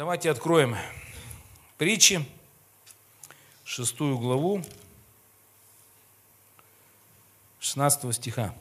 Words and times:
Давайте 0.00 0.30
откроем 0.30 0.78
притчи, 1.76 2.24
шестую 3.64 4.16
главу, 4.16 4.64
16 7.58 8.14
стиха. 8.16 8.54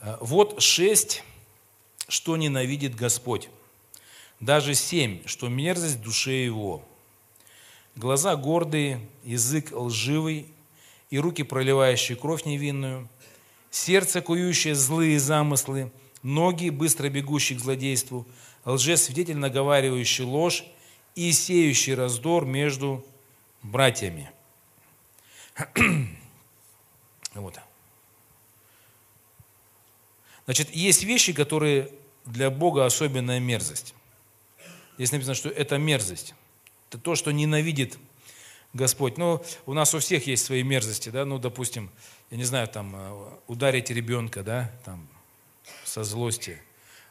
Вот 0.00 0.62
шесть, 0.62 1.22
что 2.08 2.38
ненавидит 2.38 2.94
Господь, 2.94 3.50
даже 4.40 4.74
семь, 4.74 5.22
что 5.26 5.48
мерзость 5.48 6.00
душе 6.00 6.46
его. 6.46 6.82
Глаза 7.94 8.36
гордые, 8.36 9.06
язык 9.22 9.70
лживый, 9.72 10.50
и 11.10 11.18
руки, 11.18 11.42
проливающие 11.42 12.16
кровь 12.16 12.46
невинную, 12.46 13.06
сердце, 13.74 14.22
кующее 14.22 14.74
злые 14.74 15.18
замыслы, 15.18 15.90
ноги, 16.22 16.70
быстро 16.70 17.08
бегущие 17.08 17.58
к 17.58 17.62
злодейству, 17.62 18.26
лжесвидетель, 18.64 19.36
наговаривающий 19.36 20.24
ложь 20.24 20.64
и 21.14 21.32
сеющий 21.32 21.94
раздор 21.94 22.44
между 22.44 23.04
братьями. 23.62 24.30
вот. 27.34 27.58
Значит, 30.44 30.74
есть 30.74 31.02
вещи, 31.04 31.32
которые 31.32 31.90
для 32.24 32.50
Бога 32.50 32.84
особенная 32.86 33.40
мерзость. 33.40 33.94
Здесь 34.96 35.10
написано, 35.12 35.34
что 35.34 35.48
это 35.48 35.78
мерзость. 35.78 36.34
Это 36.88 36.98
то, 36.98 37.16
что 37.16 37.32
ненавидит 37.32 37.98
Господь. 38.72 39.18
Ну, 39.18 39.42
у 39.66 39.72
нас 39.72 39.94
у 39.94 39.98
всех 39.98 40.26
есть 40.26 40.44
свои 40.44 40.62
мерзости, 40.62 41.08
да, 41.08 41.24
ну, 41.24 41.38
допустим, 41.38 41.90
я 42.30 42.36
не 42.36 42.44
знаю, 42.44 42.68
там, 42.68 42.94
э, 42.94 43.38
ударить 43.46 43.90
ребенка, 43.90 44.42
да, 44.42 44.70
там, 44.84 45.08
со 45.84 46.04
злости, 46.04 46.60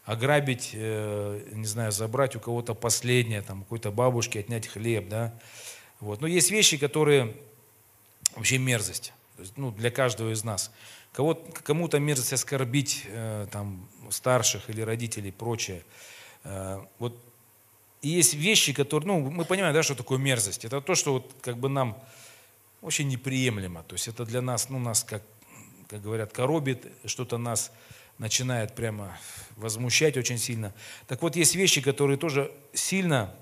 ограбить, 0.06 0.72
э, 0.74 1.50
не 1.54 1.66
знаю, 1.66 1.92
забрать 1.92 2.36
у 2.36 2.40
кого-то 2.40 2.74
последнее, 2.74 3.42
там, 3.42 3.64
какой-то 3.64 3.92
бабушки 3.92 4.38
отнять 4.38 4.68
хлеб, 4.68 5.10
да, 5.10 5.34
вот. 6.00 6.22
Но 6.22 6.28
есть 6.28 6.52
вещи, 6.52 6.78
которые 6.78 7.36
вообще 8.36 8.58
мерзость, 8.58 9.14
есть, 9.38 9.58
ну, 9.58 9.72
для 9.72 9.92
каждого 9.92 10.32
из 10.32 10.44
нас. 10.44 10.72
Кому-то 11.14 12.00
мерзость 12.00 12.34
оскорбить, 12.34 13.04
э, 13.06 13.48
там, 13.52 13.88
старших 14.10 14.70
или 14.70 14.82
родителей, 14.82 15.32
прочее. 15.32 15.84
Э, 16.44 16.84
вот 17.00 17.18
и 18.02 18.10
есть 18.10 18.34
вещи, 18.34 18.74
которые, 18.74 19.08
ну, 19.08 19.32
мы 19.32 19.46
понимаем, 19.46 19.74
да, 19.74 19.82
что 19.82 19.96
такое 19.96 20.18
мерзость. 20.18 20.66
Это 20.66 20.82
то, 20.82 20.94
что 20.94 21.14
вот 21.14 21.32
как 21.42 21.58
бы 21.58 21.70
нам 21.70 21.98
очень 22.84 23.08
неприемлемо. 23.08 23.84
То 23.84 23.94
есть 23.96 24.08
это 24.08 24.26
для 24.26 24.42
нас, 24.42 24.70
ну, 24.70 24.78
нас, 24.78 25.04
как, 25.04 25.24
как 25.88 26.02
говорят, 26.02 26.34
коробит, 26.34 26.86
что-то 27.06 27.38
нас 27.38 27.72
начинает 28.20 28.76
прямо 28.76 29.18
возмущать 29.56 30.18
очень 30.18 30.38
сильно. 30.38 30.74
Так 31.08 31.22
вот, 31.22 31.36
есть 31.36 31.56
вещи, 31.56 31.82
которые 31.82 32.18
тоже 32.18 32.52
сильно 32.74 33.34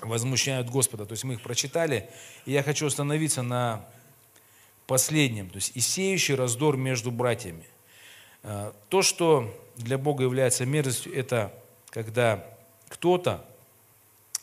возмущают 0.00 0.68
Господа. 0.68 1.06
То 1.06 1.12
есть 1.12 1.24
мы 1.24 1.34
их 1.34 1.42
прочитали, 1.42 2.10
и 2.44 2.52
я 2.52 2.62
хочу 2.62 2.86
остановиться 2.86 3.42
на 3.42 3.86
последнем. 4.86 5.48
То 5.48 5.56
есть 5.56 5.72
и 5.74 5.80
сеющий 5.80 6.34
раздор 6.34 6.76
между 6.76 7.12
братьями. 7.12 7.66
А, 8.42 8.74
то, 8.88 9.02
что 9.02 9.56
для 9.76 9.98
Бога 9.98 10.24
является 10.24 10.66
мерзостью, 10.66 11.14
это 11.14 11.54
когда 11.90 12.44
кто-то 12.88 13.44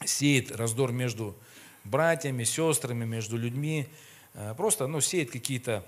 сеет 0.05 0.55
раздор 0.55 0.93
между 0.93 1.25
братьями, 1.25 1.48
сестрами, 2.43 3.05
между 3.05 3.37
людьми, 3.37 3.87
э, 4.33 4.53
просто 4.55 4.87
ну, 4.87 5.01
сеет 5.01 5.31
какие-то 5.31 5.83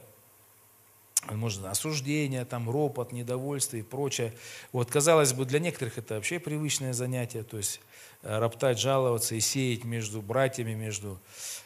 может, 1.30 1.64
осуждения, 1.66 2.46
там, 2.46 2.70
ропот, 2.70 3.12
недовольство 3.12 3.78
и 3.78 3.82
прочее. 3.82 4.34
Вот, 4.72 4.90
казалось 4.90 5.34
бы, 5.34 5.46
для 5.46 5.60
некоторых 5.60 5.98
это 5.98 6.16
вообще 6.16 6.40
привычное 6.40 6.94
занятие, 6.94 7.44
то 7.44 7.58
есть 7.58 7.80
э, 8.24 8.40
роптать, 8.40 8.80
жаловаться 8.80 9.36
и 9.36 9.40
сеять 9.40 9.84
между 9.84 10.22
братьями, 10.22 10.74
между 10.74 11.20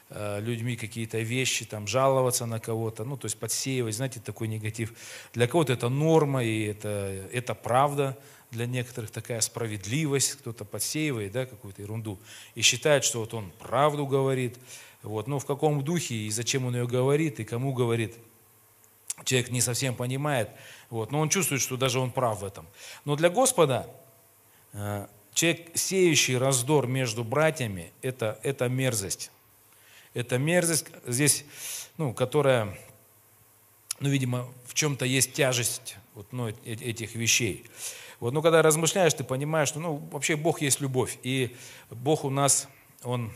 э, 0.09 0.41
людьми 0.41 0.75
какие-то 0.75 1.19
вещи, 1.19 1.65
там, 1.65 1.87
жаловаться 1.87 2.45
на 2.45 2.59
кого-то, 2.59 3.05
ну, 3.05 3.17
то 3.17 3.25
есть 3.25 3.39
подсеивать, 3.39 3.95
знаете, 3.95 4.19
такой 4.19 4.47
негатив. 4.47 4.93
Для 5.33 5.47
кого-то 5.47 5.73
это 5.73 5.89
норма, 5.89 6.43
и 6.43 6.65
это, 6.65 7.29
это 7.31 7.55
правда, 7.55 8.17
для 8.55 8.65
некоторых 8.65 9.11
такая 9.11 9.41
справедливость, 9.41 10.33
кто-то 10.33 10.65
подсеивает 10.65 11.31
да, 11.31 11.45
какую-то 11.45 11.81
ерунду 11.81 12.17
и 12.55 12.61
считает, 12.61 13.03
что 13.03 13.19
вот 13.19 13.33
он 13.33 13.51
правду 13.59 14.07
говорит, 14.07 14.57
вот, 15.03 15.27
но 15.27 15.39
в 15.39 15.45
каком 15.45 15.83
духе 15.83 16.15
и 16.15 16.31
зачем 16.31 16.65
он 16.65 16.75
ее 16.75 16.87
говорит, 16.87 17.39
и 17.39 17.43
кому 17.43 17.73
говорит, 17.73 18.15
человек 19.23 19.51
не 19.51 19.61
совсем 19.61 19.95
понимает, 19.95 20.49
вот, 20.89 21.11
но 21.11 21.19
он 21.19 21.29
чувствует, 21.29 21.61
что 21.61 21.77
даже 21.77 21.99
он 21.99 22.11
прав 22.11 22.41
в 22.41 22.45
этом. 22.45 22.65
Но 23.03 23.15
для 23.15 23.29
Господа 23.29 23.87
э, 24.73 25.07
человек, 25.33 25.69
сеющий 25.75 26.37
раздор 26.37 26.87
между 26.87 27.23
братьями, 27.23 27.91
это, 28.01 28.39
это 28.41 28.67
мерзость. 28.69 29.31
Это 30.13 30.37
мерзость 30.37 30.87
здесь, 31.05 31.45
ну, 31.97 32.13
которая, 32.13 32.77
ну, 33.99 34.09
видимо, 34.09 34.47
в 34.65 34.73
чем-то 34.73 35.05
есть 35.05 35.33
тяжесть 35.33 35.97
вот, 36.13 36.27
ну, 36.31 36.47
этих 36.47 37.15
вещей. 37.15 37.65
Вот, 38.19 38.33
но 38.33 38.41
когда 38.41 38.61
размышляешь, 38.61 39.13
ты 39.13 39.23
понимаешь, 39.23 39.69
что 39.69 39.79
ну, 39.79 39.95
вообще 40.11 40.35
Бог 40.35 40.61
есть 40.61 40.81
любовь. 40.81 41.17
И 41.23 41.55
Бог 41.89 42.23
у 42.25 42.29
нас, 42.29 42.67
Он 43.03 43.31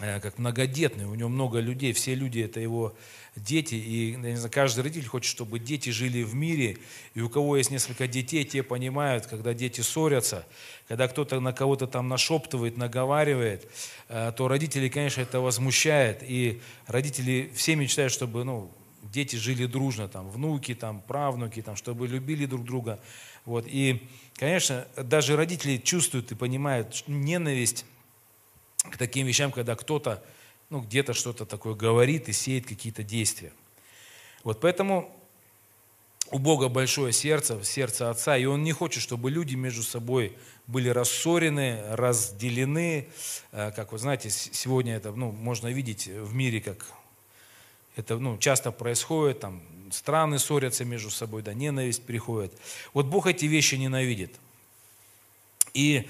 э, 0.00 0.20
как 0.20 0.38
многодетный, 0.38 1.06
у 1.06 1.14
него 1.14 1.28
много 1.28 1.60
людей, 1.60 1.92
все 1.92 2.14
люди 2.14 2.40
это 2.40 2.60
его 2.60 2.94
дети, 3.36 3.74
и 3.76 4.12
я 4.12 4.18
не 4.18 4.36
знаю, 4.36 4.50
каждый 4.52 4.82
родитель 4.82 5.08
хочет, 5.08 5.30
чтобы 5.30 5.58
дети 5.58 5.90
жили 5.90 6.22
в 6.22 6.34
мире, 6.34 6.78
и 7.14 7.20
у 7.20 7.30
кого 7.30 7.56
есть 7.56 7.70
несколько 7.70 8.06
детей, 8.06 8.44
те 8.44 8.62
понимают, 8.62 9.26
когда 9.26 9.54
дети 9.54 9.80
ссорятся, 9.80 10.46
когда 10.86 11.08
кто-то 11.08 11.40
на 11.40 11.52
кого-то 11.52 11.86
там 11.86 12.08
нашептывает, 12.08 12.76
наговаривает, 12.76 13.70
э, 14.08 14.32
то 14.36 14.48
родители, 14.48 14.88
конечно, 14.88 15.22
это 15.22 15.40
возмущает, 15.40 16.22
и 16.22 16.60
родители 16.86 17.50
все 17.54 17.74
мечтают, 17.76 18.12
чтобы 18.12 18.44
ну, 18.44 18.70
дети 19.02 19.36
жили 19.36 19.66
дружно, 19.66 20.08
там, 20.08 20.28
внуки, 20.30 20.74
там, 20.74 21.00
правнуки, 21.00 21.62
там, 21.62 21.76
чтобы 21.76 22.06
любили 22.06 22.46
друг 22.46 22.64
друга. 22.64 23.00
Вот. 23.44 23.66
И, 23.66 24.08
конечно, 24.36 24.86
даже 24.96 25.36
родители 25.36 25.76
чувствуют 25.76 26.32
и 26.32 26.34
понимают 26.34 27.04
ненависть 27.06 27.84
к 28.90 28.96
таким 28.96 29.26
вещам, 29.26 29.52
когда 29.52 29.76
кто-то 29.76 30.22
ну, 30.72 30.80
где-то 30.80 31.12
что-то 31.12 31.44
такое 31.44 31.74
говорит 31.74 32.30
и 32.30 32.32
сеет 32.32 32.66
какие-то 32.66 33.02
действия. 33.02 33.52
Вот 34.42 34.58
поэтому 34.60 35.14
у 36.30 36.38
Бога 36.38 36.70
большое 36.70 37.12
сердце, 37.12 37.62
сердце 37.62 38.08
Отца, 38.08 38.38
и 38.38 38.46
Он 38.46 38.62
не 38.62 38.72
хочет, 38.72 39.02
чтобы 39.02 39.30
люди 39.30 39.54
между 39.54 39.82
собой 39.82 40.34
были 40.66 40.88
рассорены, 40.88 41.82
разделены. 41.90 43.06
Э, 43.52 43.70
как 43.72 43.92
вы 43.92 43.98
знаете, 43.98 44.30
сегодня 44.30 44.96
это 44.96 45.12
ну, 45.12 45.30
можно 45.30 45.68
видеть 45.68 46.06
в 46.06 46.34
мире, 46.34 46.62
как 46.62 46.86
это 47.96 48.18
ну, 48.18 48.38
часто 48.38 48.72
происходит, 48.72 49.40
там, 49.40 49.62
страны 49.90 50.38
ссорятся 50.38 50.84
между 50.84 51.10
собой, 51.10 51.42
да, 51.42 51.54
ненависть 51.54 52.04
приходит. 52.04 52.52
Вот 52.94 53.06
Бог 53.06 53.26
эти 53.26 53.44
вещи 53.44 53.74
ненавидит. 53.74 54.34
И 55.74 56.08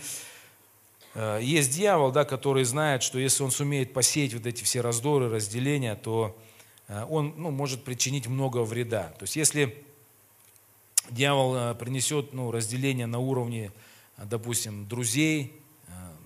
э, 1.14 1.40
есть 1.42 1.72
дьявол, 1.72 2.12
да, 2.12 2.24
который 2.24 2.64
знает, 2.64 3.02
что 3.02 3.18
если 3.18 3.42
он 3.42 3.50
сумеет 3.50 3.92
посеять 3.92 4.34
вот 4.34 4.46
эти 4.46 4.64
все 4.64 4.80
раздоры, 4.80 5.28
разделения, 5.28 5.94
то 5.96 6.36
э, 6.88 7.04
он 7.08 7.34
ну, 7.36 7.50
может 7.50 7.84
причинить 7.84 8.26
много 8.26 8.58
вреда. 8.58 9.14
То 9.18 9.24
есть 9.24 9.36
если 9.36 9.84
дьявол 11.10 11.56
э, 11.56 11.74
принесет 11.74 12.32
ну, 12.32 12.50
разделение 12.50 13.06
на 13.06 13.18
уровне, 13.18 13.72
допустим, 14.16 14.86
друзей, 14.86 15.52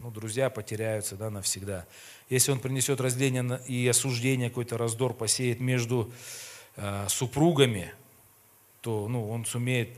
ну, 0.01 0.11
друзья 0.11 0.51
потеряются 0.51 1.17
да, 1.17 1.31
навсегда. 1.31 1.87
Если 2.29 2.53
он 2.53 2.61
принесет 2.61 3.01
разделение 3.01 3.61
и 3.67 3.87
осуждение, 3.89 4.49
какой-то 4.49 4.79
раздор 4.79 5.15
посеет 5.15 5.61
между 5.61 6.13
э, 6.77 7.07
супругами, 7.09 7.93
то 8.81 9.09
ну, 9.09 9.29
он 9.31 9.45
сумеет 9.45 9.91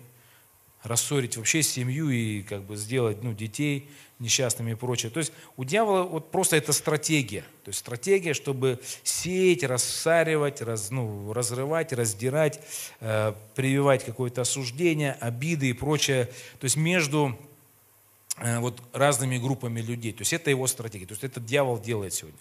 рассорить 0.82 1.36
вообще 1.36 1.62
семью 1.62 2.10
и 2.10 2.42
как 2.42 2.62
бы 2.62 2.76
сделать 2.76 3.22
ну, 3.22 3.34
детей 3.34 3.88
несчастными 4.18 4.72
и 4.72 4.74
прочее. 4.74 5.10
То 5.10 5.18
есть 5.18 5.32
у 5.56 5.64
дьявола 5.64 6.04
вот 6.04 6.30
просто 6.30 6.56
это 6.56 6.72
стратегия. 6.72 7.42
То 7.64 7.68
есть 7.68 7.78
стратегия, 7.78 8.34
чтобы 8.34 8.80
сеять, 9.02 9.62
рассаривать, 9.62 10.60
раз, 10.60 10.90
ну, 10.90 11.32
разрывать, 11.32 11.92
раздирать, 11.92 12.60
э, 13.00 13.32
прививать 13.54 14.04
какое-то 14.04 14.42
осуждение, 14.42 15.12
обиды 15.12 15.70
и 15.70 15.72
прочее. 15.72 16.26
То 16.60 16.64
есть 16.64 16.76
между 16.76 17.38
вот 18.40 18.80
разными 18.92 19.36
группами 19.38 19.80
людей. 19.80 20.12
То 20.12 20.20
есть 20.20 20.32
это 20.32 20.50
его 20.50 20.66
стратегия. 20.66 21.06
То 21.06 21.12
есть 21.12 21.24
это 21.24 21.40
дьявол 21.40 21.80
делает 21.80 22.14
сегодня. 22.14 22.38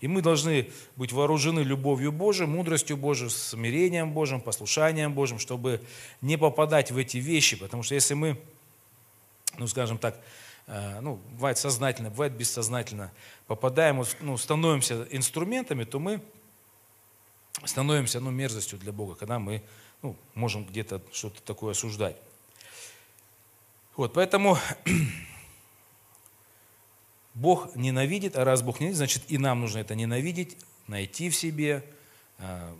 И 0.00 0.08
мы 0.08 0.20
должны 0.20 0.70
быть 0.96 1.12
вооружены 1.12 1.60
любовью 1.60 2.12
Божией, 2.12 2.48
мудростью 2.48 2.96
Божией, 2.96 3.30
смирением 3.30 4.12
Божьим, 4.12 4.40
послушанием 4.40 5.14
Божьим, 5.14 5.38
чтобы 5.38 5.80
не 6.20 6.36
попадать 6.36 6.90
в 6.90 6.98
эти 6.98 7.16
вещи. 7.16 7.56
Потому 7.56 7.82
что 7.82 7.94
если 7.94 8.14
мы, 8.14 8.38
ну 9.56 9.66
скажем 9.66 9.96
так, 9.96 10.20
э, 10.66 11.00
ну, 11.00 11.18
бывает 11.32 11.56
сознательно, 11.56 12.10
бывает 12.10 12.34
бессознательно, 12.34 13.10
попадаем, 13.46 14.04
ну, 14.20 14.36
становимся 14.36 15.08
инструментами, 15.10 15.84
то 15.84 15.98
мы 15.98 16.20
становимся 17.64 18.20
ну, 18.20 18.30
мерзостью 18.30 18.78
для 18.78 18.92
Бога, 18.92 19.14
когда 19.14 19.38
мы 19.38 19.62
ну, 20.02 20.16
можем 20.34 20.64
где-то 20.64 21.00
что-то 21.12 21.42
такое 21.42 21.72
осуждать. 21.72 22.16
Вот, 23.96 24.12
поэтому 24.12 24.58
Бог 27.38 27.76
ненавидит, 27.76 28.36
а 28.36 28.44
раз 28.44 28.62
Бог 28.62 28.80
ненавидит, 28.80 28.98
значит 28.98 29.22
и 29.28 29.38
нам 29.38 29.60
нужно 29.60 29.78
это 29.78 29.94
ненавидеть, 29.94 30.56
найти 30.88 31.30
в 31.30 31.36
себе, 31.36 31.84
а, 32.38 32.76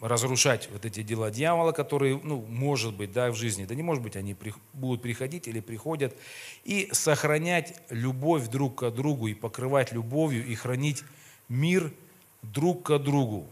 разрушать 0.00 0.70
вот 0.72 0.86
эти 0.86 1.02
дела 1.02 1.30
дьявола, 1.30 1.72
которые, 1.72 2.18
ну, 2.22 2.40
может 2.40 2.94
быть, 2.94 3.12
да, 3.12 3.30
в 3.30 3.34
жизни, 3.34 3.66
да 3.66 3.74
не 3.74 3.82
может 3.82 4.02
быть, 4.02 4.16
они 4.16 4.34
будут 4.72 5.02
приходить 5.02 5.46
или 5.46 5.60
приходят, 5.60 6.16
и 6.64 6.88
сохранять 6.92 7.78
любовь 7.90 8.48
друг 8.48 8.76
к 8.76 8.90
другу, 8.90 9.26
и 9.26 9.34
покрывать 9.34 9.92
любовью, 9.92 10.46
и 10.46 10.54
хранить 10.54 11.04
мир 11.50 11.92
друг 12.40 12.84
к 12.84 12.98
другу 12.98 13.46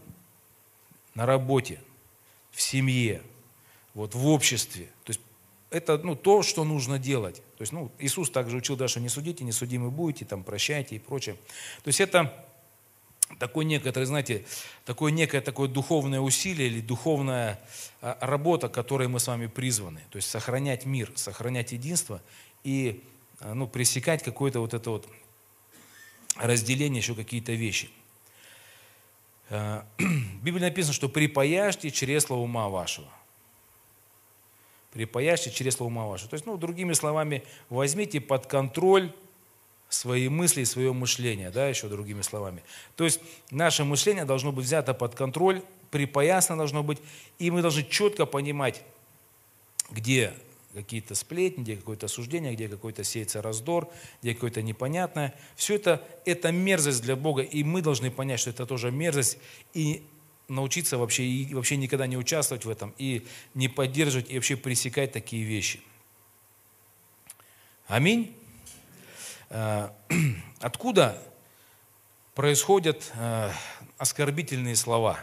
на 1.13 1.27
работе, 1.27 1.79
в 2.51 2.59
семье, 2.59 3.21
вот, 3.93 4.15
в 4.15 4.27
обществе. 4.27 4.85
То 5.03 5.11
есть 5.11 5.21
это 5.71 5.97
ну, 5.99 6.15
то, 6.15 6.41
что 6.41 6.63
нужно 6.63 6.97
делать. 6.97 7.37
То 7.57 7.61
есть, 7.61 7.71
ну, 7.71 7.91
Иисус 7.99 8.29
также 8.29 8.57
учил, 8.57 8.75
да, 8.75 8.87
что 8.87 8.99
не 8.99 9.09
судите, 9.09 9.43
не 9.43 9.51
судимы 9.51 9.91
будете, 9.91 10.25
там, 10.25 10.43
прощайте 10.43 10.95
и 10.95 10.99
прочее. 10.99 11.35
То 11.83 11.87
есть 11.87 11.99
это 11.99 12.45
такое 13.37 13.65
некоторое, 13.65 14.05
знаете, 14.05 14.45
такое 14.85 15.11
некое 15.11 15.41
такое 15.41 15.69
духовное 15.69 16.19
усилие 16.19 16.67
или 16.67 16.81
духовная 16.81 17.59
а, 18.01 18.17
работа, 18.21 18.69
к 18.69 18.73
которой 18.73 19.07
мы 19.07 19.19
с 19.19 19.27
вами 19.27 19.47
призваны. 19.47 20.01
То 20.09 20.15
есть 20.15 20.29
сохранять 20.29 20.85
мир, 20.85 21.11
сохранять 21.15 21.71
единство 21.71 22.21
и 22.63 23.03
а, 23.39 23.53
ну, 23.53 23.67
пресекать 23.67 24.23
какое-то 24.23 24.61
вот 24.61 24.73
это 24.73 24.89
вот 24.89 25.07
разделение, 26.37 26.99
еще 26.99 27.13
какие-то 27.13 27.51
вещи. 27.51 27.91
А, 29.51 29.85
в 29.99 30.43
Библии 30.43 30.61
написано, 30.61 30.93
что 30.93 31.09
припаяшьте 31.09 31.91
чресла 31.91 32.37
ума 32.37 32.69
вашего 32.69 33.09
припаяшьте 34.91 35.51
чресла 35.51 35.85
ума 35.85 36.05
вашего. 36.05 36.29
То 36.29 36.35
есть, 36.35 36.45
ну, 36.45 36.57
другими 36.57 36.93
словами, 36.93 37.43
возьмите 37.69 38.21
под 38.21 38.47
контроль 38.47 39.13
свои 39.89 40.29
мысли 40.29 40.61
и 40.61 40.65
свое 40.65 40.93
мышление, 40.93 41.49
да, 41.49 41.67
еще 41.67 41.87
другими 41.87 42.21
словами. 42.21 42.63
То 42.95 43.03
есть 43.03 43.19
наше 43.51 43.83
мышление 43.83 44.25
должно 44.25 44.51
быть 44.51 44.65
взято 44.65 44.93
под 44.93 45.15
контроль, 45.15 45.63
припоясно 45.89 46.55
должно 46.55 46.83
быть, 46.83 46.99
и 47.39 47.49
мы 47.49 47.61
должны 47.61 47.83
четко 47.83 48.25
понимать, 48.25 48.83
где 49.89 50.33
какие-то 50.73 51.15
сплетни, 51.15 51.63
где 51.63 51.75
какое-то 51.75 52.05
осуждение, 52.05 52.53
где 52.53 52.67
какой-то 52.67 53.03
сеется 53.03 53.41
раздор, 53.41 53.89
где 54.21 54.35
какое-то 54.35 54.61
непонятное. 54.61 55.33
Все 55.55 55.75
это, 55.75 56.07
это 56.25 56.51
мерзость 56.51 57.01
для 57.01 57.15
Бога, 57.15 57.41
и 57.41 57.63
мы 57.63 57.81
должны 57.81 58.11
понять, 58.11 58.39
что 58.39 58.51
это 58.51 58.67
тоже 58.67 58.91
мерзость, 58.91 59.39
и 59.73 60.03
научиться 60.49 60.97
вообще 60.97 61.23
и 61.23 61.53
вообще 61.53 61.77
никогда 61.77 62.07
не 62.07 62.17
участвовать 62.17 62.65
в 62.65 62.69
этом, 62.69 62.93
и 62.97 63.25
не 63.53 63.67
поддерживать, 63.67 64.29
и 64.29 64.35
вообще 64.35 64.55
пресекать 64.55 65.11
такие 65.11 65.43
вещи. 65.43 65.81
Аминь. 67.87 68.35
Э, 69.49 69.89
откуда 70.59 71.21
происходят 72.35 73.11
э, 73.15 73.51
оскорбительные 73.97 74.75
слова? 74.75 75.19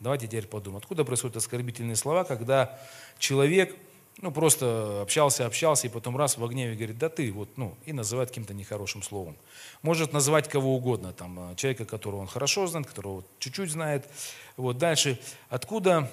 Давайте 0.00 0.26
теперь 0.26 0.46
подумаем. 0.46 0.78
Откуда 0.78 1.04
происходят 1.04 1.36
оскорбительные 1.36 1.96
слова, 1.96 2.24
когда 2.24 2.78
человек 3.18 3.74
ну, 4.22 4.30
просто 4.30 5.02
общался, 5.02 5.46
общался, 5.46 5.86
и 5.86 5.90
потом 5.90 6.16
раз 6.16 6.38
в 6.38 6.46
гневе 6.48 6.74
говорит, 6.74 6.98
да 6.98 7.08
ты, 7.08 7.30
вот, 7.32 7.48
ну, 7.56 7.76
и 7.84 7.92
называет 7.92 8.30
каким-то 8.30 8.54
нехорошим 8.54 9.02
словом. 9.02 9.36
Может 9.82 10.12
назвать 10.12 10.48
кого 10.48 10.74
угодно, 10.74 11.12
там, 11.12 11.52
э, 11.52 11.56
человека, 11.56 11.84
которого 11.84 12.20
он 12.20 12.26
хорошо 12.26 12.66
знает, 12.66 12.86
которого 12.86 13.24
чуть-чуть 13.38 13.70
знает. 13.70 14.08
Вот 14.56 14.78
дальше, 14.78 15.18
откуда 15.48 16.10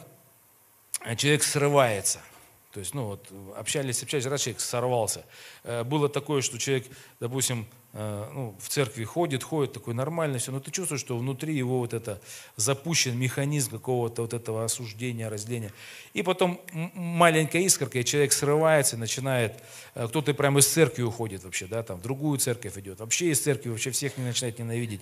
человек 1.18 1.44
срывается– 1.44 2.20
то 2.74 2.80
есть, 2.80 2.96
ну 2.96 3.06
вот, 3.06 3.28
общались, 3.56 4.02
общались, 4.02 4.26
раз 4.26 4.42
человек 4.42 4.60
сорвался. 4.60 5.24
Э, 5.64 5.84
было 5.84 6.10
такое, 6.10 6.42
что 6.42 6.58
человек, 6.58 6.88
допустим, 7.20 7.62
э, 7.62 7.66
ну, 7.94 8.56
в 8.60 8.70
церкви 8.70 9.04
ходит, 9.04 9.44
ходит, 9.44 9.74
такой 9.74 9.94
нормальный, 9.94 10.40
все, 10.40 10.52
но 10.52 10.60
ты 10.60 10.72
чувствуешь, 10.72 11.02
что 11.02 11.18
внутри 11.18 11.56
его 11.56 11.80
вот 11.80 11.94
это 11.94 12.20
запущен 12.56 13.18
механизм 13.18 13.72
какого-то 13.72 14.24
вот 14.24 14.34
этого 14.34 14.66
осуждения, 14.66 15.30
разделения. 15.30 15.72
И 16.14 16.24
потом 16.24 16.60
маленькая 16.94 17.62
искорка, 17.62 18.00
и 18.00 18.06
человек 18.06 18.34
срывается, 18.34 18.98
начинает, 18.98 19.64
э, 19.94 20.08
кто-то 20.08 20.34
прямо 20.34 20.60
из 20.60 20.68
церкви 20.68 21.04
уходит 21.04 21.44
вообще, 21.44 21.68
да, 21.68 21.84
там, 21.84 22.00
в 22.00 22.02
другую 22.02 22.40
церковь 22.40 22.78
идет, 22.78 23.00
вообще 23.00 23.30
из 23.30 23.40
церкви, 23.40 23.70
вообще 23.70 23.92
всех 23.92 24.18
не 24.18 24.24
начинает 24.24 24.58
ненавидеть. 24.58 25.02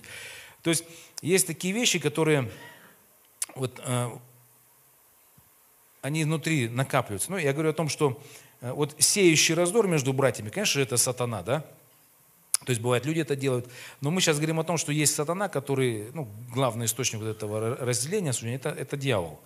То 0.62 0.70
есть, 0.70 0.84
есть 1.22 1.46
такие 1.46 1.72
вещи, 1.72 1.98
которые 1.98 2.50
вот 3.54 3.80
они 6.02 6.24
внутри 6.24 6.68
накапливаются. 6.68 7.30
Ну, 7.30 7.38
я 7.38 7.52
говорю 7.52 7.70
о 7.70 7.72
том, 7.72 7.88
что 7.88 8.20
э, 8.60 8.72
вот 8.72 8.94
сеющий 8.98 9.54
раздор 9.54 9.86
между 9.86 10.12
братьями, 10.12 10.50
конечно 10.50 10.74
же, 10.74 10.82
это 10.82 10.96
сатана, 10.96 11.42
да? 11.42 11.64
То 12.64 12.70
есть 12.70 12.80
бывает, 12.80 13.04
люди 13.06 13.20
это 13.20 13.36
делают. 13.36 13.68
Но 14.00 14.10
мы 14.10 14.20
сейчас 14.20 14.36
говорим 14.36 14.60
о 14.60 14.64
том, 14.64 14.76
что 14.76 14.92
есть 14.92 15.14
сатана, 15.14 15.48
который, 15.48 16.10
ну, 16.14 16.28
главный 16.52 16.86
источник 16.86 17.20
вот 17.20 17.28
этого 17.28 17.76
разделения, 17.76 18.32
это, 18.54 18.70
это 18.70 18.96
дьявол. 18.96 19.40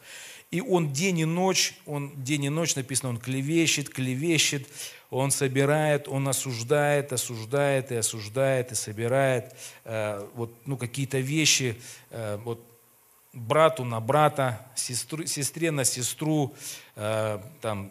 И 0.50 0.60
он 0.60 0.92
день 0.92 1.20
и 1.20 1.24
ночь, 1.24 1.74
он 1.86 2.12
день 2.22 2.44
и 2.44 2.48
ночь 2.48 2.76
написано, 2.76 3.08
он 3.08 3.18
клевещет, 3.18 3.88
клевещет, 3.88 4.68
он 5.10 5.30
собирает, 5.30 6.08
он 6.08 6.28
осуждает, 6.28 7.12
осуждает 7.12 7.90
и 7.90 7.96
осуждает 7.96 8.70
и 8.70 8.74
собирает 8.74 9.54
э, 9.84 10.24
вот, 10.34 10.52
ну, 10.66 10.76
какие-то 10.76 11.19
вещи, 11.19 11.76
э, 12.10 12.38
вот 12.44 12.60
брату 13.32 13.84
на 13.84 14.00
брата, 14.00 14.66
сестру, 14.76 15.26
сестре 15.26 15.70
на 15.70 15.84
сестру, 15.84 16.54
э, 16.94 17.40
там, 17.60 17.90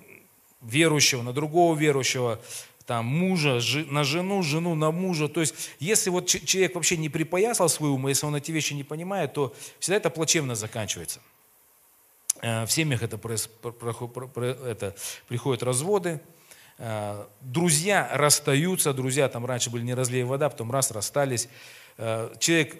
верующего 0.61 1.21
на 1.21 1.33
другого 1.33 1.77
верующего, 1.77 2.39
там, 2.85 3.05
мужа 3.05 3.59
жи, 3.59 3.85
на 3.85 4.03
жену, 4.03 4.43
жену 4.43 4.75
на 4.75 4.91
мужа. 4.91 5.27
То 5.27 5.41
есть, 5.41 5.55
если 5.79 6.09
вот 6.09 6.27
человек 6.27 6.75
вообще 6.75 6.97
не 6.97 7.09
припоясал 7.09 7.69
свой 7.69 7.89
ум, 7.89 8.07
если 8.07 8.25
он 8.25 8.35
эти 8.35 8.51
вещи 8.51 8.73
не 8.73 8.83
понимает, 8.83 9.33
то 9.33 9.53
всегда 9.79 9.97
это 9.97 10.09
плачевно 10.09 10.55
заканчивается. 10.55 11.19
Э, 12.41 12.65
в 12.65 12.71
семьях 12.71 13.01
это, 13.01 13.19
это 14.37 14.95
приходят 15.27 15.63
разводы, 15.63 16.21
э, 16.77 17.25
друзья 17.41 18.09
расстаются, 18.13 18.93
друзья 18.93 19.29
там 19.29 19.45
раньше 19.45 19.69
были 19.69 19.83
не 19.83 19.93
разлей 19.93 20.23
вода, 20.23 20.49
потом 20.49 20.71
раз 20.71 20.91
расстались. 20.91 21.49
Э, 21.97 22.33
человек 22.39 22.75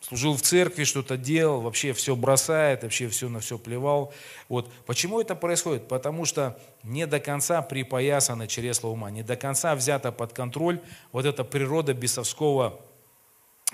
служил 0.00 0.36
в 0.36 0.42
церкви, 0.42 0.84
что-то 0.84 1.16
делал, 1.16 1.60
вообще 1.60 1.92
все 1.92 2.16
бросает, 2.16 2.82
вообще 2.82 3.08
все 3.08 3.28
на 3.28 3.40
все 3.40 3.58
плевал. 3.58 4.12
Вот. 4.48 4.72
Почему 4.86 5.20
это 5.20 5.34
происходит? 5.34 5.88
Потому 5.88 6.24
что 6.24 6.58
не 6.82 7.06
до 7.06 7.20
конца 7.20 7.62
припоясано 7.62 8.48
чресла 8.48 8.90
ума, 8.90 9.10
не 9.10 9.22
до 9.22 9.36
конца 9.36 9.74
взята 9.74 10.10
под 10.10 10.32
контроль 10.32 10.80
вот 11.12 11.26
эта 11.26 11.44
природа 11.44 11.94
бесовского 11.94 12.80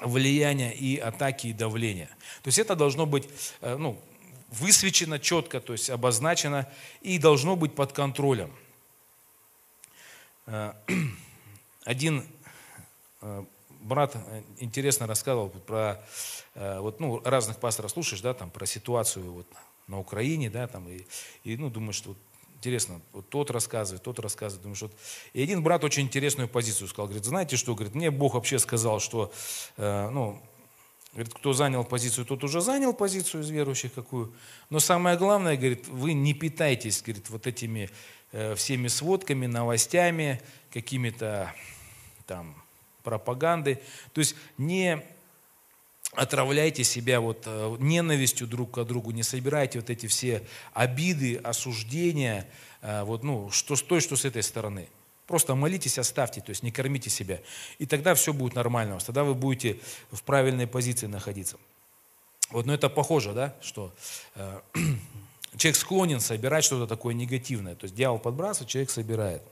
влияния 0.01 0.75
и 0.75 0.99
атаки 0.99 1.49
и 1.49 1.53
давления. 1.53 2.09
То 2.43 2.49
есть 2.49 2.59
это 2.59 2.77
должно 2.77 3.07
быть 3.07 3.29
э, 3.61 3.77
ну, 3.77 3.99
высвечено 4.51 5.19
четко, 5.19 5.61
то 5.61 5.73
есть 5.73 5.91
обозначено 5.91 6.69
и 7.01 7.19
должно 7.19 7.57
быть 7.57 7.75
под 7.75 7.93
контролем. 7.93 8.53
Э, 10.47 10.75
один 11.85 12.27
э, 13.23 13.45
брат 13.87 14.15
э, 14.15 14.43
интересно 14.59 15.07
рассказывал 15.07 15.49
про 15.49 16.03
э, 16.55 16.81
вот, 16.81 17.01
ну, 17.01 17.21
разных 17.25 17.59
пасторов 17.59 17.91
слушаешь, 17.91 18.21
да, 18.21 18.35
там, 18.35 18.51
про 18.51 18.67
ситуацию 18.67 19.33
вот, 19.33 19.47
на 19.87 19.99
Украине, 19.99 20.51
да, 20.51 20.67
там, 20.67 20.89
и, 20.89 21.07
и 21.45 21.57
ну, 21.57 21.71
думаешь, 21.71 21.97
что 21.97 22.11
вот, 22.11 22.19
интересно, 22.57 23.01
вот 23.13 23.29
тот 23.29 23.51
рассказывает, 23.51 24.03
тот 24.03 24.19
рассказывает, 24.19 24.63
думаешь, 24.63 24.83
вот. 24.83 24.93
И 25.33 25.43
один 25.43 25.63
брат 25.63 25.85
очень 25.85 26.03
интересную 26.03 26.49
позицию 26.49 26.89
сказал, 26.89 27.07
говорит, 27.07 27.25
знаете 27.25 27.57
что, 27.57 27.75
говорит, 27.75 27.95
мне 27.95 28.11
Бог 28.11 28.35
вообще 28.35 28.59
сказал, 28.59 29.01
что, 29.01 29.33
э, 29.77 30.11
ну, 30.11 30.43
говорит, 31.13 31.33
кто 31.33 31.53
занял 31.53 31.85
позицию, 31.85 32.27
тот 32.27 32.45
уже 32.45 32.61
занял 32.61 32.93
позицию 32.93 33.43
из 33.43 33.51
верующих 33.51 33.95
какую, 33.95 34.35
но 34.69 34.81
самое 34.81 35.17
главное, 35.17 35.57
говорит, 35.57 35.89
вы 35.89 36.13
не 36.13 36.35
питайтесь, 36.35 37.03
говорит, 37.03 37.31
вот 37.31 37.47
этими 37.47 37.89
э, 38.33 38.55
всеми 38.55 38.89
сводками, 38.89 39.47
новостями, 39.47 40.43
какими-то 40.71 41.55
там 42.27 42.66
пропаганды. 43.07 43.81
То 44.13 44.19
есть 44.19 44.35
не 44.59 45.01
отравляйте 46.13 46.83
себя 46.83 47.21
вот 47.21 47.45
э, 47.47 47.77
ненавистью 47.79 48.49
друг 48.49 48.73
к 48.73 48.85
другу, 48.85 49.13
не 49.13 49.23
собирайте 49.23 49.79
вот 49.79 49.91
эти 49.91 50.07
все 50.07 50.43
обиды, 50.73 51.37
осуждения, 51.37 52.49
э, 52.83 53.05
вот, 53.05 53.23
ну, 53.23 53.49
что 53.51 53.77
с 53.77 53.83
той, 53.83 54.01
что 54.01 54.17
с 54.17 54.25
этой 54.25 54.43
стороны. 54.43 54.89
Просто 55.29 55.55
молитесь, 55.55 55.99
оставьте, 55.99 56.41
то 56.41 56.51
есть 56.51 56.65
не 56.65 56.73
кормите 56.73 57.11
себя. 57.11 57.41
И 57.79 57.87
тогда 57.87 58.15
все 58.15 58.33
будет 58.33 58.55
нормально 58.55 58.99
тогда 58.99 59.23
вы 59.23 59.35
будете 59.35 59.79
в 60.11 60.23
правильной 60.23 60.67
позиции 60.67 61.07
находиться. 61.07 61.59
Вот, 62.51 62.67
но 62.67 62.75
это 62.75 62.89
похоже, 62.89 63.33
да, 63.33 63.55
что 63.61 63.93
э, 64.35 64.61
человек 65.57 65.77
склонен 65.77 66.21
собирать 66.21 66.65
что-то 66.65 66.89
такое 66.89 67.15
негативное. 67.15 67.77
То 67.77 67.85
есть 67.85 67.95
дьявол 67.95 68.19
подбрасывает, 68.19 68.69
человек 68.69 68.91
собирает. 68.91 69.43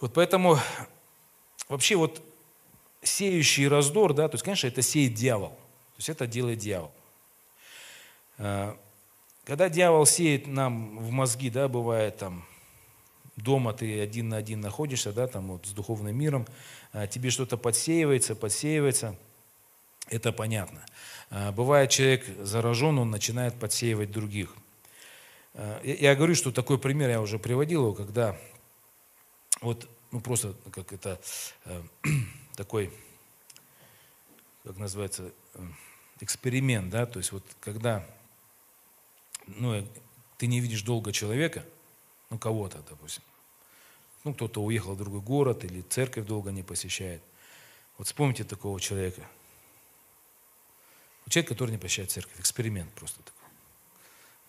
Вот 0.00 0.14
поэтому 0.14 0.58
вообще 1.68 1.96
вот 1.96 2.22
сеющий 3.02 3.68
раздор, 3.68 4.14
да, 4.14 4.28
то 4.28 4.34
есть, 4.34 4.44
конечно, 4.44 4.66
это 4.66 4.82
сеет 4.82 5.14
дьявол. 5.14 5.50
То 5.50 5.98
есть 5.98 6.08
это 6.08 6.26
делает 6.26 6.58
дьявол. 6.58 6.92
А, 8.38 8.76
когда 9.44 9.68
дьявол 9.68 10.06
сеет 10.06 10.46
нам 10.46 10.98
в 10.98 11.10
мозги, 11.10 11.50
да, 11.50 11.68
бывает 11.68 12.18
там, 12.18 12.44
дома 13.36 13.72
ты 13.72 14.00
один 14.00 14.28
на 14.28 14.36
один 14.36 14.60
находишься, 14.60 15.12
да, 15.12 15.26
там 15.26 15.48
вот 15.48 15.66
с 15.66 15.70
духовным 15.70 16.16
миром, 16.16 16.46
а, 16.92 17.06
тебе 17.06 17.30
что-то 17.30 17.56
подсеивается, 17.56 18.34
подсеивается, 18.34 19.16
это 20.08 20.32
понятно. 20.32 20.84
А, 21.30 21.52
бывает 21.52 21.90
человек 21.90 22.24
заражен, 22.40 22.98
он 22.98 23.10
начинает 23.10 23.58
подсеивать 23.58 24.10
других. 24.10 24.54
Я 25.84 26.14
говорю, 26.14 26.34
что 26.34 26.50
такой 26.50 26.78
пример 26.78 27.10
я 27.10 27.20
уже 27.20 27.38
приводил 27.38 27.94
когда 27.94 28.38
вот, 29.60 29.86
ну 30.12 30.20
просто 30.20 30.54
как 30.70 30.92
это 30.92 31.20
э, 31.64 31.82
такой, 32.54 32.92
как 34.62 34.76
называется, 34.76 35.32
э, 35.54 35.66
эксперимент, 36.20 36.90
да, 36.90 37.06
то 37.06 37.18
есть 37.18 37.32
вот 37.32 37.44
когда 37.60 38.06
ну, 39.46 39.86
ты 40.38 40.46
не 40.46 40.60
видишь 40.60 40.82
долго 40.82 41.12
человека, 41.12 41.64
ну 42.30 42.38
кого-то, 42.38 42.84
допустим, 42.88 43.24
ну 44.22 44.32
кто-то 44.34 44.62
уехал 44.62 44.94
в 44.94 44.98
другой 44.98 45.20
город 45.20 45.64
или 45.64 45.80
церковь 45.82 46.26
долго 46.26 46.52
не 46.52 46.62
посещает. 46.62 47.22
Вот 47.98 48.06
вспомните 48.06 48.44
такого 48.44 48.80
человека. 48.80 49.26
Человек, 51.28 51.48
который 51.48 51.70
не 51.70 51.78
посещает 51.78 52.10
церковь, 52.10 52.38
эксперимент 52.38 52.92
просто 52.92 53.22
такой. 53.22 53.48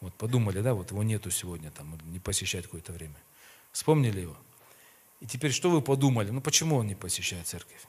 Вот 0.02 0.14
подумали, 0.16 0.60
да, 0.60 0.74
вот 0.74 0.92
его 0.92 1.02
нету 1.02 1.32
сегодня, 1.32 1.72
там, 1.72 1.98
не 2.12 2.20
посещает 2.20 2.66
какое-то 2.66 2.92
время. 2.92 3.16
Вспомнили 3.72 4.22
его. 4.22 4.38
И 5.24 5.26
теперь 5.26 5.54
что 5.54 5.70
вы 5.70 5.82
подумали? 5.82 6.32
Ну 6.32 6.42
почему 6.42 6.76
он 6.76 6.88
не 6.88 6.96
посещает 6.96 7.48
церковь? 7.48 7.88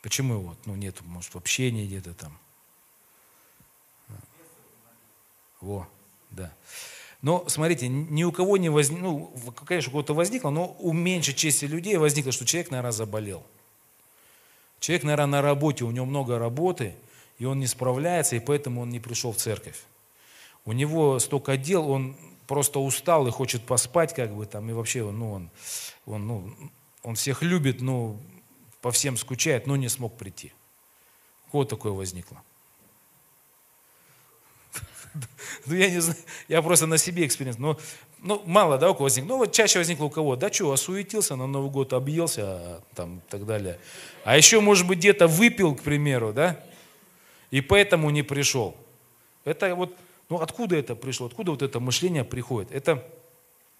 Почему 0.00 0.34
его 0.34 0.56
ну, 0.64 0.74
нет, 0.74 0.96
может, 1.02 1.34
в 1.34 1.36
общении 1.36 1.86
где-то 1.86 2.14
там? 2.14 2.38
Во, 5.60 5.86
да. 6.30 6.54
Но, 7.20 7.44
смотрите, 7.48 7.86
ни 7.86 8.24
у 8.24 8.32
кого 8.32 8.56
не 8.56 8.70
возникло, 8.70 9.02
ну, 9.02 9.52
конечно, 9.66 9.90
у 9.90 9.92
кого-то 9.92 10.14
возникло, 10.14 10.48
но 10.48 10.74
у 10.80 10.94
меньшей 10.94 11.34
части 11.34 11.66
людей 11.66 11.98
возникло, 11.98 12.32
что 12.32 12.46
человек, 12.46 12.70
наверное, 12.70 12.92
заболел. 12.92 13.46
Человек, 14.80 15.04
наверное, 15.04 15.26
на 15.26 15.42
работе, 15.42 15.84
у 15.84 15.90
него 15.90 16.06
много 16.06 16.38
работы, 16.38 16.96
и 17.38 17.44
он 17.44 17.60
не 17.60 17.66
справляется, 17.66 18.36
и 18.36 18.40
поэтому 18.40 18.80
он 18.80 18.88
не 18.88 19.00
пришел 19.00 19.32
в 19.32 19.36
церковь. 19.36 19.84
У 20.64 20.72
него 20.72 21.18
столько 21.18 21.58
дел, 21.58 21.90
он 21.90 22.16
просто 22.52 22.80
устал 22.80 23.26
и 23.26 23.30
хочет 23.30 23.62
поспать, 23.64 24.14
как 24.14 24.36
бы 24.36 24.44
там, 24.44 24.68
и 24.68 24.74
вообще, 24.74 25.10
ну, 25.10 25.32
он, 25.32 25.50
он, 26.04 26.26
ну, 26.26 26.54
он 27.02 27.14
всех 27.14 27.40
любит, 27.40 27.80
но 27.80 28.18
по 28.82 28.90
всем 28.90 29.16
скучает, 29.16 29.66
но 29.66 29.74
не 29.76 29.88
смог 29.88 30.18
прийти. 30.18 30.52
У 31.46 31.52
кого 31.52 31.64
такое 31.64 31.92
возникло? 31.92 32.42
Ну, 35.66 35.74
я 35.74 35.90
не 35.90 36.00
знаю, 36.00 36.18
я 36.48 36.60
просто 36.60 36.86
на 36.86 36.98
себе 36.98 37.24
эксперимент. 37.24 37.58
Но, 37.58 37.78
ну, 38.18 38.42
мало, 38.44 38.76
да, 38.76 38.90
у 38.90 38.94
кого 38.94 39.04
возникло. 39.04 39.28
Ну, 39.28 39.38
вот 39.38 39.52
чаще 39.52 39.78
возникло 39.78 40.04
у 40.04 40.10
кого. 40.10 40.36
Да 40.36 40.52
что, 40.52 40.72
осуетился, 40.72 41.36
на 41.36 41.46
Новый 41.46 41.70
год 41.70 41.94
объелся, 41.94 42.42
а, 42.44 42.82
там, 42.94 43.18
и 43.18 43.30
так 43.30 43.46
далее. 43.46 43.78
А 44.24 44.36
еще, 44.36 44.60
может 44.60 44.86
быть, 44.86 44.98
где-то 44.98 45.26
выпил, 45.26 45.74
к 45.74 45.82
примеру, 45.82 46.34
да, 46.34 46.62
и 47.50 47.62
поэтому 47.62 48.10
не 48.10 48.22
пришел. 48.22 48.76
Это 49.44 49.74
вот, 49.74 49.96
ну, 50.32 50.40
откуда 50.40 50.76
это 50.76 50.94
пришло? 50.94 51.26
Откуда 51.26 51.50
вот 51.50 51.60
это 51.60 51.78
мышление 51.78 52.24
приходит? 52.24 52.72
Это, 52.72 53.06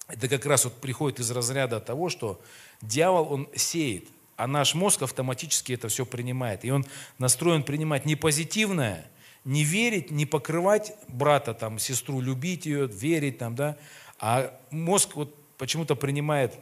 это 0.06 0.28
как 0.28 0.44
раз 0.44 0.64
вот 0.64 0.74
приходит 0.74 1.18
из 1.18 1.30
разряда 1.30 1.80
того, 1.80 2.10
что 2.10 2.42
дьявол, 2.82 3.32
он 3.32 3.48
сеет, 3.54 4.06
а 4.36 4.46
наш 4.46 4.74
мозг 4.74 5.00
автоматически 5.00 5.72
это 5.72 5.88
все 5.88 6.04
принимает. 6.04 6.62
И 6.66 6.70
он 6.70 6.84
настроен 7.16 7.62
принимать 7.62 8.04
не 8.04 8.16
позитивное, 8.16 9.10
не 9.46 9.64
верить, 9.64 10.10
не 10.10 10.26
покрывать 10.26 10.92
брата, 11.08 11.54
там, 11.54 11.78
сестру, 11.78 12.20
любить 12.20 12.66
ее, 12.66 12.86
верить, 12.86 13.38
там, 13.38 13.56
да, 13.56 13.78
а 14.18 14.54
мозг 14.70 15.16
вот 15.16 15.34
почему-то 15.56 15.94
принимает 15.94 16.52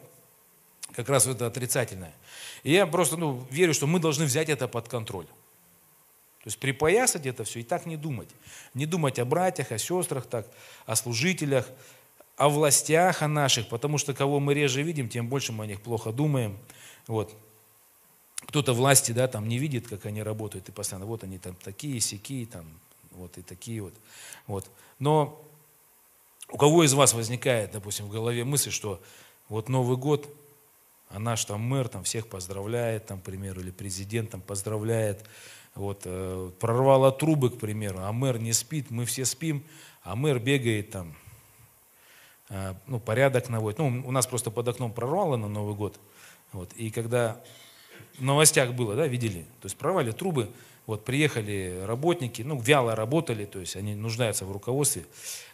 как 0.94 1.08
раз 1.08 1.26
это 1.26 1.48
отрицательное. 1.48 2.14
И 2.62 2.70
я 2.70 2.86
просто 2.86 3.16
ну, 3.16 3.44
верю, 3.50 3.74
что 3.74 3.88
мы 3.88 3.98
должны 3.98 4.24
взять 4.24 4.50
это 4.50 4.68
под 4.68 4.86
контроль. 4.86 5.26
То 6.42 6.46
есть 6.46 6.58
припоясать 6.58 7.26
это 7.26 7.44
все 7.44 7.60
и 7.60 7.62
так 7.62 7.84
не 7.84 7.96
думать. 7.96 8.28
Не 8.72 8.86
думать 8.86 9.18
о 9.18 9.24
братьях, 9.24 9.72
о 9.72 9.78
сестрах, 9.78 10.26
так, 10.26 10.46
о 10.86 10.96
служителях, 10.96 11.68
о 12.36 12.48
властях, 12.48 13.20
о 13.20 13.28
наших, 13.28 13.68
потому 13.68 13.98
что 13.98 14.14
кого 14.14 14.40
мы 14.40 14.54
реже 14.54 14.82
видим, 14.82 15.10
тем 15.10 15.28
больше 15.28 15.52
мы 15.52 15.64
о 15.64 15.66
них 15.66 15.82
плохо 15.82 16.12
думаем. 16.12 16.58
Вот. 17.06 17.36
Кто-то 18.46 18.72
власти, 18.72 19.12
да, 19.12 19.28
там 19.28 19.46
не 19.46 19.58
видит, 19.58 19.86
как 19.86 20.06
они 20.06 20.22
работают, 20.22 20.66
и 20.70 20.72
постоянно, 20.72 21.04
вот 21.04 21.22
они 21.24 21.38
там 21.38 21.54
такие, 21.56 22.00
сякие, 22.00 22.46
там, 22.46 22.64
вот 23.10 23.36
и 23.36 23.42
такие 23.42 23.82
вот. 23.82 23.92
вот. 24.46 24.70
Но 24.98 25.44
у 26.48 26.56
кого 26.56 26.84
из 26.84 26.94
вас 26.94 27.12
возникает, 27.12 27.72
допустим, 27.72 28.06
в 28.06 28.10
голове 28.10 28.44
мысль, 28.44 28.70
что 28.70 29.02
вот 29.50 29.68
Новый 29.68 29.98
год, 29.98 30.26
а 31.10 31.18
наш 31.18 31.44
там 31.44 31.60
мэр 31.60 31.88
там 31.88 32.04
всех 32.04 32.28
поздравляет, 32.28 33.04
там, 33.04 33.20
к 33.20 33.24
примеру, 33.24 33.60
или 33.60 33.70
президент 33.70 34.30
там 34.30 34.40
поздравляет, 34.40 35.24
вот, 35.74 36.02
э, 36.04 36.50
прорвало 36.58 37.12
трубы, 37.12 37.50
к 37.50 37.58
примеру, 37.58 38.00
а 38.00 38.12
мэр 38.12 38.38
не 38.38 38.52
спит, 38.52 38.90
мы 38.90 39.04
все 39.04 39.24
спим, 39.24 39.64
а 40.02 40.16
мэр 40.16 40.38
бегает 40.38 40.90
там, 40.90 41.14
э, 42.48 42.74
ну, 42.86 43.00
порядок 43.00 43.48
наводит. 43.48 43.78
Ну, 43.78 44.02
у 44.06 44.10
нас 44.10 44.26
просто 44.26 44.50
под 44.50 44.68
окном 44.68 44.92
прорвало 44.92 45.36
на 45.36 45.48
Новый 45.48 45.74
год, 45.74 45.98
вот, 46.52 46.72
и 46.74 46.90
когда 46.90 47.40
в 48.18 48.22
новостях 48.22 48.74
было, 48.74 48.94
да, 48.94 49.06
видели, 49.06 49.42
то 49.60 49.66
есть 49.66 49.76
прорвали 49.76 50.10
трубы, 50.12 50.50
вот, 50.86 51.04
приехали 51.04 51.84
работники, 51.86 52.42
ну, 52.42 52.60
вяло 52.60 52.96
работали, 52.96 53.44
то 53.44 53.60
есть 53.60 53.76
они 53.76 53.94
нуждаются 53.94 54.44
в 54.44 54.52
руководстве, 54.52 55.04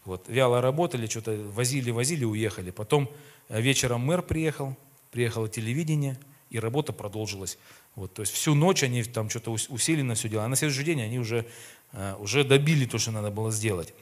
вот, 0.05 0.25
вяло 0.29 0.61
работали, 0.61 1.07
что-то 1.07 1.33
возили, 1.53 1.91
возили, 1.91 2.25
уехали. 2.25 2.71
Потом 2.71 3.11
э, 3.49 3.61
вечером 3.61 4.01
мэр 4.01 4.23
приехал, 4.23 4.77
приехало 5.11 5.49
телевидение, 5.49 6.19
и 6.49 6.59
работа 6.59 6.93
продолжилась. 6.93 7.59
Вот, 7.97 8.13
то 8.13 8.21
есть 8.21 8.33
всю 8.33 8.55
ночь 8.55 8.83
они 8.83 9.03
там 9.05 9.31
что-то 9.31 9.51
усиленно 9.51 10.15
все 10.15 10.29
делали, 10.29 10.45
а 10.45 10.49
на 10.49 10.57
следующий 10.57 10.85
день 10.85 11.01
они 11.01 11.19
уже, 11.19 11.47
э, 11.93 12.15
уже 12.19 12.45
добили 12.45 12.85
то, 12.85 12.99
что 12.99 13.11
надо 13.11 13.31
было 13.31 13.51
сделать. 13.51 13.95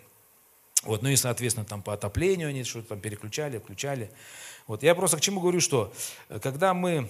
Вот, 0.83 1.03
ну 1.03 1.09
и, 1.09 1.17
соответственно, 1.17 1.65
там 1.65 1.81
по 1.81 1.95
отоплению 1.95 2.49
они 2.49 2.65
что-то 2.65 2.89
там 2.89 3.01
переключали, 3.01 3.59
включали. 3.59 4.11
Вот, 4.67 4.83
я 4.83 4.97
просто 4.97 5.17
к 5.17 5.21
чему 5.21 5.41
говорю, 5.41 5.61
что 5.61 5.95
э, 6.29 6.41
когда 6.41 6.75
мы 6.75 7.09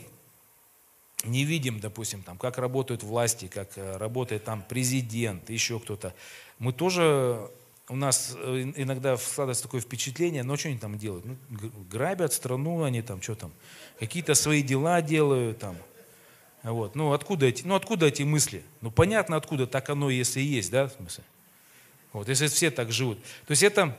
не 1.24 1.44
видим, 1.44 1.80
допустим, 1.80 2.22
там, 2.22 2.36
как 2.36 2.58
работают 2.58 3.02
власти, 3.02 3.46
как 3.46 3.78
э, 3.78 3.96
работает 3.96 4.44
там 4.44 4.62
президент, 4.68 5.48
еще 5.48 5.80
кто-то, 5.80 6.14
мы 6.58 6.74
тоже, 6.74 7.50
у 7.88 7.96
нас 7.96 8.36
иногда 8.76 9.16
складывается 9.16 9.62
такое 9.62 9.80
впечатление, 9.80 10.42
ну 10.42 10.54
что 10.58 10.68
они 10.68 10.76
там 10.76 10.98
делают? 10.98 11.24
Ну, 11.24 11.38
грабят 11.90 12.34
страну, 12.34 12.82
они 12.82 13.00
там 13.00 13.22
что 13.22 13.36
там, 13.36 13.52
какие-то 13.98 14.34
свои 14.34 14.62
дела 14.62 15.00
делают 15.00 15.60
там. 15.60 15.78
Вот. 16.64 16.94
Ну, 16.94 17.12
откуда 17.12 17.46
эти, 17.46 17.62
ну, 17.66 17.74
откуда 17.74 18.06
эти 18.06 18.22
мысли? 18.22 18.64
Ну, 18.80 18.90
понятно, 18.90 19.36
откуда 19.36 19.66
так 19.66 19.90
оно, 19.90 20.08
если 20.08 20.40
и 20.40 20.44
есть, 20.44 20.70
да, 20.70 20.88
в 20.88 20.92
смысле? 20.92 21.24
Вот, 22.12 22.28
если 22.28 22.46
все 22.46 22.70
так 22.70 22.90
живут. 22.90 23.22
То 23.46 23.50
есть 23.50 23.62
это, 23.62 23.96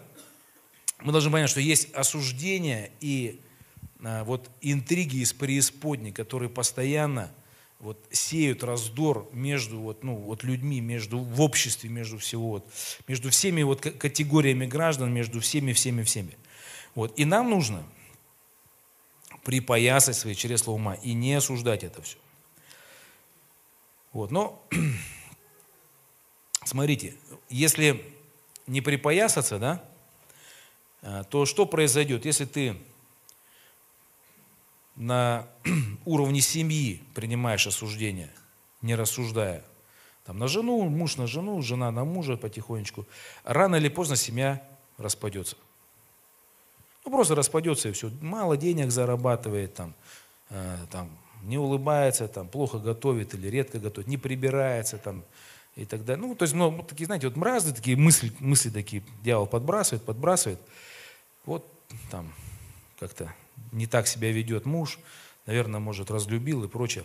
мы 0.99 1.11
должны 1.11 1.31
понять, 1.31 1.49
что 1.49 1.59
есть 1.59 1.93
осуждение 1.93 2.91
и 3.01 3.39
а, 4.03 4.23
вот 4.23 4.49
интриги 4.61 5.17
из 5.17 5.31
преисподней, 5.31 6.11
которые 6.11 6.49
постоянно 6.49 7.31
вот 7.79 8.03
сеют 8.09 8.63
раздор 8.63 9.29
между 9.31 9.79
вот, 9.79 10.03
ну, 10.03 10.15
вот 10.15 10.43
людьми, 10.43 10.81
между, 10.81 11.19
в 11.19 11.41
обществе, 11.41 11.89
между 11.89 12.17
всего, 12.17 12.49
вот, 12.49 12.67
между 13.07 13.29
всеми 13.29 13.61
вот 13.61 13.81
категориями 13.81 14.65
граждан, 14.65 15.13
между 15.13 15.39
всеми, 15.39 15.71
всеми, 15.73 16.01
всеми. 16.01 16.35
Вот. 16.95 17.13
И 17.19 17.25
нам 17.25 17.51
нужно 17.51 17.83
припоясать 19.43 20.15
свои 20.15 20.33
чресла 20.33 20.73
ума 20.73 20.95
и 20.95 21.13
не 21.13 21.35
осуждать 21.35 21.83
это 21.83 22.01
все. 22.01 22.17
Вот. 24.15 24.31
Но, 24.31 24.65
смотрите, 26.63 27.15
если 27.49 28.01
не 28.65 28.79
припоясаться, 28.79 29.59
да, 29.59 29.83
а, 31.01 31.25
то 31.25 31.45
что 31.45 31.65
произойдет, 31.65 32.23
если 32.23 32.45
ты 32.45 32.77
на 34.95 35.45
уровне 36.05 36.39
семьи 36.39 37.03
принимаешь 37.13 37.67
осуждение, 37.67 38.31
не 38.81 38.95
рассуждая. 38.95 39.65
Там 40.23 40.39
на 40.39 40.47
жену, 40.47 40.83
муж 40.83 41.17
на 41.17 41.27
жену, 41.27 41.61
жена 41.61 41.91
на 41.91 42.05
мужа 42.05 42.37
потихонечку. 42.37 43.05
Рано 43.43 43.75
или 43.75 43.89
поздно 43.89 44.15
семья 44.15 44.65
распадется. 44.97 45.57
Ну, 47.03 47.11
просто 47.11 47.35
распадется 47.35 47.89
и 47.89 47.91
все. 47.91 48.09
Мало 48.21 48.55
денег 48.55 48.91
зарабатывает, 48.91 49.73
там, 49.73 49.93
э, 50.51 50.77
там, 50.89 51.11
не 51.45 51.57
улыбается, 51.57 52.27
там, 52.27 52.47
плохо 52.47 52.79
готовит 52.79 53.33
или 53.33 53.47
редко 53.47 53.79
готовит, 53.79 54.07
не 54.07 54.17
прибирается 54.17 54.97
там, 54.97 55.23
и 55.75 55.85
так 55.85 56.05
далее. 56.05 56.25
Ну, 56.25 56.35
то 56.35 56.43
есть, 56.43 56.53
ну, 56.53 56.83
такие, 56.83 57.05
знаете, 57.05 57.27
вот 57.27 57.37
мразы, 57.37 57.73
такие 57.73 57.97
мысли, 57.97 58.31
мысли 58.39 58.69
такие, 58.69 59.03
дьявол 59.23 59.47
подбрасывает, 59.47 60.03
подбрасывает. 60.03 60.59
Вот 61.45 61.69
там 62.09 62.33
как-то 62.99 63.33
не 63.71 63.87
так 63.87 64.07
себя 64.07 64.31
ведет 64.31 64.65
муж, 64.65 64.99
наверное, 65.45 65.79
может, 65.79 66.11
разлюбил 66.11 66.63
и 66.63 66.67
прочее. 66.67 67.03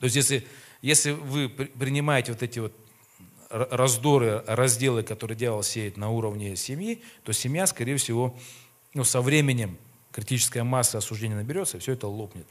То 0.00 0.04
есть 0.04 0.16
если, 0.16 0.46
если 0.82 1.12
вы 1.12 1.48
принимаете 1.48 2.32
вот 2.32 2.42
эти 2.42 2.58
вот 2.58 2.72
раздоры, 3.50 4.42
разделы, 4.46 5.02
которые 5.02 5.36
дьявол 5.36 5.62
сеет 5.62 5.96
на 5.96 6.10
уровне 6.10 6.56
семьи, 6.56 7.02
то 7.22 7.32
семья, 7.32 7.66
скорее 7.66 7.96
всего, 7.96 8.36
ну, 8.94 9.04
со 9.04 9.20
временем 9.20 9.78
критическая 10.12 10.62
масса 10.62 10.98
осуждения 10.98 11.36
наберется, 11.36 11.76
и 11.76 11.80
все 11.80 11.92
это 11.92 12.08
лопнет. 12.08 12.46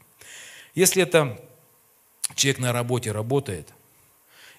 Если 0.76 1.02
это 1.02 1.40
человек 2.34 2.60
на 2.60 2.70
работе 2.70 3.10
работает 3.10 3.72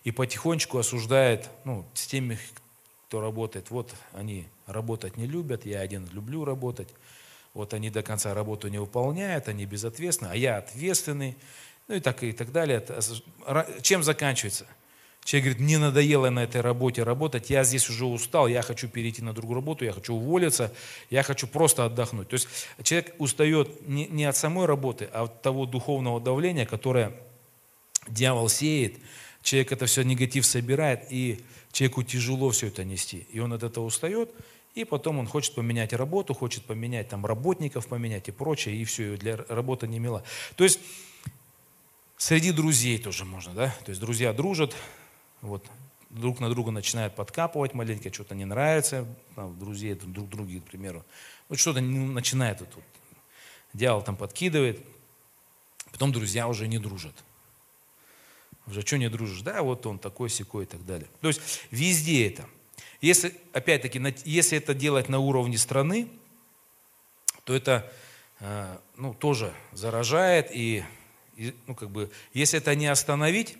и 0.03 0.11
потихонечку 0.11 0.79
осуждает 0.79 1.47
ну, 1.63 1.85
с 1.93 2.07
теми, 2.07 2.39
кто 3.07 3.21
работает, 3.21 3.69
вот 3.69 3.93
они 4.13 4.47
работать 4.65 5.15
не 5.15 5.27
любят, 5.27 5.63
я 5.67 5.79
один 5.79 6.09
люблю 6.11 6.43
работать, 6.43 6.89
вот 7.53 7.75
они 7.75 7.91
до 7.91 8.01
конца 8.01 8.33
работу 8.33 8.67
не 8.67 8.79
выполняют, 8.79 9.47
они 9.47 9.67
безответственны, 9.67 10.29
а 10.31 10.35
я 10.35 10.57
ответственный, 10.57 11.37
ну 11.87 11.93
и 11.93 11.99
так, 11.99 12.23
и 12.23 12.31
так 12.31 12.51
далее. 12.51 12.83
Чем 13.83 14.01
заканчивается? 14.01 14.65
Человек 15.27 15.43
говорит, 15.43 15.61
мне 15.61 15.77
надоело 15.77 16.29
на 16.29 16.45
этой 16.45 16.61
работе 16.61 17.03
работать, 17.03 17.49
я 17.49 17.65
здесь 17.65 17.89
уже 17.89 18.05
устал, 18.05 18.47
я 18.47 18.61
хочу 18.61 18.87
перейти 18.87 19.21
на 19.21 19.33
другую 19.33 19.55
работу, 19.55 19.83
я 19.83 19.91
хочу 19.91 20.13
уволиться, 20.13 20.73
я 21.09 21.21
хочу 21.21 21.47
просто 21.47 21.83
отдохнуть. 21.83 22.29
То 22.29 22.35
есть 22.35 22.47
человек 22.81 23.13
устает 23.17 23.85
не, 23.85 24.05
не 24.07 24.23
от 24.23 24.37
самой 24.37 24.67
работы, 24.67 25.09
а 25.11 25.23
от 25.23 25.41
того 25.41 25.65
духовного 25.65 26.21
давления, 26.21 26.65
которое 26.65 27.11
дьявол 28.07 28.47
сеет. 28.47 28.99
Человек 29.43 29.73
это 29.73 29.85
все 29.85 30.03
негатив 30.03 30.45
собирает, 30.45 31.11
и 31.11 31.43
человеку 31.73 32.03
тяжело 32.03 32.51
все 32.51 32.67
это 32.67 32.85
нести. 32.85 33.27
И 33.33 33.41
он 33.41 33.51
от 33.51 33.63
этого 33.63 33.83
устает, 33.83 34.29
и 34.75 34.85
потом 34.85 35.19
он 35.19 35.27
хочет 35.27 35.55
поменять 35.55 35.91
работу, 35.91 36.33
хочет 36.35 36.63
поменять 36.63 37.09
там 37.09 37.25
работников, 37.25 37.87
поменять 37.87 38.29
и 38.29 38.31
прочее, 38.31 38.77
и 38.77 38.85
все, 38.85 39.15
и 39.15 39.17
для 39.17 39.35
работы 39.49 39.89
не 39.89 39.99
мила. 39.99 40.23
То 40.55 40.63
есть 40.63 40.79
среди 42.15 42.53
друзей 42.53 42.97
тоже 42.97 43.25
можно, 43.25 43.53
да? 43.53 43.75
То 43.83 43.89
есть 43.89 43.99
друзья 43.99 44.31
дружат, 44.31 44.73
вот, 45.41 45.65
друг 46.09 46.39
на 46.39 46.49
друга 46.49 46.71
начинают 46.71 47.15
подкапывать 47.15 47.73
маленько, 47.73 48.13
что-то 48.13 48.35
не 48.35 48.45
нравится, 48.45 49.05
там, 49.35 49.57
друзей 49.57 49.93
друг 49.95 50.29
друге, 50.29 50.61
к 50.61 50.63
примеру. 50.63 51.05
Вот 51.49 51.59
что-то 51.59 51.81
начинает 51.81 52.59
вот, 52.59 52.69
вот, 52.75 52.83
дьявол 53.73 54.01
там 54.01 54.15
подкидывает, 54.15 54.85
потом 55.91 56.11
друзья 56.11 56.47
уже 56.47 56.67
не 56.67 56.79
дружат. 56.79 57.15
Уже 58.67 58.81
что 58.81 58.97
не 58.97 59.09
дружишь? 59.09 59.41
Да, 59.41 59.61
вот 59.61 59.85
он 59.85 59.97
такой, 59.97 60.29
секой 60.29 60.65
и 60.65 60.67
так 60.67 60.85
далее. 60.85 61.07
То 61.21 61.29
есть 61.29 61.41
везде 61.71 62.27
это. 62.27 62.45
Если, 62.99 63.33
опять-таки, 63.53 64.01
если 64.25 64.57
это 64.57 64.73
делать 64.73 65.07
на 65.07 65.19
уровне 65.19 65.57
страны, 65.57 66.09
то 67.43 67.53
это 67.53 67.91
э, 68.39 68.77
ну, 68.97 69.13
тоже 69.13 69.53
заражает 69.71 70.51
и, 70.51 70.83
и 71.37 71.55
ну, 71.67 71.75
как 71.75 71.89
бы, 71.89 72.11
если 72.33 72.59
это 72.59 72.75
не 72.75 72.87
остановить, 72.87 73.57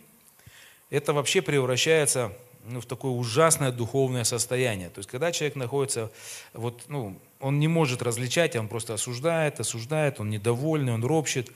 это 0.90 1.14
вообще 1.14 1.42
превращается 1.42 2.32
ну, 2.68 2.82
в 2.82 2.86
такое 2.86 3.12
ужасное 3.12 3.72
духовное 3.72 4.24
состояние. 4.24 4.90
То 4.90 5.00
есть, 5.00 5.10
когда 5.10 5.32
человек 5.32 5.56
находится, 5.56 6.12
вот, 6.54 6.84
ну, 6.88 7.20
он 7.40 7.60
не 7.60 7.68
может 7.68 8.02
различать, 8.02 8.56
он 8.56 8.68
просто 8.68 8.94
осуждает, 8.94 9.60
осуждает, 9.60 10.20
он 10.20 10.30
недовольный, 10.30 10.94
он 10.94 11.04
ропщет. 11.04 11.50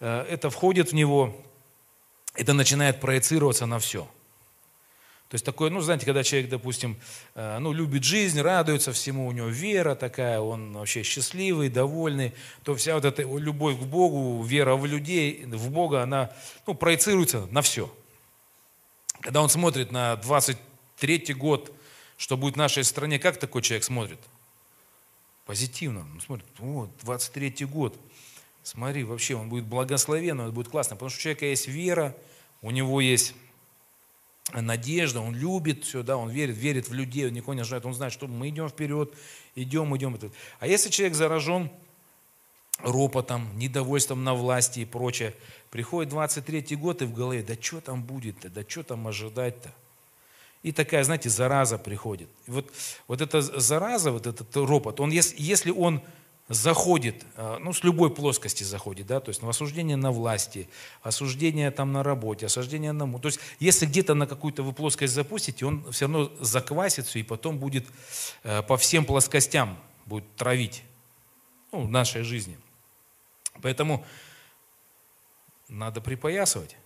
Э, 0.00 0.26
это 0.28 0.50
входит 0.50 0.90
в 0.90 0.94
него, 0.94 1.34
это 2.34 2.52
начинает 2.52 3.00
проецироваться 3.00 3.66
на 3.66 3.78
все. 3.78 4.06
То 5.28 5.36
есть 5.36 5.44
такое, 5.44 5.70
ну, 5.70 5.80
знаете, 5.80 6.06
когда 6.06 6.24
человек, 6.24 6.50
допустим, 6.50 6.96
э, 7.36 7.58
ну, 7.60 7.72
любит 7.72 8.02
жизнь, 8.02 8.40
радуется 8.40 8.92
всему, 8.92 9.28
у 9.28 9.32
него 9.32 9.46
вера 9.46 9.94
такая, 9.94 10.40
он 10.40 10.72
вообще 10.72 11.04
счастливый, 11.04 11.68
довольный, 11.68 12.34
то 12.64 12.74
вся 12.74 12.94
вот 12.94 13.04
эта 13.04 13.22
любовь 13.22 13.78
к 13.78 13.82
Богу, 13.82 14.42
вера 14.42 14.74
в 14.74 14.86
людей, 14.86 15.44
в 15.46 15.70
Бога, 15.70 16.02
она, 16.02 16.32
ну, 16.66 16.74
проецируется 16.74 17.46
на 17.52 17.62
все. 17.62 17.90
Когда 19.20 19.42
он 19.42 19.48
смотрит 19.48 19.92
на 19.92 20.16
23 20.16 21.34
год, 21.34 21.72
что 22.16 22.36
будет 22.36 22.54
в 22.54 22.58
нашей 22.58 22.84
стране, 22.84 23.18
как 23.18 23.38
такой 23.38 23.62
человек 23.62 23.84
смотрит? 23.84 24.20
Позитивно. 25.46 26.00
Он 26.00 26.20
смотрит, 26.20 26.46
вот, 26.58 26.90
23 27.02 27.64
год. 27.66 27.98
Смотри, 28.62 29.04
вообще, 29.04 29.34
он 29.34 29.48
будет 29.48 29.64
благословенный, 29.64 30.44
он 30.44 30.52
будет 30.52 30.68
классно. 30.68 30.96
Потому 30.96 31.10
что 31.10 31.18
у 31.18 31.22
человека 31.22 31.46
есть 31.46 31.66
вера, 31.66 32.16
у 32.62 32.70
него 32.70 33.00
есть 33.00 33.34
надежда, 34.52 35.20
он 35.20 35.34
любит 35.34 35.84
все, 35.84 36.02
да, 36.02 36.16
он 36.16 36.30
верит, 36.30 36.56
верит 36.56 36.88
в 36.88 36.92
людей, 36.92 37.26
он 37.26 37.32
никого 37.32 37.54
не 37.54 37.60
ожидает, 37.60 37.86
он 37.86 37.94
знает, 37.94 38.12
что 38.12 38.26
мы 38.26 38.48
идем 38.48 38.68
вперед, 38.68 39.14
идем, 39.54 39.96
идем. 39.96 40.18
А 40.58 40.66
если 40.66 40.90
человек 40.90 41.14
заражен 41.14 41.70
ропотом, 42.82 43.48
недовольством 43.58 44.24
на 44.24 44.34
власти 44.34 44.80
и 44.80 44.84
прочее. 44.84 45.34
Приходит 45.70 46.12
23-й 46.12 46.76
год 46.76 47.02
и 47.02 47.04
в 47.04 47.14
голове, 47.14 47.42
да 47.42 47.54
что 47.60 47.80
там 47.80 48.02
будет-то, 48.02 48.48
да 48.50 48.62
что 48.66 48.82
там 48.82 49.06
ожидать-то? 49.06 49.72
И 50.62 50.72
такая, 50.72 51.04
знаете, 51.04 51.30
зараза 51.30 51.78
приходит. 51.78 52.28
И 52.46 52.50
вот, 52.50 52.70
вот 53.08 53.20
эта 53.20 53.40
зараза, 53.40 54.12
вот 54.12 54.26
этот 54.26 54.54
ропот, 54.56 55.00
он, 55.00 55.10
если, 55.10 55.70
он 55.70 56.02
заходит, 56.50 57.24
а, 57.36 57.58
ну, 57.60 57.72
с 57.72 57.84
любой 57.84 58.10
плоскости 58.10 58.64
заходит, 58.64 59.06
да, 59.06 59.20
то 59.20 59.30
есть 59.30 59.40
ну, 59.40 59.48
осуждение 59.48 59.96
на 59.96 60.10
власти, 60.10 60.68
осуждение 61.02 61.70
там 61.70 61.92
на 61.92 62.02
работе, 62.02 62.46
осуждение 62.46 62.92
на... 62.92 63.18
То 63.20 63.28
есть 63.28 63.38
если 63.60 63.86
где-то 63.86 64.14
на 64.14 64.26
какую-то 64.26 64.64
вы 64.64 64.72
плоскость 64.72 65.14
запустите, 65.14 65.64
он 65.64 65.90
все 65.92 66.06
равно 66.06 66.30
заквасится 66.40 67.20
и 67.20 67.22
потом 67.22 67.58
будет 67.58 67.86
э, 68.42 68.62
по 68.62 68.76
всем 68.76 69.04
плоскостям 69.04 69.78
будет 70.06 70.24
травить 70.34 70.82
ну, 71.70 71.82
в 71.82 71.88
нашей 71.88 72.22
жизни. 72.22 72.58
Поэтому 73.60 74.04
надо 75.68 76.00
припоясывать. 76.00 76.76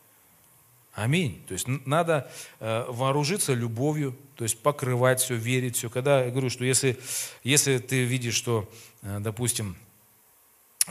Аминь. 0.95 1.43
То 1.49 1.55
есть 1.55 1.67
надо 1.67 2.31
э, 2.61 2.85
вооружиться 2.89 3.53
любовью, 3.53 4.17
то 4.37 4.45
есть 4.45 4.61
покрывать 4.61 5.21
все, 5.21 5.35
верить 5.35 5.77
все. 5.77 5.91
Когда 5.91 6.25
я 6.25 6.31
говорю, 6.31 6.51
что 6.51 6.65
если, 6.65 6.99
если 7.43 7.79
ты 7.79 8.05
видишь, 8.05 8.35
что, 8.35 8.71
э, 9.03 9.19
допустим, 9.21 9.77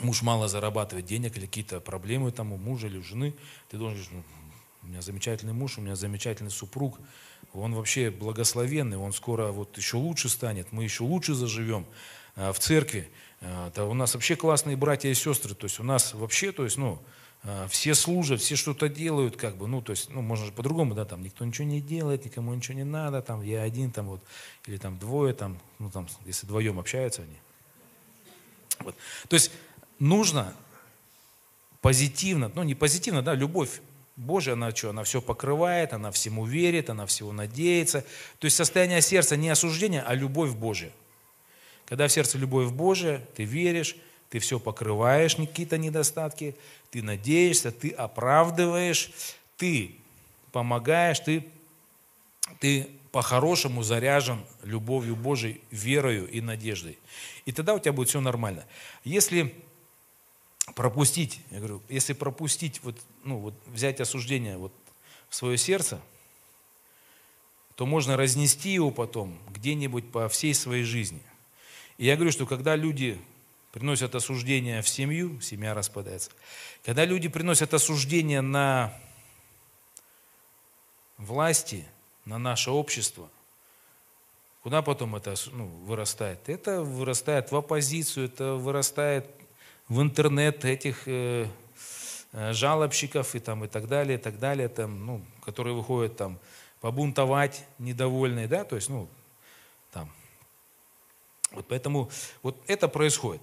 муж 0.01 0.21
мало 0.21 0.49
зарабатывает 0.49 1.05
денег 1.05 1.37
или 1.37 1.45
какие-то 1.45 1.79
проблемы 1.79 2.31
там 2.31 2.51
у 2.51 2.57
мужа 2.57 2.87
или 2.87 2.97
у 2.97 3.03
жены, 3.03 3.33
ты 3.69 3.77
должен 3.77 3.95
говорить, 3.95 4.11
ну, 4.11 4.23
у 4.83 4.87
меня 4.87 5.01
замечательный 5.01 5.53
муж, 5.53 5.77
у 5.77 5.81
меня 5.81 5.95
замечательный 5.95 6.51
супруг, 6.51 6.99
он 7.53 7.73
вообще 7.73 8.11
благословенный, 8.11 8.97
он 8.97 9.13
скоро 9.13 9.51
вот 9.53 9.77
еще 9.77 9.95
лучше 9.95 10.27
станет, 10.27 10.73
мы 10.73 10.83
еще 10.83 11.03
лучше 11.03 11.33
заживем 11.33 11.85
э, 12.35 12.51
в 12.51 12.59
церкви. 12.59 13.09
Э, 13.43 13.71
да, 13.75 13.85
у 13.85 13.93
нас 13.93 14.13
вообще 14.13 14.35
классные 14.35 14.77
братья 14.77 15.09
и 15.09 15.13
сестры, 15.13 15.53
то 15.53 15.65
есть 15.65 15.79
у 15.79 15.83
нас 15.83 16.13
вообще, 16.13 16.51
то 16.53 16.63
есть, 16.63 16.77
ну, 16.77 16.99
э, 17.43 17.67
все 17.69 17.93
служат, 17.93 18.39
все 18.39 18.55
что-то 18.55 18.87
делают, 18.87 19.35
как 19.35 19.57
бы, 19.57 19.67
ну, 19.67 19.81
то 19.81 19.91
есть, 19.91 20.09
ну, 20.09 20.21
можно 20.21 20.45
же 20.45 20.53
по-другому, 20.53 20.95
да, 20.95 21.03
там, 21.03 21.21
никто 21.21 21.43
ничего 21.43 21.67
не 21.67 21.81
делает, 21.81 22.23
никому 22.23 22.53
ничего 22.53 22.77
не 22.77 22.85
надо, 22.85 23.21
там, 23.21 23.41
я 23.43 23.61
один, 23.61 23.91
там, 23.91 24.07
вот, 24.07 24.21
или 24.65 24.77
там 24.77 24.97
двое, 24.97 25.33
там, 25.33 25.59
ну, 25.79 25.91
там, 25.91 26.07
если 26.25 26.45
вдвоем 26.45 26.79
общаются 26.79 27.23
они. 27.23 27.37
Вот. 28.79 28.95
То 29.27 29.33
есть, 29.33 29.51
нужно 29.99 30.53
позитивно, 31.81 32.49
ну, 32.55 32.63
не 32.63 32.75
позитивно, 32.75 33.21
да, 33.21 33.35
любовь 33.35 33.81
Божья, 34.15 34.53
она 34.53 34.73
что, 34.73 34.91
она 34.91 35.03
все 35.03 35.21
покрывает, 35.21 35.91
она 35.91 36.11
всему 36.11 36.45
верит, 36.45 36.89
она 36.89 37.05
всего 37.07 37.33
надеется. 37.33 38.05
То 38.39 38.45
есть, 38.45 38.55
состояние 38.55 39.01
сердца 39.01 39.35
не 39.35 39.49
осуждение, 39.49 40.01
а 40.01 40.13
любовь 40.13 40.51
Божья. 40.51 40.93
Когда 41.85 42.07
в 42.07 42.11
сердце 42.11 42.37
любовь 42.37 42.71
Божия, 42.71 43.25
ты 43.35 43.43
веришь, 43.43 43.95
ты 44.29 44.39
все 44.39 44.59
покрываешь, 44.59 45.35
какие-то 45.35 45.77
недостатки, 45.77 46.55
ты 46.89 47.03
надеешься, 47.03 47.71
ты 47.71 47.89
оправдываешь, 47.89 49.11
ты 49.57 49.95
помогаешь, 50.51 51.19
ты, 51.19 51.47
ты 52.59 52.89
по-хорошему 53.11 53.83
заряжен 53.83 54.43
любовью 54.63 55.15
Божией, 55.15 55.61
верою 55.69 56.27
и 56.27 56.41
надеждой. 56.41 56.97
И 57.45 57.51
тогда 57.51 57.75
у 57.75 57.79
тебя 57.79 57.93
будет 57.93 58.09
все 58.09 58.21
нормально. 58.21 58.65
Если 59.03 59.53
пропустить, 60.73 61.39
я 61.51 61.59
говорю, 61.59 61.81
если 61.89 62.13
пропустить, 62.13 62.81
вот, 62.81 62.95
ну, 63.23 63.37
вот 63.37 63.53
взять 63.67 64.01
осуждение 64.01 64.57
вот 64.57 64.73
в 65.29 65.35
свое 65.35 65.57
сердце, 65.57 66.01
то 67.75 67.85
можно 67.85 68.17
разнести 68.17 68.71
его 68.71 68.89
потом 68.89 69.37
где-нибудь 69.49 70.11
по 70.11 70.29
всей 70.29 70.53
своей 70.53 70.83
жизни– 70.83 71.21
и 71.97 72.05
я 72.05 72.15
говорю, 72.15 72.31
что 72.31 72.45
когда 72.45 72.75
люди 72.75 73.19
приносят 73.73 74.13
осуждение 74.13 74.83
в 74.83 74.87
семью, 74.87 75.41
семья 75.41 75.73
распадается. 75.73 76.29
Когда 76.85 77.05
люди 77.05 77.27
приносят 77.27 77.73
осуждение 77.73 78.41
на 78.41 78.93
власти, 81.17 81.85
на 82.23 82.37
наше 82.37 82.69
общество, 82.69 83.29
куда 84.61 84.83
потом 84.83 85.15
это 85.15 85.33
ну, 85.51 85.65
вырастает? 85.65 86.47
Это 86.47 86.83
вырастает 86.83 87.51
в 87.51 87.55
оппозицию, 87.55 88.27
это 88.27 88.53
вырастает 88.53 89.25
в 89.89 90.01
интернет 90.01 90.63
этих 90.65 91.07
э, 91.07 91.47
э, 92.31 92.53
жалобщиков 92.53 93.33
и, 93.33 93.39
там, 93.39 93.65
и 93.65 93.67
так 93.67 93.87
далее, 93.87 94.19
и 94.19 94.21
так 94.21 94.37
далее, 94.37 94.69
там, 94.69 95.03
ну, 95.03 95.21
которые 95.43 95.75
выходят 95.75 96.15
там 96.15 96.37
побунтовать 96.79 97.65
недовольные, 97.79 98.47
да, 98.47 98.65
то 98.65 98.75
есть, 98.75 98.89
ну, 98.89 99.07
вот 101.53 101.67
поэтому 101.67 102.09
вот 102.41 102.61
это 102.67 102.87
происходит. 102.87 103.41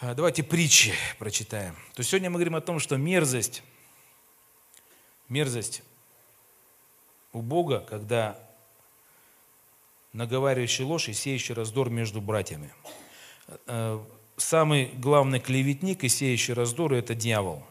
А, 0.00 0.14
давайте 0.14 0.42
притчи 0.42 0.92
прочитаем. 1.18 1.74
То 1.94 2.00
есть 2.00 2.10
сегодня 2.10 2.28
мы 2.28 2.34
говорим 2.34 2.56
о 2.56 2.60
том, 2.60 2.78
что 2.78 2.96
мерзость, 2.96 3.62
мерзость 5.28 5.82
у 7.32 7.40
Бога, 7.40 7.80
когда 7.80 8.38
наговаривающий 10.12 10.84
ложь 10.84 11.08
и 11.08 11.12
сеющий 11.12 11.54
раздор 11.54 11.90
между 11.90 12.20
братьями. 12.20 12.72
э, 13.66 14.00
самый 14.36 14.86
главный 14.94 15.40
клеветник 15.40 16.04
и 16.04 16.08
сеющий 16.08 16.54
раздор– 16.54 16.92
это 16.94 17.14
дьявол. 17.14 17.62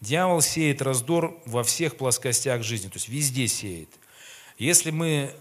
Дьявол 0.00 0.40
сеет 0.40 0.82
раздор 0.82 1.40
во 1.46 1.62
всех 1.62 1.96
плоскостях 1.96 2.62
жизни, 2.62 2.88
то 2.88 2.96
есть 2.96 3.08
везде 3.08 3.48
сеет. 3.48 3.90
Если 4.58 4.90
мы 4.90 5.34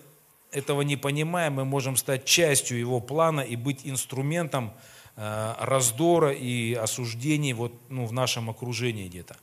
этого 0.53 0.81
не 0.81 0.97
понимаем, 0.97 1.53
мы 1.53 1.65
можем 1.65 1.97
стать 1.97 2.25
частью 2.25 2.79
его 2.79 2.99
плана 2.99 3.41
и 3.41 3.55
быть 3.55 3.81
инструментом 3.83 4.73
э, 5.15 5.53
раздора 5.59 6.31
и 6.31 6.73
осуждений 6.73 7.53
вот, 7.53 7.73
ну, 7.89 8.05
в 8.05 8.13
нашем 8.13 8.49
окружении 8.49 9.07
где-то. 9.07 9.37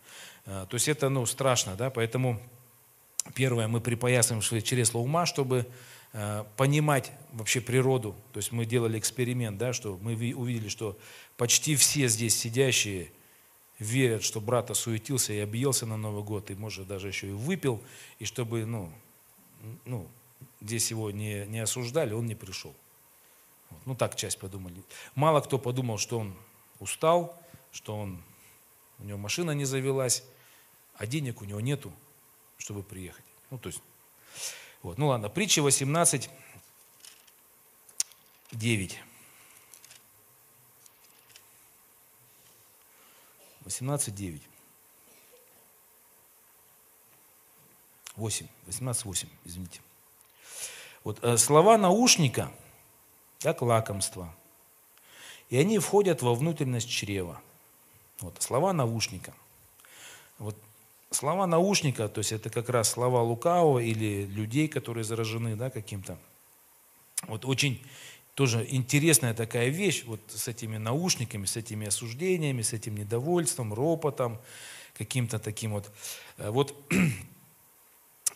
Э, 0.47 0.67
то 0.69 0.75
есть 0.75 0.89
это 0.89 1.09
ну, 1.09 1.27
страшно, 1.27 1.75
да? 1.77 1.91
поэтому 1.91 2.41
первое, 3.35 3.69
мы 3.69 3.81
припоясываем 3.81 4.43
свои 4.43 4.63
чресла 4.63 5.01
ума, 5.01 5.27
чтобы 5.27 5.67
Э, 6.13 6.45
понимать 6.57 7.13
вообще 7.33 7.61
природу. 7.61 8.17
То 8.33 8.39
есть 8.39 8.51
мы 8.51 8.67
делали 8.67 8.99
эксперимент, 8.99 9.59
да, 9.59 9.73
что 9.73 9.97
мы 10.03 10.15
увидели, 10.35 10.69
что 10.69 10.99
почти 11.37 11.77
все 11.77 12.09
здесь 12.09 12.37
сидящие 12.37 13.13
верят, 13.79 14.25
что 14.25 14.41
брат 14.41 14.73
осуетился 14.73 15.33
и 15.33 15.39
объелся 15.39 15.87
на 15.87 15.97
Новый 15.97 16.25
год, 16.25 16.51
и, 16.51 16.55
может, 16.55 16.89
даже 16.89 17.07
еще 17.07 17.29
и 17.29 17.33
выпил, 17.33 17.81
и 18.19 18.25
чтобы, 18.25 18.67
ну, 18.67 18.91
ну 19.85 20.09
здесь 20.61 20.91
его 20.91 21.11
не, 21.11 21.47
не 21.47 21.61
осуждали, 21.61 22.13
он 22.13 22.27
не 22.27 22.35
пришел. 22.35 22.75
Вот. 23.71 23.87
Ну, 23.87 23.95
так 23.95 24.17
часть 24.17 24.39
подумали. 24.39 24.83
Мало 25.15 25.41
кто 25.41 25.59
подумал, 25.59 25.99
что 25.99 26.19
он 26.19 26.37
устал, 26.79 27.41
что 27.73 27.97
он, 27.97 28.23
у 28.99 29.05
него 29.05 29.19
машина 29.19 29.53
не 29.53 29.65
завелась, 29.65 30.25
а 30.97 31.07
денег 31.07 31.43
у 31.43 31.45
него 31.45 31.61
нету, 31.61 31.93
чтобы 32.59 32.83
приехать. 32.83 33.25
Ну, 33.51 33.59
то 33.59 33.69
есть 33.69 33.81
вот. 34.83 34.97
Ну 34.99 35.09
ладно, 35.09 35.29
притча 35.29 35.63
18, 35.63 36.31
9. 38.53 38.99
18, 43.65 44.15
9. 44.15 44.43
8, 48.17 48.49
18, 48.67 49.05
8, 49.05 49.29
извините. 49.45 49.81
Вот, 51.05 51.19
э, 51.23 51.37
слова 51.37 51.79
наушника, 51.79 52.53
как 53.41 53.63
лакомство, 53.63 54.35
и 55.49 55.57
они 55.57 55.79
входят 55.79 56.23
во 56.23 56.35
внутренность 56.35 56.89
чрева. 56.89 57.41
Вот, 58.21 58.41
слова 58.41 58.73
наушника. 58.73 59.33
Вот 60.39 60.57
Слова 61.13 61.49
наушника, 61.49 62.09
то 62.09 62.21
есть 62.21 62.31
это 62.31 62.51
как 62.51 62.69
раз 62.69 62.91
слова 62.91 63.21
лукавого 63.23 63.81
или 63.81 64.27
людей, 64.27 64.69
которые 64.69 65.03
заражены 65.03 65.57
да, 65.57 65.69
каким-то. 65.69 66.17
Вот 67.27 67.45
очень 67.45 67.85
тоже 68.35 68.65
интересная 68.71 69.35
такая 69.35 69.71
вещь 69.71 70.05
вот 70.07 70.21
с 70.29 70.47
этими 70.47 70.77
наушниками, 70.77 71.47
с 71.47 71.57
этими 71.57 71.89
осуждениями, 71.89 72.63
с 72.63 72.73
этим 72.73 72.95
недовольством, 72.95 73.75
ропотом, 73.75 74.39
каким-то 74.97 75.41
таким 75.41 75.73
вот. 75.73 75.91
Э, 76.39 76.51
вот 76.51 76.77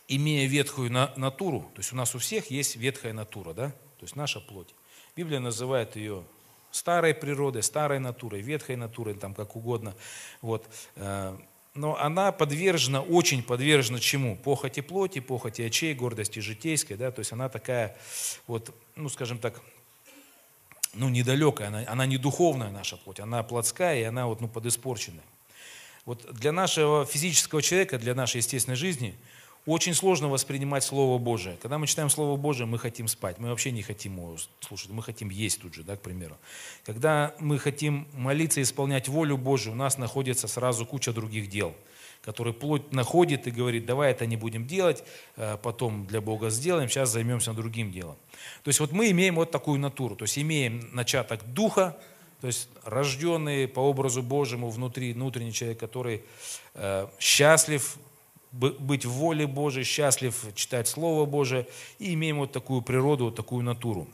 имея 0.09 0.47
ветхую 0.47 0.91
натуру, 0.91 1.71
то 1.75 1.81
есть 1.81 1.93
у 1.93 1.97
нас 1.97 2.15
у 2.15 2.19
всех 2.19 2.51
есть 2.51 2.77
ветхая 2.77 3.13
натура, 3.13 3.55
да, 3.55 3.71
то 3.71 4.03
есть 4.03 4.17
наша 4.17 4.41
плоть. 4.41 4.75
Библия 5.17 5.41
называет 5.41 5.97
ее 5.97 6.25
старой 6.71 7.15
природой, 7.15 7.63
старой 7.63 8.01
натурой, 8.01 8.41
ветхой 8.41 8.77
натурой, 8.77 9.15
там 9.15 9.35
как 9.35 9.57
угодно. 9.57 9.95
Вот 10.43 10.69
э, 10.97 11.37
но 11.75 11.99
она 11.99 12.31
подвержена, 12.31 13.01
очень 13.01 13.43
подвержена 13.43 13.99
чему? 13.99 14.37
Похоти 14.37 14.81
плоти, 14.81 15.19
похоти 15.19 15.63
очей, 15.63 15.93
гордости 15.95 16.39
житейской, 16.39 16.95
да, 16.95 17.11
то 17.11 17.21
есть 17.21 17.33
она 17.33 17.49
такая, 17.49 17.97
вот, 18.47 18.73
ну, 18.95 19.09
скажем 19.09 19.39
так, 19.39 19.61
ну, 20.95 21.09
недалекая, 21.09 21.69
она, 21.69 21.85
она 21.89 22.07
не 22.07 22.17
духовная 22.17 22.71
наша 22.71 22.97
плоть, 22.97 23.19
она 23.19 23.43
плотская, 23.43 23.99
и 23.99 24.03
она 24.05 24.27
вот, 24.27 24.41
ну, 24.41 24.49
подиспорченная. 24.49 25.25
Вот 26.05 26.33
для 26.33 26.53
нашего 26.53 27.05
физического 27.07 27.61
человека, 27.63 27.99
для 27.99 28.15
нашей 28.15 28.37
естественной 28.37 28.77
жизни– 28.77 29.17
очень 29.67 29.95
сложно 29.95 30.29
воспринимать 30.29 30.85
Слово 30.85 31.19
Божие. 31.19 31.57
Когда 31.63 31.79
мы 31.79 31.87
читаем 31.87 32.11
Слово 32.11 32.37
Божие, 32.37 32.67
мы 32.67 32.79
хотим 32.79 33.09
спать. 33.09 33.39
Мы 33.39 33.49
вообще 33.49 33.71
не 33.71 33.83
хотим 33.83 34.17
его 34.17 34.37
слушать. 34.61 34.91
Мы 34.91 35.03
хотим 35.03 35.31
есть 35.31 35.63
тут 35.63 35.75
же, 35.75 35.83
да, 35.83 35.97
к 35.97 36.03
примеру. 36.03 36.37
Когда 36.85 37.35
мы 37.39 37.59
хотим 37.59 38.07
молиться 38.13 38.61
и 38.61 38.63
исполнять 38.63 39.09
волю 39.09 39.39
Божию, 39.39 39.73
у 39.73 39.77
нас 39.77 39.97
находится 39.97 40.49
сразу 40.49 40.85
куча 40.85 41.15
других 41.15 41.49
дел, 41.49 41.75
которые 42.21 42.53
плоть 42.53 42.93
находит 42.93 43.47
и 43.47 43.51
говорит, 43.51 43.87
давай 43.87 44.11
это 44.11 44.27
не 44.27 44.37
будем 44.37 44.67
делать, 44.67 45.03
э, 45.37 45.57
потом 45.63 46.07
для 46.07 46.21
Бога 46.21 46.51
сделаем, 46.51 46.91
сейчас 46.91 47.09
займемся 47.09 47.55
другим 47.55 47.91
делом. 47.91 48.17
То 48.65 48.69
есть 48.69 48.81
вот 48.81 48.93
мы 48.93 49.11
имеем 49.13 49.37
вот 49.37 49.51
такую 49.51 49.81
натуру. 49.81 50.15
То 50.15 50.25
есть 50.25 50.39
имеем 50.39 50.91
начаток 50.93 51.43
духа, 51.55 51.97
то 52.43 52.49
есть 52.49 52.69
рожденный 52.85 53.67
по 53.67 53.81
образу 53.81 54.23
Божьему 54.23 54.69
внутри, 54.69 55.15
внутренний 55.15 55.55
человек, 55.55 55.81
который 55.81 56.23
э, 56.75 57.07
счастлив, 57.19 57.97
быть 58.55 59.05
в 59.05 59.11
воле 59.11 59.47
Божией, 59.47 59.85
счастлив 59.85 60.47
читать 60.55 60.87
Слово 60.87 61.27
Божие, 61.27 61.67
и 61.99 62.15
имеем 62.15 62.39
вот 62.39 62.53
такую 62.53 62.83
природу, 62.83 63.27
вот 63.27 63.37
такую 63.37 63.65
натуру. 63.65 64.07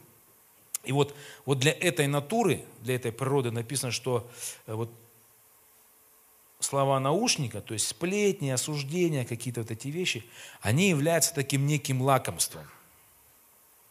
И 0.85 0.93
вот, 0.93 1.15
вот 1.45 1.59
для 1.59 1.73
этой 1.73 2.07
натуры, 2.07 2.65
для 2.81 2.95
этой 2.95 3.13
природы 3.13 3.51
написано, 3.51 3.93
что 3.93 4.29
э, 4.67 4.73
вот 4.73 4.91
слова 6.59 6.99
наушника, 7.01 7.61
то 7.61 7.75
есть 7.75 7.89
сплетни, 7.89 8.49
осуждения, 8.49 9.25
какие-то 9.27 9.61
вот 9.61 9.71
эти 9.71 9.89
вещи, 9.89 10.25
они 10.63 10.89
являются 10.89 11.35
таким 11.35 11.67
неким 11.67 12.01
лакомством. 12.01 12.67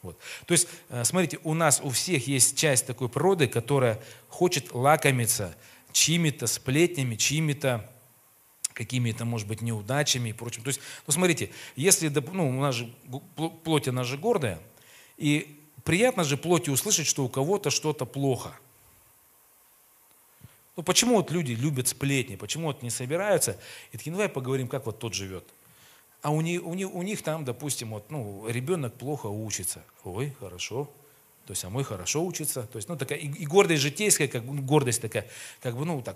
Вот. 0.02 0.18
То 0.48 0.54
есть, 0.54 0.68
э, 0.90 1.04
смотрите, 1.04 1.40
у 1.44 1.54
нас 1.54 1.80
у 1.84 1.90
всех 1.92 2.28
есть 2.28 2.58
часть 2.58 2.88
такой 2.88 3.08
природы, 3.08 3.48
которая 3.48 4.02
хочет 4.28 4.74
лакомиться 4.74 5.56
чьими-то 5.92 6.48
сплетнями, 6.48 7.16
чьими-то 7.16 7.88
какими-то, 8.80 9.26
может 9.26 9.46
быть, 9.46 9.62
неудачами 9.62 10.30
и 10.30 10.34
прочим. 10.34 10.63
То 10.63 10.70
есть, 10.70 10.80
ну, 11.06 11.12
смотрите, 11.12 11.52
если, 11.76 12.08
ну, 12.32 12.48
у 12.48 12.62
нас 12.62 12.76
же 12.76 12.89
плоть, 13.65 13.89
она 13.89 14.06
же 14.06 14.18
гордая, 14.18 14.62
и 15.18 15.60
приятно 15.84 16.24
же 16.24 16.38
плоти 16.38 16.70
услышать, 16.70 17.06
что 17.06 17.26
у 17.26 17.30
кого-то 17.30 17.72
что-то 17.72 18.06
плохо. 18.06 18.58
Ну, 20.78 20.84
почему 20.84 21.18
вот 21.18 21.30
люди 21.30 21.52
любят 21.52 21.89
сплетни, 21.89 22.38
почему 22.38 22.68
вот 22.68 22.82
не 22.82 22.89
собираются 22.89 23.60
и 23.92 23.98
такие, 23.98 24.12
ну, 24.12 24.18
давай 24.18 24.30
поговорим, 24.30 24.70
как 24.70 24.86
вот 24.86 24.98
тот 24.98 25.13
живет. 25.13 25.44
А 26.22 26.32
у 26.32 26.39
них, 26.39 26.65
у, 26.65 26.74
них, 26.74 26.96
у 26.96 27.02
них 27.02 27.22
там, 27.22 27.44
допустим, 27.44 27.89
вот, 27.89 28.10
ну, 28.10 28.48
ребенок 28.48 28.94
плохо 28.94 29.28
учится. 29.28 29.84
Ой, 30.06 30.34
хорошо. 30.39 30.89
То 31.48 31.52
есть, 31.52 31.65
а 31.65 31.70
мой 31.70 31.84
хорошо 31.84 32.24
учится. 32.24 32.63
То 32.63 32.78
есть, 32.78 32.88
ну, 32.88 32.96
такая, 32.96 33.18
и, 33.18 33.28
и 33.28 33.46
гордость 33.46 33.82
житейская, 33.82 34.30
как 34.30 34.46
ну, 34.46 34.62
гордость 34.62 35.02
такая, 35.02 35.28
как 35.62 35.76
бы, 35.76 35.84
ну, 35.84 36.02
так, 36.02 36.15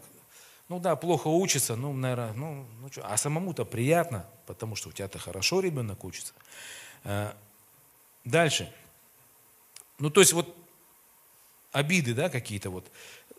ну 0.74 0.80
да, 0.80 0.96
плохо 0.96 1.28
учится, 1.28 1.76
ну, 1.76 1.94
наверное, 1.94 2.34
ну, 2.34 2.66
ну 2.82 2.92
что, 2.92 3.06
а 3.06 3.16
самому-то 3.16 3.64
приятно, 3.64 4.26
потому 4.48 4.76
что 4.76 4.90
у 4.90 4.92
тебя-то 4.92 5.20
хорошо 5.20 5.60
ребенок 5.60 6.04
учится. 6.04 6.34
Э, 7.04 7.34
дальше. 8.26 8.74
Ну, 10.00 10.10
то 10.10 10.22
есть 10.22 10.34
вот 10.34 10.58
обиды, 11.72 12.16
да, 12.16 12.28
какие-то 12.28 12.72
вот. 12.72 12.90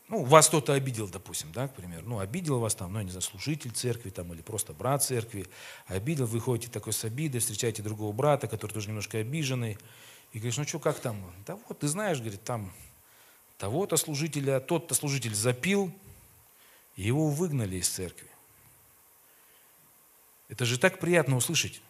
Ну, 0.06 0.22
вас 0.22 0.46
кто-то 0.46 0.74
обидел, 0.74 1.08
допустим, 1.08 1.50
да, 1.50 1.66
к 1.66 1.74
примеру. 1.74 2.04
Ну, 2.06 2.18
обидел 2.20 2.60
вас 2.60 2.76
там, 2.76 2.92
ну, 2.92 3.00
я 3.00 3.04
не 3.04 3.10
знаю, 3.10 3.22
служитель 3.22 3.72
церкви 3.72 4.10
там, 4.10 4.32
или 4.32 4.40
просто 4.40 4.72
брат 4.72 5.02
церкви. 5.02 5.48
Обидел, 5.86 6.26
вы 6.26 6.38
ходите 6.38 6.70
такой 6.70 6.92
с 6.92 7.02
обидой, 7.02 7.40
встречаете 7.40 7.82
другого 7.82 8.12
брата, 8.12 8.46
который 8.46 8.70
тоже 8.70 8.86
немножко 8.86 9.18
обиженный. 9.18 9.76
И 10.32 10.38
говоришь, 10.38 10.56
ну 10.56 10.64
что, 10.64 10.78
как 10.78 11.00
там? 11.00 11.16
Да 11.48 11.58
вот, 11.68 11.80
ты 11.80 11.88
знаешь, 11.88 12.20
говорит, 12.20 12.44
там 12.44 12.72
того-то 13.58 13.96
служителя, 13.96 14.60
тот-то 14.60 14.94
служитель 14.94 15.34
запил, 15.34 15.92
его 16.96 17.28
выгнали 17.28 17.76
из 17.76 17.88
церкви. 17.88 18.28
Это 20.48 20.64
же 20.64 20.78
так 20.78 20.98
приятно 20.98 21.36
услышать. 21.36 21.80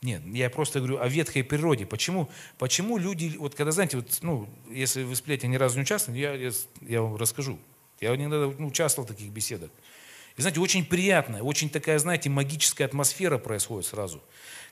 Нет, 0.00 0.22
я 0.26 0.48
просто 0.48 0.78
говорю 0.78 1.00
о 1.00 1.08
ветхой 1.08 1.42
природе. 1.42 1.84
Почему, 1.84 2.30
почему 2.56 2.98
люди, 2.98 3.36
вот 3.36 3.56
когда, 3.56 3.72
знаете, 3.72 3.96
вот, 3.96 4.18
ну, 4.22 4.48
если 4.70 5.02
вы 5.02 5.16
сплете 5.16 5.48
ни 5.48 5.56
разу 5.56 5.76
не 5.76 5.82
участвовали, 5.82 6.20
я, 6.20 6.34
я, 6.34 6.50
я 6.82 7.02
вам 7.02 7.16
расскажу. 7.16 7.58
Я 8.00 8.14
иногда 8.14 8.54
ну, 8.58 8.68
участвовал 8.68 9.06
в 9.06 9.10
таких 9.10 9.30
беседах. 9.30 9.70
И 10.36 10.40
знаете, 10.40 10.60
очень 10.60 10.86
приятная, 10.86 11.42
очень 11.42 11.68
такая, 11.68 11.98
знаете, 11.98 12.30
магическая 12.30 12.86
атмосфера 12.86 13.38
происходит 13.38 13.86
сразу. 13.88 14.22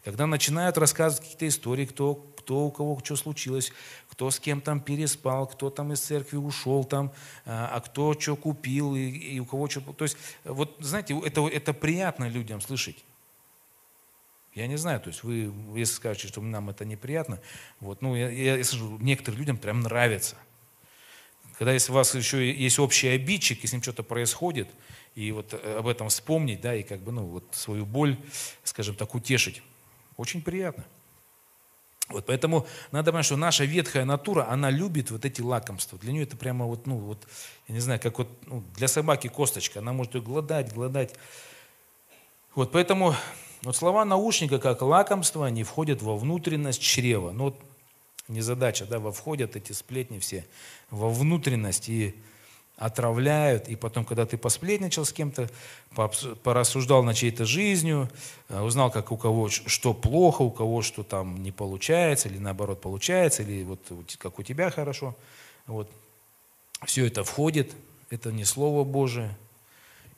Когда 0.05 0.29
начинают 0.29 0.79
рассказывать 0.79 1.25
какие-то 1.25 1.49
истории, 1.49 1.87
кто, 1.87 2.15
кто 2.15 2.67
у 2.67 2.71
кого 2.71 3.01
что 3.05 3.17
случилось, 3.17 3.73
кто 4.17 4.31
с 4.31 4.41
кем 4.41 4.63
там 4.63 4.81
переспал, 4.81 5.47
кто 5.47 5.69
там 5.69 5.93
из 5.93 6.01
церкви 6.01 6.39
ушел 6.39 6.85
там, 6.85 7.13
а, 7.45 7.69
а 7.71 7.81
кто 7.83 8.19
что 8.19 8.35
купил 8.35 8.97
и, 8.97 9.11
и 9.11 9.41
у 9.41 9.45
кого 9.45 9.69
что... 9.69 9.83
То 9.93 10.05
есть, 10.05 10.17
вот, 10.45 10.75
знаете, 10.81 11.21
это, 11.23 11.47
это 11.47 11.75
приятно 11.75 12.27
людям 12.27 12.63
слышать. 12.63 13.05
Я 14.55 14.69
не 14.69 14.77
знаю, 14.77 15.01
то 15.01 15.09
есть 15.09 15.23
вы, 15.23 15.53
если 15.75 15.97
скажете, 15.97 16.29
что 16.29 16.41
нам 16.41 16.71
это 16.71 16.87
неприятно, 16.87 17.41
вот, 17.79 18.01
ну, 18.01 18.17
я, 18.17 18.31
я, 18.31 18.57
я 18.57 18.65
скажу, 18.65 18.97
некоторым 19.01 19.39
людям 19.39 19.59
прям 19.59 19.81
нравится. 19.81 20.37
Когда 21.59 21.75
если 21.75 21.93
у 21.93 21.95
вас 21.95 22.15
еще 22.15 22.51
есть 22.55 22.79
общий 22.79 23.09
обидчик, 23.09 23.65
и 23.65 23.67
с 23.67 23.73
ним 23.75 23.83
что-то 23.83 24.03
происходит, 24.03 24.71
и 25.15 25.31
вот 25.31 25.53
э, 25.53 25.77
об 25.77 25.89
этом 25.89 26.09
вспомнить, 26.09 26.63
да, 26.63 26.75
и 26.75 26.83
как 26.83 27.01
бы, 27.01 27.13
ну, 27.13 27.27
вот 27.27 27.45
свою 27.51 27.85
боль, 27.85 28.17
скажем 28.65 28.95
так, 28.95 29.15
утешить, 29.15 29.63
очень 30.17 30.41
приятно. 30.41 30.87
Вот, 32.09 32.27
поэтому 32.27 32.67
надо 32.93 33.11
понимать, 33.11 33.27
что 33.27 33.37
наша 33.37 33.65
ветхая 33.65 34.05
натура, 34.05 34.47
она 34.49 34.71
любит 34.71 35.11
вот 35.11 35.25
эти 35.25 35.41
лакомства. 35.41 35.99
Для 35.99 36.13
нее 36.13 36.23
это 36.23 36.37
прямо 36.37 36.65
вот, 36.65 36.87
ну, 36.87 36.99
вот, 36.99 37.27
я 37.67 37.75
не 37.75 37.81
знаю, 37.81 38.01
как 38.01 38.19
вот 38.19 38.29
ну, 38.47 38.63
для 38.77 38.87
собаки 38.87 39.27
косточка. 39.29 39.81
Она 39.81 39.93
может 39.93 40.15
ее 40.15 40.23
гладать, 40.23 40.73
гладать. 40.73 41.15
Вот, 42.55 42.71
поэтому 42.71 43.17
вот 43.63 43.75
слова 43.75 44.05
наушника, 44.05 44.59
как 44.59 44.83
лакомство, 44.83 45.47
они 45.47 45.65
входят 45.65 46.01
во 46.01 46.17
внутренность 46.17 46.81
чрева. 46.81 47.33
Ну, 47.33 47.45
вот 47.45 47.61
не 48.29 48.41
задача, 48.41 48.87
да, 48.87 49.01
во 49.01 49.11
входят 49.11 49.57
эти 49.57 49.73
сплетни 49.73 50.19
все 50.21 50.47
во 50.91 51.11
внутренность 51.11 51.89
и 51.89 52.15
отравляют, 52.77 53.69
и 53.69 53.77
потом, 53.77 54.05
когда 54.05 54.27
ты 54.27 54.37
посплетничал 54.37 55.07
с 55.07 55.13
кем-то, 55.13 55.49
порассуждал 56.43 57.03
над 57.03 57.17
чьей-то 57.17 57.47
жизнью, 57.47 58.11
э, 58.49 58.61
узнал, 58.61 58.91
как 58.91 59.13
у 59.13 59.17
кого 59.17 59.49
что 59.49 59.95
плохо, 59.95 60.43
у 60.43 60.51
кого 60.51 60.83
что 60.83 61.03
там 61.03 61.43
не 61.43 61.53
получается, 61.53 62.29
или 62.29 62.39
наоборот 62.39 62.83
получается, 62.83 63.43
или 63.43 63.65
вот 63.65 63.81
как 64.19 64.39
у 64.39 64.43
тебя 64.43 64.71
хорошо, 64.71 65.17
вот, 65.67 65.91
все 66.85 67.07
это 67.07 67.25
входит, 67.25 67.75
это 68.11 68.31
не 68.31 68.45
Слово 68.45 68.85
Божие, 68.85 69.35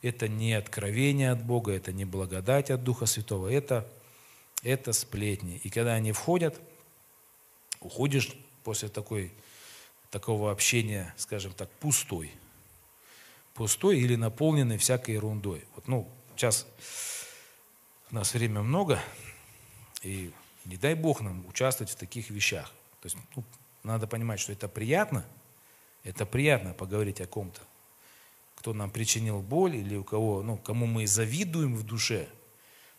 это 0.01 0.27
не 0.27 0.53
откровение 0.53 1.31
от 1.31 1.41
Бога, 1.41 1.71
это 1.71 1.93
не 1.93 2.03
благодать 2.03 2.71
от 2.71 2.83
Духа 2.83 3.05
Святого, 3.05 3.47
это, 3.47 3.87
это 4.63 4.91
сплетни. 4.91 5.61
И 5.63 5.69
когда 5.69 5.93
они 5.93 6.11
входят, 6.11 6.59
уходишь 7.79 8.35
после 8.65 8.89
такой, 8.89 9.31
такого 10.11 10.51
общения, 10.51 11.13
скажем 11.15 11.53
так, 11.53 11.69
пустой– 11.79 12.33
пустой 13.59 13.99
или 13.99 14.15
наполненный 14.15 14.77
всякой 14.77 15.15
ерундой. 15.15 15.65
Вот, 15.75 15.85
ну, 15.89 16.07
сейчас 16.33 16.65
у 18.09 18.15
нас 18.15 18.33
время 18.33 18.61
много, 18.61 19.01
и 20.01 20.31
не 20.63 20.77
дай 20.77 20.95
Бог 20.95 21.19
нам 21.19 21.45
участвовать 21.45 21.91
в 21.91 21.97
таких 21.97 22.29
вещах. 22.29 22.71
То 23.01 23.07
есть 23.07 23.17
ну, 23.35 23.43
надо 23.83 24.07
понимать, 24.07 24.39
что 24.39 24.53
это 24.53 24.69
приятно, 24.69 25.25
это 26.05 26.25
приятно 26.25 26.73
поговорить 26.73 27.19
о 27.19 27.27
ком-то, 27.27 27.59
кто 28.55 28.73
нам 28.73 28.91
причинил 28.91 29.41
боль 29.41 29.75
или 29.75 29.97
у 29.97 30.05
кого, 30.05 30.41
ну, 30.41 30.55
кому 30.55 30.85
мы 30.85 31.05
завидуем 31.05 31.75
в 31.75 31.83
душе. 31.83 32.29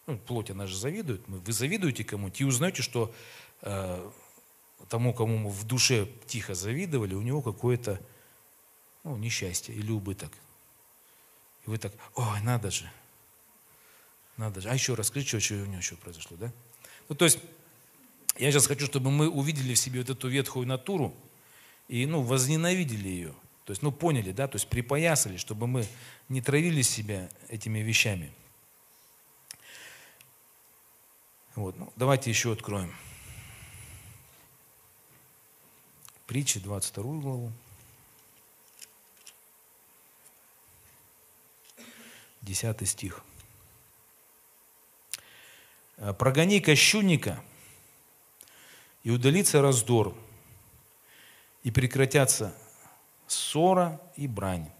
Ну, 0.07 0.19
плоть, 0.19 0.51
она 0.51 0.67
же 0.67 0.77
завидует. 0.77 1.23
Вы 1.27 1.53
завидуете 1.55 2.05
кому-то 2.05 2.37
и 2.37 2.45
узнаете, 2.45 2.83
что 2.83 3.15
э, 3.63 4.11
тому, 4.91 5.15
кому 5.15 5.39
мы 5.39 5.49
в 5.49 5.65
душе 5.65 6.07
тихо 6.27 6.55
завидовали, 6.55 7.15
у 7.15 7.23
него 7.23 7.41
какое-то 7.41 7.99
ну, 9.05 9.17
несчастье 9.17 9.75
или 9.75 9.91
убыток. 9.91 10.33
Вы 11.71 11.79
так, 11.79 11.93
ой, 12.17 12.41
надо 12.41 12.69
же, 12.73 12.91
надо 14.37 14.61
же. 14.61 14.69
А 14.69 14.75
еще 14.75 14.95
расскажи, 14.95 15.25
что, 15.25 15.39
что 15.39 15.55
у 15.55 15.67
него 15.67 15.77
еще 15.77 15.95
произошло, 15.95 16.37
да? 16.37 16.53
Ну, 17.09 17.15
то 17.15 17.25
есть, 17.25 17.39
я 18.39 18.51
сейчас 18.51 18.67
хочу, 18.67 18.87
чтобы 18.87 19.13
мы 19.13 19.31
увидели 19.31 19.75
в 19.75 19.79
себе 19.79 20.01
вот 20.01 20.11
эту 20.11 20.27
ветхую 20.27 20.67
натуру 20.67 21.15
и, 21.87 22.07
ну, 22.07 22.23
возненавидели 22.23 23.09
ее. 23.09 23.35
То 23.67 23.71
есть, 23.71 23.83
ну, 23.83 23.93
поняли, 23.93 24.33
да, 24.33 24.49
то 24.49 24.57
есть 24.57 24.67
припоясали, 24.67 25.37
чтобы 25.37 25.69
мы 25.69 25.87
не 26.29 26.43
травили 26.43 26.83
себя 26.83 27.29
этими 27.47 27.79
вещами. 27.79 28.33
Вот, 31.55 31.79
ну, 31.79 31.93
давайте 31.95 32.31
еще 32.31 32.53
откроем. 32.53 32.93
Притчи, 36.27 36.59
22 36.59 37.21
главу. 37.21 37.53
10 42.43 42.89
стих. 42.89 43.23
«Э, 45.97 46.13
«Прогони 46.13 46.61
кощунника, 46.61 47.43
и 49.03 49.11
удалится 49.11 49.63
раздор, 49.63 50.15
и 51.63 51.71
прекратятся 51.71 52.55
ссора 53.27 54.01
и 54.17 54.27
брань. 54.27 54.71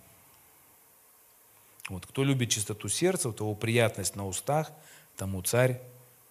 Вот, 1.89 2.07
кто 2.07 2.23
любит 2.25 2.51
чистоту 2.51 2.89
сердца, 2.89 3.29
у 3.29 3.33
того 3.33 3.55
приятность 3.55 4.17
на 4.17 4.27
устах, 4.27 4.71
тому 5.17 5.43
царь 5.43 5.81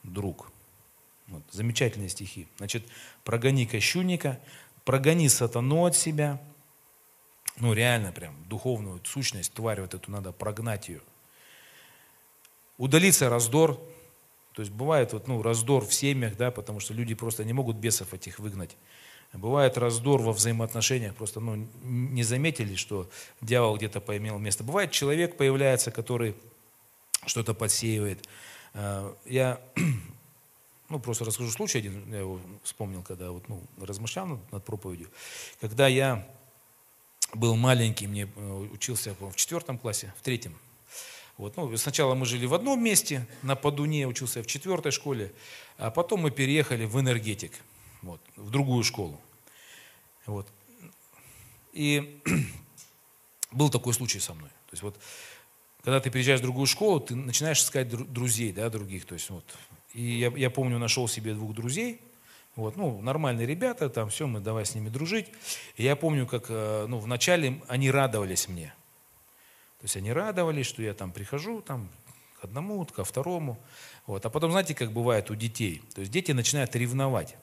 друг. 0.03 0.51
Вот, 1.27 1.43
замечательные 1.51 2.09
стихи. 2.09 2.47
Значит, 2.57 2.87
прогони 3.23 3.65
кощунника, 3.65 4.39
прогони 4.85 5.27
сатану 5.27 5.85
от 5.85 5.95
себя. 5.95 6.41
Ну, 7.57 7.73
реально 7.73 8.11
прям 8.11 8.35
духовную 8.45 9.01
сущность, 9.03 9.53
тварь 9.53 9.81
вот 9.81 9.93
эту 9.93 10.09
надо 10.11 10.31
прогнать 10.31 10.89
ее 10.89 11.01
удалится 12.79 13.29
раздор. 13.29 13.79
То 14.53 14.63
есть 14.63 14.71
бывает 14.71 15.13
вот, 15.13 15.27
ну, 15.27 15.43
раздор 15.43 15.85
в 15.85 15.93
семьях, 15.93 16.35
да, 16.35 16.49
потому 16.49 16.79
что 16.79 16.95
люди 16.95 17.13
просто 17.13 17.45
не 17.45 17.53
могут 17.53 17.75
бесов 17.75 18.15
этих 18.15 18.39
выгнать. 18.39 18.75
Бывает 19.31 19.77
раздор 19.77 20.23
во 20.23 20.33
взаимоотношениях, 20.33 21.13
просто 21.13 21.39
ну, 21.39 21.67
не 21.83 22.23
заметили, 22.23 22.73
что 22.73 23.07
дьявол 23.41 23.77
где-то 23.77 24.01
поимел 24.01 24.39
место. 24.39 24.63
Бывает 24.63 24.91
человек 24.91 25.37
появляется, 25.37 25.91
который 25.91 26.35
что-то 27.27 27.53
подсеивает. 27.53 28.27
А, 28.73 29.15
я 29.25 29.61
ну, 30.89 30.99
просто 30.99 31.25
расскажу 31.25 31.51
случай 31.51 31.77
один, 31.77 32.11
я 32.11 32.19
его 32.19 32.39
вспомнил, 32.63 33.03
когда 33.03 33.29
вот, 33.29 33.47
ну, 33.49 33.61
размышлял 33.79 34.25
над, 34.25 34.51
над 34.51 34.65
проповедью. 34.65 35.09
Когда 35.61 35.87
я 35.87 36.27
был 37.35 37.55
маленький, 37.55 38.07
мне 38.07 38.27
э, 38.35 38.67
учился 38.73 39.15
в 39.19 39.35
четвертом 39.35 39.77
классе, 39.77 40.11
в 40.17 40.23
третьем, 40.23 40.57
вот, 41.39 41.55
ну, 41.55 41.77
сначала 41.77 42.15
мы 42.15 42.25
жили 42.25 42.45
в 42.45 42.53
одном 42.53 42.83
месте, 42.83 43.25
на 43.43 43.55
Подуне, 43.55 44.05
учился 44.07 44.43
в 44.43 44.45
четвертой 44.45 44.91
школе, 44.91 45.31
а 45.77 45.89
потом 45.89 46.19
мы 46.19 46.31
переехали 46.31 46.83
в 46.83 46.99
энергетик, 46.99 47.53
вот, 48.01 48.19
в 48.35 48.51
другую 48.51 48.83
школу. 48.83 49.21
Вот. 50.25 50.45
И 51.71 52.21
был 53.53 53.69
такой 53.69 53.93
случай 53.93 54.19
со 54.19 54.33
мной. 54.33 54.49
То 54.49 54.73
есть 54.73 54.83
вот, 54.83 54.99
когда 55.81 56.01
ты 56.01 56.09
переезжаешь 56.09 56.41
в 56.41 56.43
другую 56.43 56.67
школу, 56.67 56.99
ты 56.99 57.15
начинаешь 57.15 57.59
искать 57.59 57.87
друзей, 57.87 58.51
да, 58.51 58.69
других. 58.69 59.05
То 59.05 59.13
есть 59.13 59.29
вот, 59.29 59.45
и 59.93 60.01
я, 60.01 60.33
я 60.35 60.49
помню, 60.49 60.77
нашел 60.77 61.07
себе 61.07 61.33
двух 61.33 61.53
друзей, 61.53 62.01
вот, 62.57 62.75
ну, 62.75 62.99
нормальные 62.99 63.47
ребята, 63.47 63.89
там 63.89 64.09
все, 64.09 64.27
мы 64.27 64.41
давай 64.41 64.65
с 64.65 64.75
ними 64.75 64.89
дружить. 64.89 65.27
И 65.77 65.83
я 65.83 65.95
помню, 65.95 66.27
как, 66.27 66.47
э, 66.49 66.85
ну, 66.89 66.99
вначале 66.99 67.61
они 67.69 67.89
радовались 67.89 68.49
мне. 68.49 68.73
То 69.79 69.85
есть 69.85 69.97
они 69.97 70.11
радовались, 70.11 70.65
что 70.65 70.81
я 70.81 70.93
там 70.93 71.11
прихожу 71.11 71.61
там, 71.61 71.89
к 72.39 72.43
одному, 72.43 72.85
ко 72.85 73.03
второму. 73.03 73.59
Вот. 74.05 74.25
А 74.25 74.29
потом, 74.29 74.51
знаете, 74.51 74.75
как 74.75 74.91
бывает 74.91 75.31
у 75.31 75.35
детей? 75.35 75.81
То 75.95 76.01
есть 76.01 76.11
дети 76.11 76.31
начинают 76.31 76.75
ревновать 76.75 77.35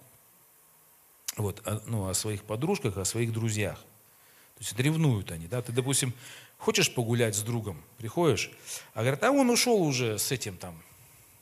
вот, 1.37 1.63
о, 1.67 1.81
ну, 1.87 2.09
о 2.09 2.15
своих 2.15 2.45
подружках, 2.45 2.97
о 2.97 3.05
своих 3.05 3.33
друзьях. 3.33 3.79
То 3.79 4.65
есть 4.65 4.79
ревнуют 4.79 5.31
они. 5.33 5.47
Да? 5.47 5.63
Ты, 5.63 5.73
допустим, 5.73 6.15
хочешь 6.59 6.93
погулять 6.93 7.37
с 7.37 7.43
другом, 7.43 7.83
приходишь, 7.99 8.51
а 8.95 9.01
говорят, 9.01 9.23
а 9.25 9.31
он 9.31 9.51
ушел 9.51 9.83
уже 9.83 10.19
с 10.19 10.33
этим 10.33 10.57
там, 10.57 10.83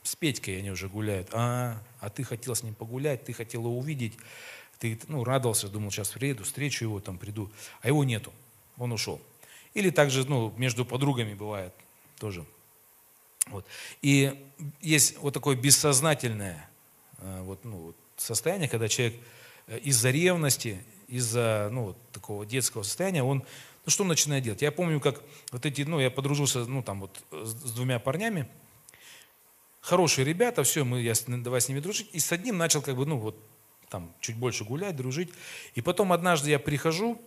с 0.03 0.17
Петькой 0.17 0.59
они 0.59 0.71
уже 0.71 0.89
гуляют. 0.89 1.29
А, 1.33 1.81
а 2.01 2.11
ты 2.11 2.25
хотел 2.25 2.55
с 2.55 2.63
ним 2.63 2.75
погулять, 2.75 3.25
ты 3.25 3.33
хотел 3.33 3.63
его 3.63 3.79
увидеть, 3.79 4.15
ты 4.79 4.99
ну, 5.09 5.25
радовался, 5.25 5.69
думал, 5.69 5.91
сейчас 5.91 6.11
приеду, 6.11 6.45
встречу 6.45 6.85
его, 6.85 7.01
там 7.01 7.19
приду, 7.19 7.51
а 7.81 7.89
его 7.89 8.05
нету, 8.05 8.33
он 8.77 8.93
ушел. 8.93 9.21
Или 9.75 9.91
также 9.91 10.29
ну, 10.29 10.53
между 10.57 10.85
подругами 10.85 11.35
бывает 11.35 11.75
тоже. 12.19 12.45
Вот. 13.49 13.67
И 14.01 14.49
есть 14.81 15.19
вот 15.19 15.35
такое 15.35 15.57
бессознательное 15.57 16.69
э, 17.19 17.43
вот, 17.43 17.65
ну, 17.65 17.95
состояние, 18.17 18.69
когда 18.69 18.89
человек 18.89 19.17
э, 19.67 19.79
из-за 19.81 20.11
ревности, 20.11 20.83
из-за 21.09 21.69
ну, 21.73 21.85
вот 21.87 21.97
такого 22.13 22.47
детского 22.47 22.83
состояния, 22.83 23.23
он 23.23 23.45
ну, 23.85 23.91
что 23.91 24.03
он 24.03 24.09
начинает 24.09 24.45
делать? 24.45 24.63
Я 24.63 24.73
помню, 24.73 24.99
как 24.99 25.23
вот 25.53 25.67
эти, 25.67 25.83
ну, 25.83 26.01
я 26.01 26.11
подружился, 26.11 26.61
ну, 26.65 26.83
там 26.83 27.01
вот 27.01 27.23
с 27.31 27.73
двумя 27.73 27.99
парнями, 27.99 28.49
хорошие 29.81 30.25
ребята, 30.25 30.63
все, 30.63 30.85
мы, 30.85 31.03
я 31.03 31.13
давай 31.27 31.61
с 31.61 31.69
ними 31.69 31.81
дружить, 31.81 32.09
и 32.13 32.19
с 32.19 32.33
одним 32.33 32.57
начал 32.57 32.81
как 32.81 32.97
бы, 32.97 33.05
ну, 33.05 33.19
вот, 33.19 33.37
там, 33.91 34.11
чуть 34.21 34.37
больше 34.37 34.65
гулять, 34.65 34.97
дружить, 34.97 35.29
и 35.75 35.83
потом 35.83 36.15
однажды 36.15 36.49
я 36.51 36.59
прихожу, 36.59 37.21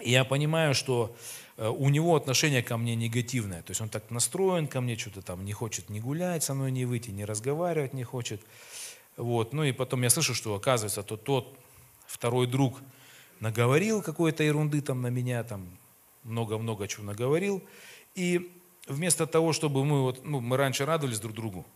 я 0.00 0.24
понимаю, 0.24 0.74
что 0.74 1.14
э, 1.56 1.68
у 1.68 1.88
него 1.88 2.16
отношение 2.16 2.62
ко 2.62 2.76
мне 2.76 2.94
негативное. 2.96 3.62
То 3.62 3.70
есть 3.70 3.80
он 3.80 3.88
так 3.88 4.10
настроен 4.10 4.68
ко 4.68 4.80
мне, 4.80 4.96
что-то 4.96 5.22
там 5.22 5.44
не 5.44 5.52
хочет 5.52 5.88
ни 5.90 6.00
гулять 6.00 6.44
со 6.44 6.54
мной, 6.54 6.70
ни 6.70 6.84
выйти, 6.84 7.10
ни 7.10 7.22
разговаривать 7.22 7.94
не 7.94 8.04
хочет. 8.04 8.40
Вот. 9.16 9.52
Ну 9.52 9.64
и 9.64 9.72
потом 9.72 10.02
я 10.02 10.10
слышу, 10.10 10.34
что 10.34 10.54
оказывается, 10.54 11.02
то 11.02 11.16
тот 11.16 11.58
второй 12.06 12.46
друг 12.46 12.80
наговорил 13.40 14.02
какой-то 14.02 14.42
ерунды 14.42 14.80
там 14.80 15.02
на 15.02 15.08
меня, 15.08 15.42
там 15.44 15.66
много-много 16.24 16.88
чего 16.88 17.04
наговорил. 17.04 17.62
И 18.14 18.52
вместо 18.86 19.26
того, 19.26 19.52
чтобы 19.52 19.84
мы 19.84 20.02
вот, 20.02 20.24
ну, 20.24 20.40
мы 20.40 20.56
раньше 20.56 20.84
радовались 20.84 21.20
друг 21.20 21.34
другу, 21.34 21.66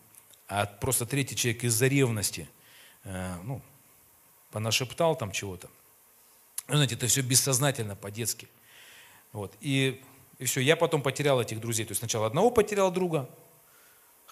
а 0.49 0.67
просто 0.67 1.07
третий 1.07 1.37
человек 1.37 1.65
из-за 1.65 1.87
ревности, 1.87 2.49
э, 3.05 3.37
ну, 3.45 3.61
понашептал 4.51 5.17
там 5.17 5.33
чего-то, 5.33 5.69
ну, 6.69 6.75
знаете, 6.75 6.95
это 6.95 7.07
все 7.07 7.23
бессознательно, 7.23 7.97
по-детски. 7.97 8.49
Вот. 9.33 9.55
И, 9.61 10.03
и 10.39 10.45
все, 10.45 10.61
я 10.61 10.77
потом 10.77 11.03
потерял 11.03 11.41
этих 11.41 11.61
друзей. 11.61 11.87
То 11.87 11.93
есть 11.93 12.01
сначала 12.01 12.27
одного 12.27 12.51
потерял 12.51 12.91
друга, 12.91 13.29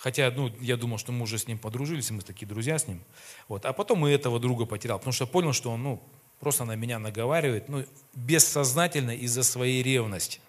Хотя, 0.01 0.31
ну, 0.31 0.53
я 0.61 0.77
думал, 0.77 0.99
что 0.99 1.11
мы 1.11 1.25
уже 1.25 1.39
с 1.39 1.49
ним 1.49 1.59
подружились, 1.59 2.11
и 2.11 2.13
мы 2.13 2.23
такие 2.23 2.47
друзья 2.47 2.79
с 2.79 2.87
ним. 2.87 3.03
Вот. 3.49 3.65
А 3.65 3.73
потом 3.73 4.07
и 4.07 4.13
этого 4.13 4.39
друга 4.39 4.65
потерял, 4.65 4.99
потому 4.99 5.13
что 5.13 5.27
понял, 5.27 5.53
что 5.53 5.73
он, 5.73 5.83
ну, 5.83 6.03
просто 6.39 6.65
на 6.65 6.77
меня 6.77 7.01
наговаривает, 7.01 7.69
ну, 7.69 7.85
бессознательно 8.15 9.11
из-за 9.11 9.43
своей 9.43 9.83
ревности. 9.83 10.41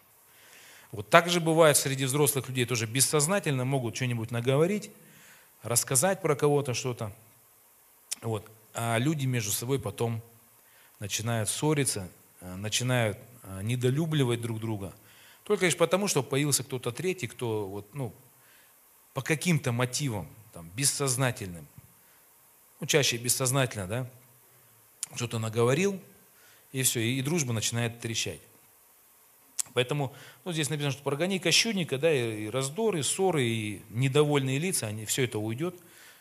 Вот 0.92 1.10
так 1.10 1.30
же 1.30 1.40
бывает 1.40 1.78
среди 1.78 2.06
взрослых 2.06 2.48
людей, 2.48 2.66
тоже 2.66 2.86
бессознательно 2.86 3.66
могут 3.66 3.96
что-нибудь 3.96 4.30
наговорить, 4.30 4.92
рассказать 5.64 6.22
про 6.22 6.36
кого-то 6.36 6.76
что-то. 6.76 7.12
Вот. 8.22 8.46
А 8.76 9.00
люди 9.00 9.26
между 9.26 9.52
собой 9.52 9.80
потом 9.80 10.22
начинают 11.00 11.50
ссориться, 11.50 12.10
э, 12.42 12.56
начинают 12.56 13.18
э, 13.44 13.62
недолюбливать 13.64 14.42
друг 14.42 14.60
друга. 14.60 14.94
Только 15.44 15.66
лишь 15.66 15.78
потому, 15.78 16.08
что 16.08 16.22
появился 16.22 16.64
кто-то 16.64 16.92
третий, 16.92 17.28
кто 17.28 17.68
вот, 17.68 17.96
ну, 17.96 18.14
по 19.14 19.22
каким-то 19.22 19.72
мотивам, 19.72 20.28
там, 20.54 20.70
бессознательным, 20.76 21.68
ну, 22.80 22.88
чаще 22.88 23.18
бессознательно, 23.18 23.88
да, 23.88 24.10
что-то 25.16 25.40
наговорил, 25.40 26.00
и 26.72 26.84
все, 26.84 27.00
и, 27.02 27.22
дружба 27.22 27.54
начинает 27.54 28.00
трещать. 28.00 28.42
Поэтому 29.74 30.14
ну, 30.46 30.52
здесь 30.52 30.70
написано, 30.70 30.92
что 30.92 31.04
прогони 31.04 31.40
кощунника, 31.40 31.98
да, 31.98 32.12
и, 32.12 32.46
и 32.46 32.50
раздоры, 32.50 33.00
и 33.00 33.04
ссоры, 33.04 33.44
и 33.44 33.82
недовольные 33.90 34.60
лица, 34.60 34.88
они, 34.88 35.06
все 35.06 35.24
это 35.24 35.40
уйдет, 35.40 35.76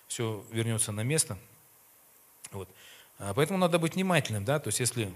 все 0.06 0.44
вернется 0.50 0.92
на 0.92 1.02
место. 1.02 1.38
Вот. 2.50 2.68
А 3.18 3.34
поэтому 3.34 3.58
надо 3.58 3.78
быть 3.78 3.94
внимательным, 3.94 4.44
да, 4.44 4.58
то 4.60 4.68
есть 4.68 4.80
если 4.80 5.12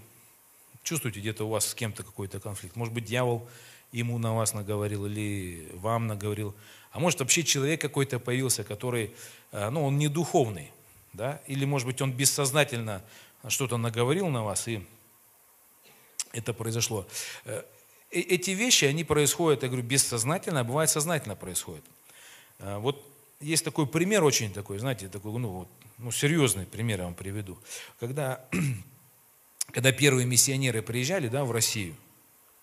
чувствуете 0.83 1.21
где-то 1.21 1.45
у 1.45 1.51
вас 1.51 1.69
с 1.69 1.75
кем-то 1.75 2.03
какой-то 2.03 2.41
конфликт, 2.41 2.75
может 2.75 2.93
быть, 2.93 3.05
дьявол 3.05 3.49
ему 3.93 4.19
на 4.19 4.35
вас 4.35 4.55
наговорил 4.55 5.07
или 5.07 5.69
вам 5.75 6.09
наговорил, 6.09 6.55
а 6.91 6.99
может 6.99 7.21
вообще 7.21 7.45
человек 7.45 7.81
какой-то 7.81 8.19
появился, 8.19 8.65
который, 8.65 9.15
а, 9.53 9.71
ну, 9.71 9.85
он 9.85 9.99
не 9.99 10.09
духовный, 10.09 10.73
да, 11.12 11.41
или 11.47 11.65
может 11.65 11.87
быть 11.87 12.03
он 12.03 12.12
бессознательно 12.12 13.03
что-то 13.49 13.77
наговорил 13.77 14.29
на 14.29 14.43
вас, 14.43 14.67
и 14.69 14.85
это 16.33 16.53
произошло. 16.53 17.07
Э, 17.45 17.62
э, 18.11 18.21
эти 18.21 18.51
вещи, 18.51 18.85
они 18.85 19.05
происходят, 19.05 19.62
я 19.62 19.69
говорю, 19.69 19.85
бессознательно, 19.85 20.61
а 20.61 20.65
бывает 20.65 20.91
сознательно 20.91 21.37
происходит. 21.37 21.85
Э, 22.59 22.79
вот 22.79 23.05
есть 23.42 23.64
такой 23.64 23.87
пример 23.87 24.24
очень 24.24 24.52
такой, 24.52 24.78
знаете, 24.78 25.09
такой, 25.09 25.38
ну, 25.38 25.48
вот, 25.48 25.68
ну 25.98 26.11
серьезный 26.11 26.66
пример 26.66 27.00
я 27.00 27.05
вам 27.05 27.14
приведу. 27.14 27.59
Когда, 28.00 28.44
когда 29.72 29.92
первые 29.92 30.26
миссионеры 30.26 30.83
приезжали 30.83 31.28
да, 31.28 31.44
в 31.44 31.52
Россию, 31.52 31.94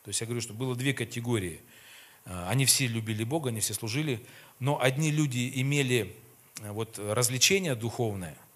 то 0.04 0.10
есть 0.10 0.22
я 0.22 0.28
говорю, 0.28 0.42
что 0.42 0.54
было 0.54 0.76
две 0.76 0.94
категории. 0.94 1.62
Они 2.26 2.66
все 2.66 2.88
любили 2.88 3.24
Бога, 3.24 3.50
они 3.50 3.60
все 3.60 3.74
служили, 3.74 4.26
но 4.60 4.82
одни 4.82 5.12
люди 5.12 5.52
имели 5.56 6.16
вот 6.62 7.00
развлечение 7.00 7.76
духовное– 7.76 8.38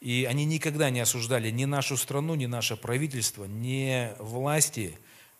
и 0.00 0.26
они 0.28 0.44
никогда 0.44 0.90
не 0.90 1.00
осуждали 1.00 1.50
ни 1.50 1.64
нашу 1.64 1.96
страну, 1.96 2.34
ни 2.34 2.46
наше 2.46 2.76
правительство, 2.76 3.44
ни 3.44 4.12
власти, 4.20 4.96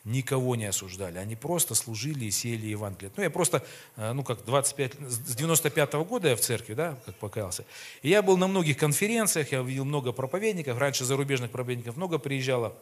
никого 0.08 0.56
не 0.56 0.66
осуждали. 0.66 1.18
Они 1.18 1.36
просто 1.36 1.74
служили 1.74 2.24
и 2.24 2.30
сеяли 2.30 2.66
Евангелие. 2.66 3.12
Ну, 3.16 3.22
я 3.22 3.30
просто, 3.30 3.64
э, 3.96 4.12
ну, 4.12 4.24
как 4.24 4.44
25, 4.44 4.94
с 5.08 5.36
95 5.36 5.94
-го 5.94 6.04
года 6.04 6.28
я 6.28 6.36
в 6.36 6.40
церкви, 6.40 6.74
да, 6.74 6.98
как 7.06 7.14
покаялся. 7.16 7.64
И 8.02 8.08
я 8.08 8.22
был 8.22 8.36
на 8.36 8.48
многих 8.48 8.78
конференциях, 8.78 9.52
я 9.52 9.62
видел 9.62 9.84
много 9.84 10.12
проповедников, 10.12 10.78
раньше 10.78 11.04
зарубежных 11.04 11.50
проповедников 11.50 11.96
много 11.96 12.18
приезжало. 12.18 12.74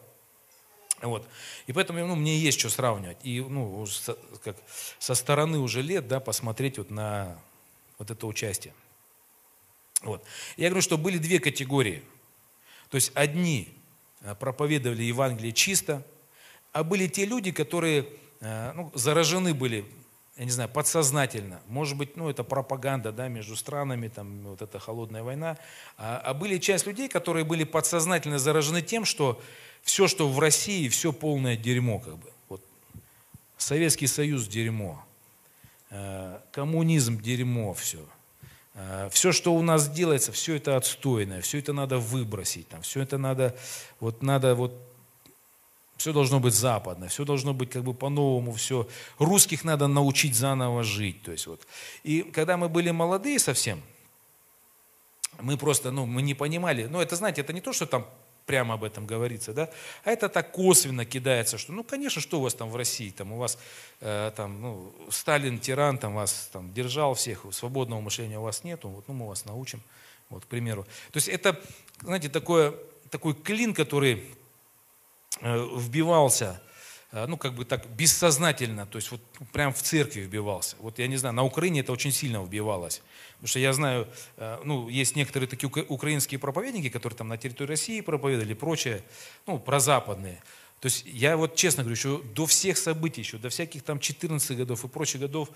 Вот. 1.01 1.27
И 1.67 1.73
поэтому 1.73 2.05
ну, 2.07 2.15
мне 2.15 2.37
есть 2.39 2.59
что 2.59 2.69
сравнивать. 2.69 3.17
И 3.23 3.39
ну, 3.41 3.85
как, 4.43 4.55
со 4.97 5.13
стороны 5.13 5.59
уже 5.59 5.81
лет 5.81 6.07
да, 6.07 6.19
посмотреть 6.19 6.77
вот 6.77 6.89
на 6.89 7.37
вот 7.99 8.09
это 8.09 8.25
участие. 8.25 8.73
Вот. 10.01 10.23
Я 10.57 10.69
говорю, 10.69 10.81
что 10.81 10.97
были 10.97 11.17
две 11.17 11.39
категории. 11.39 12.03
То 12.89 12.95
есть 12.95 13.11
одни 13.15 13.73
э, 14.21 14.35
проповедовали 14.35 15.03
Евангелие 15.03 15.53
чисто, 15.53 16.03
а 16.77 16.83
были 16.83 17.07
те 17.07 17.25
люди, 17.25 17.51
которые 17.51 18.05
э, 18.39 18.71
ну, 18.75 18.91
заражены 18.93 19.55
были, 19.55 19.83
я 20.37 20.45
не 20.45 20.51
знаю, 20.51 20.69
подсознательно. 20.69 21.59
Может 21.67 21.97
быть, 21.97 22.15
ну, 22.15 22.29
это 22.29 22.43
пропаганда 22.43 23.11
да, 23.11 23.29
между 23.29 23.55
странами, 23.55 24.09
там, 24.09 24.43
вот 24.43 24.61
эта 24.61 24.77
холодная 24.77 25.23
война. 25.23 25.57
А, 25.97 26.21
а 26.23 26.33
были 26.35 26.59
часть 26.59 26.85
людей, 26.85 27.09
которые 27.09 27.45
были 27.45 27.63
подсознательно 27.63 28.37
заражены 28.37 28.83
тем, 28.83 29.05
что 29.05 29.41
все, 29.81 30.07
что 30.07 30.29
в 30.29 30.39
России, 30.39 30.87
все 30.87 31.11
полное 31.11 31.57
дерьмо. 31.57 31.97
Как 31.97 32.15
бы. 32.19 32.31
вот. 32.47 32.63
Советский 33.57 34.05
Союз– 34.05 34.47
дерьмо. 34.47 35.03
Э, 35.89 36.41
коммунизм– 36.51 37.19
дерьмо 37.21 37.73
все– 37.73 38.05
Э, 38.77 39.09
все, 39.11 39.31
что 39.31 39.55
у 39.55 39.61
нас 39.63 39.89
делается, 39.89 40.31
все 40.31 40.55
это 40.55 40.77
отстойное, 40.77 41.41
все 41.41 41.57
это 41.57 41.73
надо 41.73 41.97
выбросить, 41.97 42.69
там, 42.69 42.83
все 42.83 43.01
это 43.01 43.17
надо, 43.17 43.55
вот 43.99 44.21
надо 44.21 44.53
вот 44.53 44.79
все 45.97 46.13
должно 46.13 46.39
быть 46.39 46.53
западное, 46.53 47.09
все 47.09 47.25
должно 47.25 47.53
быть 47.53 47.71
как 47.71 47.83
бы 47.83 47.93
по-новому, 47.93 48.53
все. 48.53 48.87
Русских 49.19 49.63
надо 49.63 49.87
научить 49.87 50.35
заново 50.35 50.83
жить. 50.83 51.23
То 51.23 51.31
есть 51.31 51.47
вот. 51.47 51.67
И 52.03 52.21
когда 52.21 52.55
мы 52.57 52.69
были 52.69 52.91
молодые 52.91 53.39
совсем, 53.39 53.81
мы 55.41 55.57
просто, 55.57 55.91
ну, 55.91 56.05
мы 56.05 56.21
не 56.21 56.33
понимали, 56.33 56.85
ну, 56.85 57.01
это, 57.01 57.15
знаете, 57.15 57.41
это 57.41 57.53
не 57.53 57.61
то, 57.61 57.73
что 57.73 57.85
там 57.85 58.07
прямо 58.45 58.75
об 58.75 58.83
этом 58.83 59.05
говорится, 59.05 59.53
да, 59.53 59.69
а 60.05 60.11
это 60.11 60.29
так 60.29 60.51
косвенно 60.51 61.05
кидается, 61.05 61.57
что, 61.57 61.73
ну, 61.73 61.83
конечно, 61.83 62.21
что 62.21 62.39
у 62.39 62.43
вас 62.43 62.53
там 62.53 62.69
в 62.69 62.75
России, 62.75 63.09
там 63.09 63.33
у 63.33 63.37
вас, 63.37 63.59
э, 63.99 64.31
там, 64.35 64.61
ну, 64.61 64.93
Сталин, 65.09 65.59
тиран, 65.59 65.97
там 65.97 66.15
вас 66.15 66.49
там 66.53 66.73
держал 66.73 67.13
всех, 67.13 67.45
свободного 67.51 67.99
мышления 67.99 68.39
у 68.39 68.43
вас 68.43 68.63
нету, 68.63 68.87
вот, 68.87 69.07
ну, 69.07 69.13
мы 69.13 69.27
вас 69.27 69.45
научим, 69.45 69.81
вот, 70.29 70.45
к 70.45 70.47
примеру. 70.47 70.83
То 71.11 71.17
есть 71.17 71.27
это, 71.27 71.59
знаете, 72.01 72.29
такое, 72.29 72.73
такой 73.11 73.33
клин, 73.33 73.73
который 73.73 74.23
вбивался 75.41 76.61
Э, 77.11 77.25
ну, 77.25 77.37
как 77.37 77.53
бы 77.53 77.63
так 77.63 77.87
бессознательно, 77.95 78.85
то 78.85 78.97
есть 78.97 79.11
вот 79.11 79.21
прям 79.53 79.73
в 79.73 79.81
церкви 79.81 80.21
вбивался. 80.21 80.75
Вот 80.79 80.99
я 80.99 81.07
не 81.07 81.17
знаю, 81.17 81.35
на 81.35 81.43
Украине 81.43 81.79
это 81.79 81.93
очень 81.93 82.11
сильно 82.11 82.43
вбивалось. 82.43 83.01
Потому 83.35 83.47
что 83.47 83.59
я 83.59 83.73
знаю, 83.73 84.07
э, 84.37 84.59
ну, 84.65 84.89
есть 84.89 85.15
некоторые 85.15 85.47
такие 85.47 85.69
украинские 85.69 86.39
проповедники, 86.39 86.89
которые 86.89 87.17
там 87.17 87.29
на 87.29 87.37
территории 87.37 87.69
России 87.69 88.01
проповедовали 88.01 88.51
и 88.51 88.55
прочее, 88.55 89.03
ну, 89.45 89.57
прозападные. 89.57 90.43
То 90.81 90.87
есть 90.87 91.05
я 91.05 91.37
вот 91.37 91.55
честно 91.55 91.83
говорю, 91.83 91.95
еще 91.95 92.21
до 92.35 92.45
всех 92.45 92.77
событий, 92.77 93.21
еще 93.21 93.37
до 93.37 93.49
всяких 93.49 93.83
там 93.83 93.99
14 93.99 94.57
годов 94.57 94.83
и 94.83 94.87
прочих 94.87 95.21
годов, 95.21 95.49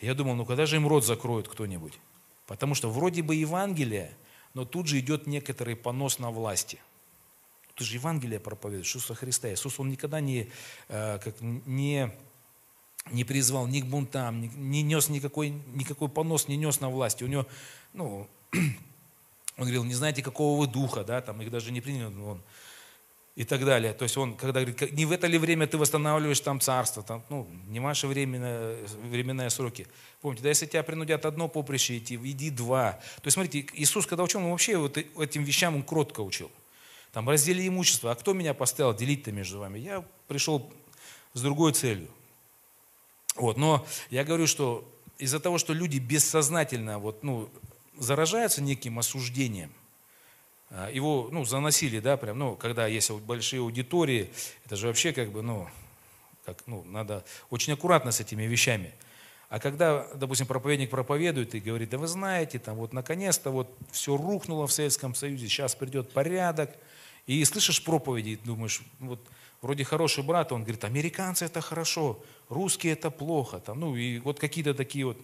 я 0.00 0.14
думал, 0.14 0.34
ну 0.34 0.44
когда 0.44 0.66
же 0.66 0.76
им 0.76 0.88
рот 0.88 1.04
закроют 1.04 1.46
кто-нибудь? 1.46 1.94
Потому 2.46 2.74
что 2.74 2.90
вроде 2.90 3.22
бы 3.22 3.34
Евангелие, 3.34 4.16
но 4.54 4.64
тут 4.64 4.88
же 4.88 4.98
идет 4.98 5.26
некоторый 5.26 5.76
понос 5.76 6.18
на 6.18 6.30
власти– 6.30 6.78
ты 7.76 7.84
же 7.84 7.94
Евангелие 7.94 8.40
проповедуешь, 8.40 8.88
Иисуса 8.96 9.14
Христа. 9.14 9.52
Иисус, 9.52 9.78
Он 9.78 9.90
никогда 9.90 10.20
не, 10.20 10.48
э, 10.88 11.18
как, 11.22 11.34
не, 11.40 12.10
не 13.10 13.24
призвал 13.24 13.66
ни 13.66 13.80
к 13.80 13.84
бунтам, 13.84 14.40
не, 14.40 14.48
не 14.48 14.82
нес 14.82 15.10
никакой, 15.10 15.50
никакой 15.74 16.08
понос, 16.08 16.48
не 16.48 16.56
нес 16.56 16.80
на 16.80 16.88
власти. 16.88 17.22
У 17.22 17.26
него, 17.26 17.46
ну, 17.92 18.26
он 18.52 19.64
говорил, 19.64 19.84
не 19.84 19.94
знаете, 19.94 20.22
какого 20.22 20.58
вы 20.58 20.66
духа, 20.66 21.04
да, 21.04 21.20
там 21.20 21.42
их 21.42 21.50
даже 21.50 21.70
не 21.70 21.82
принял, 21.82 22.08
он, 22.26 22.42
и 23.34 23.44
так 23.44 23.62
далее. 23.62 23.92
То 23.92 24.04
есть 24.04 24.16
он, 24.16 24.34
когда 24.36 24.64
говорит, 24.64 24.92
не 24.92 25.04
в 25.04 25.12
это 25.12 25.26
ли 25.26 25.36
время 25.36 25.66
ты 25.66 25.76
восстанавливаешь 25.76 26.40
там 26.40 26.58
царство, 26.58 27.02
там, 27.02 27.22
ну, 27.28 27.46
не 27.68 27.78
ваши 27.78 28.06
временные, 28.06 28.78
временные 29.10 29.50
сроки. 29.50 29.86
Помните, 30.22 30.42
да 30.42 30.48
если 30.48 30.64
тебя 30.64 30.82
принудят 30.82 31.26
одно 31.26 31.46
поприще 31.46 31.98
идти, 31.98 32.14
иди 32.16 32.48
два. 32.48 32.92
То 32.92 33.26
есть 33.26 33.34
смотрите, 33.34 33.68
Иисус, 33.74 34.06
когда 34.06 34.24
учил, 34.24 34.40
он 34.40 34.50
вообще 34.50 34.78
вот 34.78 34.96
этим 34.96 35.44
вещам 35.44 35.76
он 35.76 35.82
кротко 35.82 36.22
учил 36.22 36.50
там 37.16 37.30
раздели 37.30 37.66
имущество. 37.66 38.10
А 38.10 38.14
кто 38.14 38.34
меня 38.34 38.52
поставил 38.52 38.92
делить-то 38.94 39.32
между 39.32 39.58
вами? 39.58 39.78
Я 39.78 40.04
пришел 40.28 40.70
с 41.32 41.40
другой 41.40 41.72
целью. 41.72 42.10
Вот, 43.36 43.56
но 43.56 43.86
я 44.10 44.22
говорю, 44.22 44.46
что 44.46 44.86
из-за 45.16 45.40
того, 45.40 45.56
что 45.56 45.72
люди 45.72 45.96
бессознательно 45.96 46.98
вот, 46.98 47.22
ну, 47.22 47.48
заражаются 47.98 48.60
неким 48.60 48.98
осуждением, 48.98 49.72
а, 50.68 50.90
его 50.90 51.30
ну, 51.32 51.46
заносили, 51.46 52.00
да, 52.00 52.18
прям, 52.18 52.38
ну, 52.38 52.54
когда 52.54 52.86
есть 52.86 53.10
большие 53.10 53.60
аудитории, 53.60 54.30
это 54.66 54.76
же 54.76 54.88
вообще 54.88 55.14
как 55.14 55.32
бы, 55.32 55.40
ну, 55.40 55.70
как, 56.44 56.64
ну, 56.66 56.84
надо 56.84 57.24
очень 57.48 57.72
аккуратно 57.72 58.12
с 58.12 58.20
этими 58.20 58.42
вещами. 58.42 58.92
А 59.48 59.58
когда, 59.58 60.06
допустим, 60.12 60.46
проповедник 60.46 60.90
проповедует 60.90 61.54
и 61.54 61.60
говорит, 61.60 61.88
да 61.88 61.96
вы 61.96 62.08
знаете, 62.08 62.58
там 62.58 62.76
вот 62.76 62.92
наконец-то 62.92 63.50
вот 63.50 63.74
все 63.90 64.18
рухнуло 64.18 64.66
в 64.66 64.72
Советском 64.72 65.14
Союзе, 65.14 65.48
сейчас 65.48 65.74
придет 65.74 66.12
порядок, 66.12 66.76
и 67.26 67.44
слышишь 67.44 67.82
проповеди, 67.82 68.38
думаешь, 68.44 68.82
вот 69.00 69.20
вроде 69.62 69.84
хороший 69.84 70.22
брат, 70.22 70.52
он 70.52 70.62
говорит, 70.62 70.84
американцы 70.84 71.44
это 71.44 71.60
хорошо, 71.60 72.22
русские 72.48 72.92
это 72.92 73.10
плохо, 73.10 73.58
там, 73.58 73.80
ну 73.80 73.96
и 73.96 74.18
вот 74.20 74.38
какие-то 74.38 74.74
такие 74.74 75.04
вот. 75.04 75.18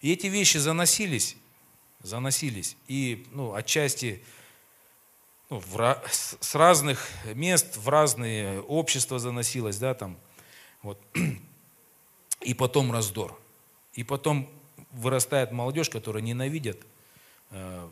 И 0.00 0.12
эти 0.12 0.26
вещи 0.26 0.58
заносились, 0.58 1.36
заносились, 2.00 2.76
и 2.88 3.26
ну, 3.32 3.54
отчасти 3.54 4.22
ну, 5.48 5.62
в, 5.66 6.02
с 6.10 6.54
разных 6.54 7.08
мест 7.34 7.76
в 7.76 7.88
разные 7.88 8.60
общества 8.62 9.18
заносилось, 9.18 9.78
да, 9.78 9.94
там, 9.94 10.16
вот. 10.82 11.00
И 12.40 12.54
потом 12.54 12.90
раздор. 12.90 13.38
И 13.94 14.02
потом 14.02 14.50
вырастает 14.90 15.52
молодежь, 15.52 15.88
которая 15.88 16.22
ненавидит 16.22 16.84
э, 17.50 17.88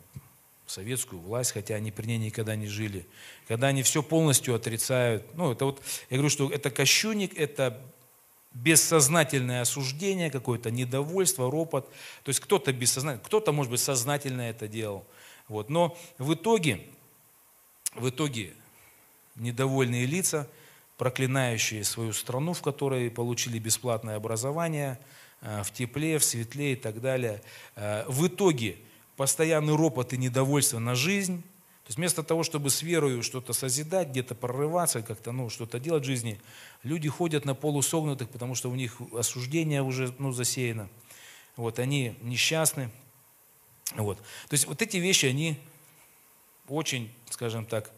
советскую 0.71 1.21
власть, 1.21 1.51
хотя 1.51 1.75
они 1.75 1.91
при 1.91 2.05
ней 2.05 2.17
никогда 2.17 2.55
не 2.55 2.67
жили, 2.67 3.05
когда 3.47 3.67
они 3.67 3.83
все 3.83 4.01
полностью 4.01 4.55
отрицают. 4.55 5.25
Ну, 5.35 5.51
это 5.51 5.65
вот, 5.65 5.81
я 6.09 6.17
говорю, 6.17 6.29
что 6.29 6.49
это 6.49 6.71
кощунник, 6.71 7.37
это 7.37 7.81
бессознательное 8.53 9.61
осуждение, 9.61 10.29
какое-то 10.29 10.71
недовольство, 10.71 11.49
ропот. 11.49 11.89
То 12.23 12.29
есть 12.29 12.39
кто-то 12.39 12.73
бессознательно, 12.73 13.23
кто-то, 13.23 13.51
может 13.51 13.71
быть, 13.71 13.79
сознательно 13.79 14.41
это 14.41 14.67
делал. 14.67 15.05
Вот. 15.47 15.69
Но 15.69 15.97
в 16.17 16.33
итоге, 16.33 16.81
в 17.95 18.09
итоге 18.09 18.53
недовольные 19.35 20.05
лица, 20.05 20.47
проклинающие 20.97 21.83
свою 21.83 22.13
страну, 22.13 22.53
в 22.53 22.61
которой 22.61 23.09
получили 23.09 23.57
бесплатное 23.59 24.15
образование, 24.15 24.99
э, 25.41 25.63
в 25.63 25.71
тепле, 25.71 26.19
в 26.19 26.23
светле 26.23 26.73
и 26.73 26.75
так 26.75 27.01
далее. 27.01 27.41
Э, 27.75 28.05
в 28.07 28.27
итоге 28.27 28.77
постоянный 29.21 29.75
ропот 29.75 30.13
и 30.13 30.17
недовольство 30.17 30.79
на 30.79 30.95
жизнь, 30.95 31.43
то 31.43 31.89
есть 31.89 31.97
вместо 31.99 32.23
того, 32.23 32.41
чтобы 32.41 32.71
с 32.71 32.81
верою 32.81 33.21
что-то 33.21 33.53
созидать, 33.53 34.07
где-то 34.07 34.33
прорываться, 34.33 35.03
как-то 35.03 35.31
ну, 35.31 35.47
что-то 35.47 35.79
делать 35.79 36.01
в 36.01 36.07
жизни, 36.07 36.41
люди 36.81 37.07
ходят 37.07 37.45
на 37.45 37.53
полусогнутых, 37.53 38.29
потому 38.29 38.55
что 38.55 38.71
у 38.71 38.73
них 38.73 38.99
осуждение 39.13 39.83
уже 39.83 40.11
ну, 40.17 40.31
засеяно. 40.31 40.89
Вот, 41.55 41.77
они 41.77 42.15
несчастны. 42.23 42.89
Вот. 43.95 44.17
То 44.17 44.53
есть 44.53 44.65
вот 44.65 44.81
эти 44.81 44.97
вещи, 44.97 45.27
они 45.27 45.59
очень, 46.67 47.13
скажем 47.29 47.67
так, 47.67 47.91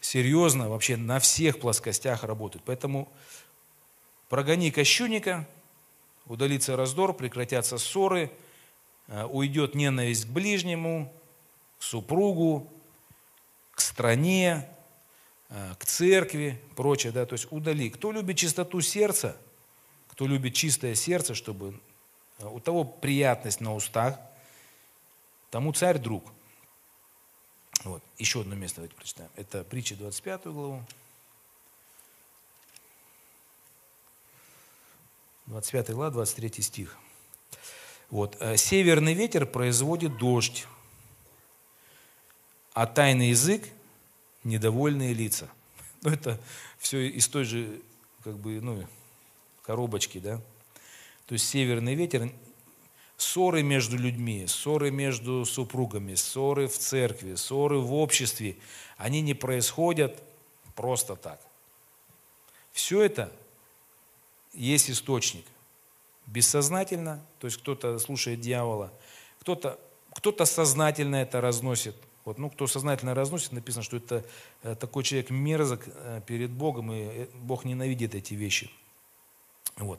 серьезно 0.00 0.68
вообще 0.68 0.96
на 0.96 1.18
всех 1.18 1.58
плоскостях 1.58 2.22
работают. 2.22 2.62
Поэтому 2.64 3.08
прогони 4.28 4.70
кощунника, 4.70 5.48
удалится 6.26 6.76
раздор, 6.76 7.12
прекратятся 7.12 7.76
ссоры, 7.76 8.30
уйдет 9.08 9.74
ненависть 9.74 10.26
к 10.26 10.28
ближнему, 10.28 11.12
к 11.78 11.82
супругу, 11.82 12.70
к 13.78 13.80
стране, 13.80 14.68
э, 15.50 15.74
к 15.78 15.84
церкви, 15.84 16.60
прочее, 16.76 17.12
да, 17.12 17.24
то 17.26 17.34
есть 17.34 17.46
удали. 17.50 17.90
Кто 17.90 18.10
любит 18.10 18.36
чистоту 18.36 18.80
сердца, 18.80 19.36
кто 20.08 20.26
любит 20.26 20.54
чистое 20.54 20.94
сердце, 20.96 21.34
чтобы 21.34 21.78
э, 22.38 22.46
у 22.46 22.58
того 22.58 22.84
приятность 22.84 23.60
на 23.60 23.74
устах, 23.74 24.18
тому 25.50 25.72
царь 25.72 25.98
друг. 25.98 26.24
Вот. 27.84 28.02
Еще 28.18 28.40
одно 28.40 28.56
место 28.56 28.76
давайте 28.76 28.96
прочитаем. 28.96 29.30
Это 29.36 29.62
притча 29.62 29.94
25 29.94 30.44
главу. 30.46 30.82
25 35.46 35.90
глава, 35.90 36.10
23 36.10 36.62
стих. 36.62 36.98
Вот. 38.10 38.36
«Э, 38.40 38.56
«Северный 38.56 39.14
ветер 39.14 39.46
производит 39.46 40.16
дождь, 40.16 40.66
а 42.72 42.86
тайный 42.86 43.30
язык– 43.30 43.68
недовольные 44.44 45.14
лица». 45.14 45.48
Ну, 46.02 46.10
это 46.10 46.40
все 46.78 47.08
из 47.08 47.26
той 47.26 47.42
же 47.42 47.80
как 48.22 48.36
бы, 48.38 48.60
ну, 48.60 48.86
коробочки, 49.62 50.18
да? 50.18 50.40
То 51.26 51.32
есть 51.32 51.48
северный 51.48 51.96
ветер, 51.96 52.32
ссоры 53.16 53.64
между 53.64 53.98
людьми, 53.98 54.46
ссоры 54.46 54.92
между 54.92 55.44
супругами, 55.44 56.14
ссоры 56.14 56.68
в 56.68 56.78
церкви, 56.78 57.34
ссоры 57.34 57.78
в 57.78 57.92
обществе, 57.92 58.56
они 58.96 59.20
не 59.20 59.34
происходят 59.34 60.22
просто 60.76 61.16
так. 61.16 61.40
Все 62.72 63.02
это 63.02 63.32
есть 64.54 64.88
источник. 64.88 65.44
Бессознательно, 66.28 67.20
то 67.40 67.46
есть 67.46 67.58
кто-то 67.58 67.98
слушает 67.98 68.40
дьявола, 68.40 68.92
кто-то 69.40 69.80
кто 70.14 70.44
сознательно 70.44 71.16
это 71.16 71.40
разносит– 71.40 71.96
вот, 72.28 72.36
ну, 72.36 72.50
кто 72.50 72.66
сознательно 72.66 73.14
разносит, 73.14 73.52
написано, 73.52 73.82
что 73.82 73.96
это 73.96 74.22
э, 74.62 74.74
такой 74.74 75.02
человек 75.02 75.30
мерзок 75.30 75.84
э, 75.86 76.20
перед 76.26 76.50
Богом, 76.50 76.92
и 76.92 76.98
э, 76.98 77.26
Бог 77.32 77.64
ненавидит 77.64 78.14
эти 78.14 78.34
вещи. 78.34 78.70
Вот. 79.76 79.98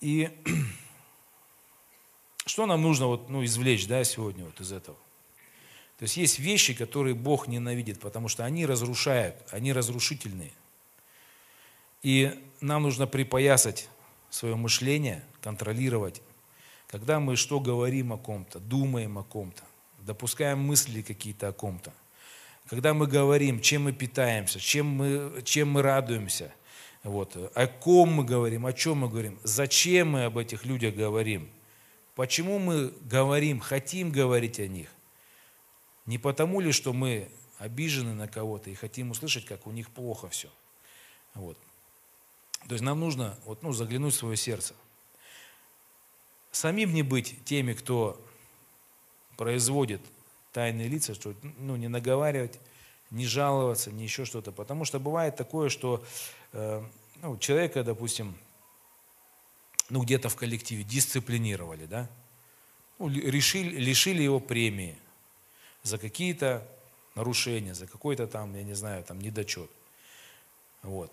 И 0.00 0.28
что 2.46 2.66
нам 2.66 2.82
нужно 2.82 3.06
вот, 3.06 3.28
ну, 3.28 3.44
извлечь 3.44 3.86
да, 3.86 4.02
сегодня 4.02 4.44
вот 4.44 4.60
из 4.60 4.72
этого? 4.72 4.96
То 5.98 6.02
есть 6.02 6.16
есть 6.16 6.40
вещи, 6.40 6.74
которые 6.74 7.14
Бог 7.14 7.46
ненавидит, 7.46 8.00
потому 8.00 8.26
что 8.26 8.44
они 8.44 8.66
разрушают, 8.66 9.36
они 9.52 9.72
разрушительные. 9.72 10.50
И 12.02 12.44
нам 12.60 12.82
нужно 12.82 13.06
припоясать 13.06 13.88
свое 14.36 14.56
мышление, 14.56 15.24
контролировать, 15.40 16.22
когда 16.86 17.20
мы 17.20 17.36
что 17.36 17.60
говорим 17.60 18.12
о 18.12 18.18
ком-то, 18.18 18.60
думаем 18.60 19.18
о 19.18 19.24
ком-то 19.24 19.64
допускаем 20.06 20.60
мысли 20.60 21.02
какие-то 21.02 21.48
о 21.48 21.52
ком-то. 21.52 21.92
Когда 22.68 22.94
мы 22.94 23.06
говорим, 23.06 23.60
чем 23.60 23.84
мы 23.84 23.92
питаемся, 23.92 24.58
чем 24.58 24.86
мы, 24.86 25.42
чем 25.44 25.70
мы 25.70 25.82
радуемся, 25.82 26.52
вот, 27.02 27.36
о 27.54 27.66
ком 27.66 28.12
мы 28.12 28.24
говорим, 28.24 28.66
о 28.66 28.72
чем 28.72 28.98
мы 28.98 29.08
говорим, 29.08 29.38
зачем 29.42 30.10
мы 30.10 30.24
об 30.24 30.38
этих 30.38 30.64
людях 30.64 30.94
говорим, 30.94 31.48
почему 32.14 32.58
мы 32.58 32.92
говорим, 33.02 33.60
хотим 33.60 34.10
говорить 34.10 34.58
о 34.58 34.66
них. 34.66 34.88
Не 36.06 36.18
потому 36.18 36.60
ли, 36.60 36.72
что 36.72 36.92
мы 36.92 37.28
обижены 37.58 38.14
на 38.14 38.28
кого-то 38.28 38.70
и 38.70 38.74
хотим 38.74 39.10
услышать, 39.10 39.44
как 39.44 39.66
у 39.66 39.72
них 39.72 39.90
плохо 39.90 40.28
все. 40.28 40.48
Вот. 41.34 41.58
То 42.68 42.74
есть 42.74 42.84
нам 42.84 43.00
нужно 43.00 43.38
вот, 43.44 43.62
ну, 43.62 43.72
заглянуть 43.72 44.14
в 44.14 44.18
свое 44.18 44.36
сердце. 44.36 44.74
Самим 46.50 46.92
не 46.94 47.02
быть 47.02 47.44
теми, 47.44 47.74
кто 47.74 48.20
производит 49.36 50.00
тайные 50.52 50.88
лица, 50.88 51.14
что 51.14 51.34
ну, 51.58 51.76
не 51.76 51.88
наговаривать, 51.88 52.58
не 53.10 53.26
жаловаться, 53.26 53.92
не 53.92 54.04
еще 54.04 54.24
что-то. 54.24 54.52
Потому 54.52 54.84
что 54.84 54.98
бывает 54.98 55.36
такое, 55.36 55.68
что 55.68 56.04
э, 56.52 56.82
ну, 57.22 57.36
человека, 57.38 57.84
допустим, 57.84 58.36
ну, 59.90 60.02
где-то 60.02 60.28
в 60.28 60.36
коллективе 60.36 60.82
дисциплинировали, 60.82 61.86
да, 61.86 62.08
ну, 62.98 63.08
решили, 63.08 63.76
лишили 63.76 64.22
его 64.22 64.40
премии 64.40 64.96
за 65.82 65.98
какие-то 65.98 66.66
нарушения, 67.14 67.74
за 67.74 67.86
какой-то 67.86 68.26
там, 68.26 68.54
я 68.56 68.64
не 68.64 68.74
знаю, 68.74 69.04
там 69.04 69.20
недочет. 69.20 69.70
Вот. 70.82 71.12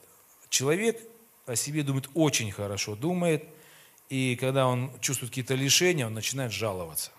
Человек 0.49 0.99
о 1.46 1.56
себе 1.56 1.84
думает 1.84 2.10
очень 2.14 2.52
хорошо, 2.52 2.96
думает, 2.96 3.46
и 4.10 4.36
когда 4.36 4.68
он 4.68 4.91
чувствует 5.00 5.32
какие-то 5.32 5.56
лишения, 5.56 6.06
он 6.06 6.14
начинает 6.14 6.52
жаловаться. 6.52 7.12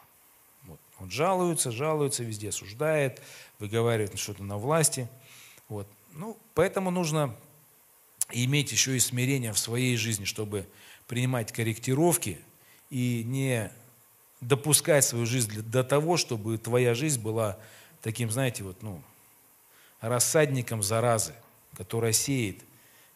Он 1.01 1.11
жалуется, 1.11 1.72
жалуется, 1.72 2.22
везде 2.22 2.51
осуждает, 2.51 3.20
выговаривает 3.59 4.18
что-то 4.18 4.45
на 4.45 4.59
власти. 4.59 5.09
Вот. 5.68 5.89
Ну, 6.12 6.39
поэтому 6.55 6.91
нужно 6.91 7.35
иметь 8.31 8.70
еще 8.72 8.97
и 8.97 9.01
смирение 9.01 9.53
в 9.53 9.59
своей 9.59 9.97
жизни, 9.97 10.25
чтобы 10.25 10.66
принимать 11.07 11.53
корректировки 11.53 12.41
и 12.91 13.22
не 13.27 13.72
допускать 14.41 15.05
свою 15.05 15.27
жизнь 15.27 15.62
до 15.62 15.83
того, 15.83 16.16
чтобы 16.16 16.59
твоя 16.59 16.95
жизнь 16.95 17.20
была 17.20 17.59
таким, 18.01 18.31
знаете, 18.31 18.62
вот, 18.62 18.83
ну, 18.83 19.03
рассадником 20.01 20.83
заразы, 20.83 21.35
которая 21.77 22.12
сеет, 22.12 22.62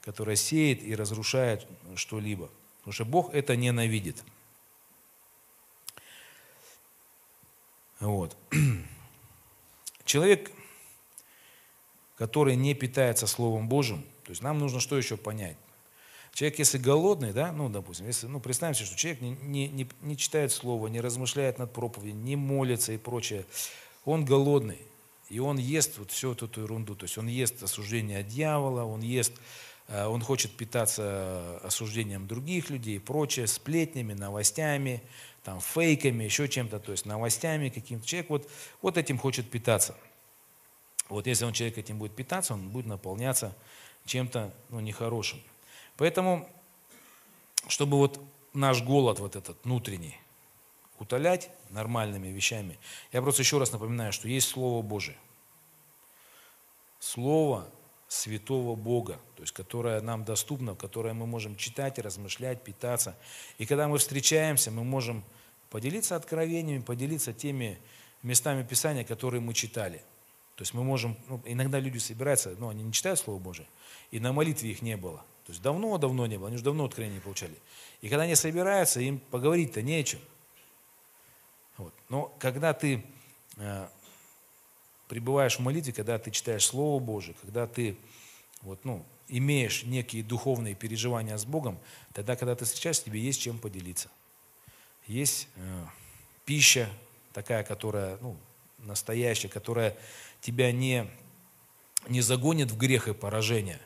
которая 0.03 0.37
сеет 0.37 0.83
и 0.83 0.95
разрушает 0.95 1.67
что-либо. 1.97 2.51
Потому 2.79 2.93
что 2.93 3.05
Бог 3.05 3.35
это 3.35 3.57
ненавидит. 3.57 4.23
Вот. 8.01 8.37
Человек, 10.05 10.51
который 12.17 12.57
не 12.57 12.75
питается 12.75 13.27
Словом 13.27 13.69
Божьим, 13.69 14.03
то 14.25 14.31
есть 14.31 14.43
нам 14.43 14.59
нужно 14.59 14.81
что 14.81 14.97
еще 14.97 15.17
понять? 15.17 15.57
Человек, 16.33 16.61
если 16.61 16.79
голодный, 16.79 17.33
да, 17.33 17.51
ну, 17.51 17.69
допустим, 17.69 18.07
если, 18.07 18.27
ну, 18.27 18.39
представим 18.39 18.75
себе, 18.75 18.87
что 18.87 18.97
человек 18.97 19.21
не, 19.21 19.31
не, 19.43 19.69
не, 19.69 19.89
не 20.03 20.17
читает 20.17 20.53
Слово, 20.53 20.87
не 20.87 21.01
размышляет 21.01 21.59
над 21.59 21.73
проповедью, 21.73 22.15
не 22.15 22.37
молится 22.37 22.93
и 22.93 22.97
прочее, 22.97 23.45
он 24.05 24.25
голодный, 24.25 24.79
и 25.29 25.41
он 25.41 25.59
ест 25.59 25.99
вот 25.99 26.11
всю 26.11 26.33
эту 26.33 26.49
ерунду, 26.61 26.95
то 26.95 27.05
есть 27.05 27.19
он 27.19 27.27
ест 27.27 27.63
осуждение 27.63 28.21
от 28.21 28.29
дьявола, 28.29 28.85
он 28.85 29.01
ест, 29.01 29.33
он 29.89 30.23
хочет 30.23 30.55
питаться 30.57 31.59
осуждением 31.63 32.27
других 32.27 32.69
людей 32.69 32.97
и 32.97 32.99
прочее, 32.99 33.47
сплетнями, 33.47 34.13
новостями, 34.13 35.03
там, 35.45 35.61
фейками, 35.61 36.25
еще 36.25 36.47
чем-то, 36.47 36.79
то 36.79 36.93
есть 36.93 37.07
новостями 37.07 37.71
каким-то. 37.71 38.07
Человек 38.07 38.29
вот, 38.29 38.51
вот 38.83 38.99
этим 38.99 39.19
хочет 39.19 39.51
питаться. 39.51 39.97
Вот 41.09 41.27
если 41.27 41.47
он 41.47 41.55
человек 41.55 41.79
этим 41.79 41.99
будет 41.99 42.15
питаться, 42.15 42.53
он 42.53 42.69
будет 42.69 42.85
наполняться 42.85 43.57
чем-то 44.05 44.53
ну, 44.69 44.81
нехорошим. 44.81 45.41
Поэтому, 45.97 46.47
чтобы 47.67 47.97
вот 47.97 48.21
наш 48.53 48.83
голод 48.83 49.21
вот 49.21 49.37
этот 49.37 49.57
внутренний 49.65 50.19
утолять 50.99 51.51
нормальными 51.71 52.29
вещами, 52.29 52.79
я 53.13 53.23
просто 53.23 53.41
еще 53.41 53.59
раз 53.59 53.73
напоминаю, 53.73 54.13
что 54.13 54.29
есть 54.29 54.49
Слово 54.49 54.83
Божие. 54.83 55.17
Слово 57.01 57.69
святого 58.09 58.75
Бога, 58.75 59.21
то 59.37 59.43
есть 59.43 59.53
которая 59.53 60.01
нам 60.01 60.25
доступна, 60.25 60.75
которое 60.75 61.13
мы 61.13 61.27
можем 61.27 61.57
читать, 61.57 61.99
размышлять, 61.99 62.63
питаться. 62.63 63.17
И 63.59 63.67
когда 63.67 63.87
мы 63.87 63.99
встречаемся, 63.99 64.71
мы 64.71 64.83
можем 64.83 65.23
поделиться 65.69 66.17
откровениями, 66.17 66.81
поделиться 66.81 67.35
теми 67.35 67.79
местами 68.23 68.63
Писания, 68.63 69.05
которые 69.05 69.43
мы 69.43 69.53
читали. 69.53 69.99
То 70.57 70.63
есть 70.63 70.75
мы 70.75 70.83
можем, 70.83 71.17
ну, 71.29 71.41
иногда 71.45 71.79
люди 71.79 71.99
собираются, 71.99 72.57
но 72.59 72.71
они 72.71 72.83
не 72.83 72.93
читают 72.93 73.21
Слово 73.21 73.39
Божие, 73.39 73.69
и 74.11 74.19
на 74.19 74.33
молитве 74.33 74.71
их 74.71 74.83
не 74.83 74.97
было. 74.97 75.19
То 75.45 75.53
есть 75.53 75.63
давно-давно 75.63 76.27
не 76.27 76.37
было, 76.37 76.49
они 76.49 76.57
уже 76.57 76.65
давно 76.65 76.87
откровения 76.87 77.21
получали. 77.21 77.55
И 78.01 78.09
когда 78.09 78.25
они 78.25 78.35
собираются, 78.35 79.01
им 79.01 79.19
поговорить-то 79.19 79.83
не 79.83 79.97
о 79.97 80.03
чем. 80.03 80.21
Вот. 81.77 81.95
Но 82.09 82.35
когда 82.39 82.73
ты 82.73 83.05
э, 83.57 83.89
пребываешь 85.09 85.57
в 85.57 85.61
молитве, 85.61 85.93
когда 85.93 86.19
ты 86.19 86.31
читаешь 86.31 86.65
Слово 86.65 87.01
Божие, 87.01 87.35
когда 87.43 87.67
ты 87.67 87.97
вот, 88.63 88.85
ну, 88.85 89.05
имеешь 89.29 89.85
некие 89.85 90.23
духовные 90.23 90.75
переживания 90.75 91.37
с 91.37 91.45
Богом, 91.45 91.79
тогда, 92.13 92.37
когда 92.37 92.55
ты 92.55 92.65
встречаешься, 92.65 93.05
тебе 93.05 93.21
есть 93.21 93.41
чем 93.41 93.59
поделиться. 93.59 94.11
Есть 95.07 95.49
э, 95.57 95.85
пища 96.45 96.89
такая, 97.33 97.65
которая 97.65 98.19
ну, 98.21 98.37
настоящая, 98.79 99.49
которая 99.49 99.97
тебя 100.41 100.73
не, 100.73 101.09
не 102.09 102.21
загонит 102.21 102.71
в 102.71 102.77
грех 102.77 103.09
и 103.09 103.15
поражение, 103.15 103.81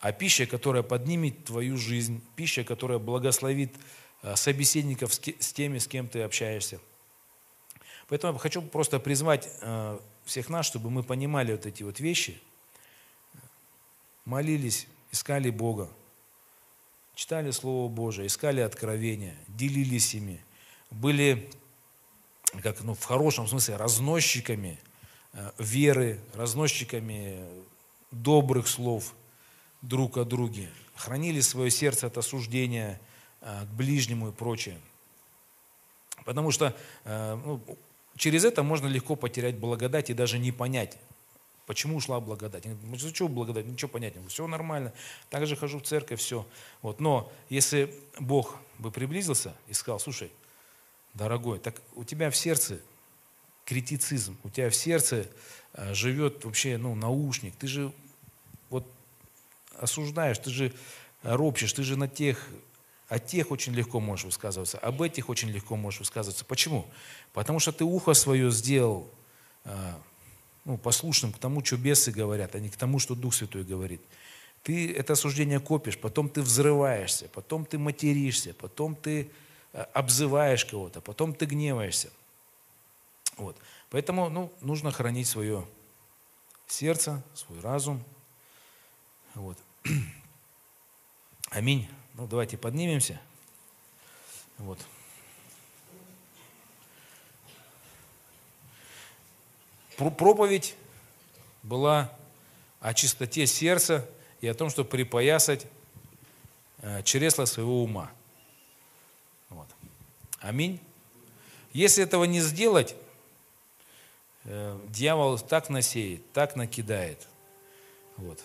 а 0.00 0.12
пища, 0.12 0.46
которая 0.46 0.82
поднимет 0.82 1.44
твою 1.44 1.76
жизнь, 1.76 2.22
пища, 2.36 2.64
которая 2.64 2.98
благословит 2.98 3.74
э, 4.22 4.36
собеседников 4.36 5.12
с, 5.14 5.20
с 5.20 5.52
теми, 5.52 5.78
с 5.78 5.86
кем 5.86 6.08
ты 6.08 6.22
общаешься. 6.22 6.80
Поэтому 8.08 8.34
я 8.34 8.38
хочу 8.38 8.60
просто 8.60 8.98
призвать 8.98 9.48
э, 9.60 9.98
всех 10.24 10.48
нас, 10.48 10.66
чтобы 10.66 10.90
мы 10.90 11.02
понимали 11.02 11.52
вот 11.52 11.66
эти 11.66 11.82
вот 11.82 12.00
вещи, 12.00 12.40
молились, 14.24 14.86
искали 15.12 15.50
Бога, 15.50 15.88
читали 17.14 17.50
Слово 17.50 17.88
Божие, 17.88 18.26
искали 18.26 18.60
откровения, 18.60 19.36
делились 19.48 20.14
ими, 20.14 20.40
были, 20.90 21.50
как 22.62 22.80
ну, 22.82 22.94
в 22.94 23.04
хорошем 23.04 23.46
смысле, 23.46 23.76
разносчиками 23.76 24.78
э, 25.32 25.50
веры, 25.58 26.20
разносчиками 26.34 27.46
добрых 28.10 28.68
слов 28.68 29.14
друг 29.82 30.16
о 30.16 30.24
друге, 30.24 30.70
хранили 30.94 31.40
свое 31.40 31.70
сердце 31.70 32.06
от 32.06 32.16
осуждения 32.16 33.00
э, 33.40 33.64
к 33.64 33.68
ближнему 33.68 34.28
и 34.28 34.32
прочее. 34.32 34.80
Потому 36.24 36.50
что 36.50 36.74
э, 37.04 37.40
ну, 37.44 37.60
Через 38.16 38.44
это 38.44 38.62
можно 38.62 38.86
легко 38.86 39.16
потерять 39.16 39.56
благодать 39.56 40.10
и 40.10 40.14
даже 40.14 40.38
не 40.38 40.52
понять, 40.52 40.98
почему 41.66 41.96
ушла 41.96 42.20
благодать. 42.20 42.64
Ну, 42.64 42.98
что 42.98 43.28
благодать? 43.28 43.66
Ничего 43.66 43.88
понять 43.88 44.16
не 44.16 44.28
Все 44.28 44.46
нормально. 44.46 44.92
Также 45.30 45.56
хожу 45.56 45.80
в 45.80 45.82
церковь, 45.82 46.20
все. 46.20 46.46
Вот. 46.82 47.00
Но 47.00 47.32
если 47.48 47.94
Бог 48.18 48.58
бы 48.78 48.90
приблизился 48.90 49.54
и 49.66 49.72
сказал, 49.72 49.98
слушай, 49.98 50.30
дорогой, 51.14 51.58
так 51.58 51.80
у 51.94 52.04
тебя 52.04 52.30
в 52.30 52.36
сердце 52.36 52.80
критицизм, 53.64 54.36
у 54.44 54.50
тебя 54.50 54.70
в 54.70 54.74
сердце 54.74 55.26
э, 55.72 55.94
живет 55.94 56.44
вообще 56.44 56.76
ну, 56.76 56.94
наушник, 56.94 57.56
ты 57.56 57.66
же 57.66 57.92
вот 58.68 58.86
осуждаешь, 59.78 60.38
ты 60.38 60.50
же 60.50 60.72
ропщешь, 61.22 61.72
ты 61.72 61.82
же 61.82 61.96
на 61.96 62.08
тех 62.08 62.48
о 63.08 63.18
тех 63.18 63.50
очень 63.50 63.74
легко 63.74 64.00
можешь 64.00 64.24
высказываться, 64.24 64.78
об 64.78 65.02
этих 65.02 65.28
очень 65.28 65.50
легко 65.50 65.76
можешь 65.76 66.00
высказываться. 66.00 66.44
Почему? 66.44 66.86
Потому 67.32 67.58
что 67.58 67.72
ты 67.72 67.84
ухо 67.84 68.14
свое 68.14 68.50
сделал 68.50 69.10
а, 69.64 70.00
ну, 70.64 70.78
послушным 70.78 71.32
к 71.32 71.38
тому, 71.38 71.64
что 71.64 71.76
бесы 71.76 72.10
говорят, 72.10 72.54
а 72.54 72.60
не 72.60 72.70
к 72.70 72.76
тому, 72.76 72.98
что 72.98 73.14
Дух 73.14 73.34
Святой 73.34 73.64
говорит. 73.64 74.00
Ты 74.62 74.92
это 74.92 75.12
осуждение 75.12 75.60
копишь, 75.60 75.98
потом 75.98 76.30
ты 76.30 76.40
взрываешься, 76.40 77.28
потом 77.28 77.66
ты 77.66 77.78
материшься, 77.78 78.54
потом 78.54 78.96
ты 78.96 79.30
а, 79.72 79.88
обзываешь 79.92 80.64
кого-то, 80.64 81.00
потом 81.00 81.34
ты 81.34 81.44
гневаешься. 81.44 82.10
Вот. 83.36 83.56
Поэтому 83.90 84.30
ну, 84.30 84.50
нужно 84.60 84.90
хранить 84.90 85.28
свое 85.28 85.66
сердце, 86.66 87.22
свой 87.34 87.60
разум. 87.60 88.02
Вот. 89.34 89.58
Аминь. 91.50 91.88
Ну, 92.14 92.28
давайте 92.28 92.56
поднимемся. 92.56 93.20
Вот. 94.58 94.78
Проповедь 99.96 100.76
была 101.64 102.12
о 102.80 102.94
чистоте 102.94 103.46
сердца 103.46 104.08
и 104.40 104.46
о 104.46 104.54
том, 104.54 104.70
чтобы 104.70 104.88
припоясать 104.88 105.66
э, 106.82 107.02
чресла 107.02 107.46
своего 107.46 107.82
ума. 107.82 108.12
Вот. 109.50 109.68
Аминь. 110.40 110.80
Если 111.72 112.04
этого 112.04 112.24
не 112.24 112.40
сделать, 112.40 112.94
э, 114.44 114.78
дьявол 114.88 115.38
так 115.38 115.68
насеет, 115.68 116.30
так 116.32 116.54
накидает. 116.54 117.26
Вот. 118.16 118.40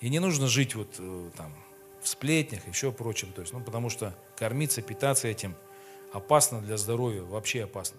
И 0.00 0.10
не 0.10 0.18
нужно 0.18 0.46
жить 0.46 0.74
вот 0.74 0.94
э, 0.98 1.30
там 1.36 1.54
в 2.06 2.08
сплетнях, 2.08 2.68
еще 2.68 2.92
прочим. 2.92 3.32
То 3.32 3.40
есть, 3.40 3.52
ну, 3.52 3.60
потому 3.60 3.90
что 3.90 4.16
кормиться, 4.36 4.80
питаться 4.80 5.26
этим 5.26 5.56
опасно 6.12 6.60
для 6.60 6.76
здоровья, 6.76 7.22
вообще 7.22 7.64
опасно. 7.64 7.98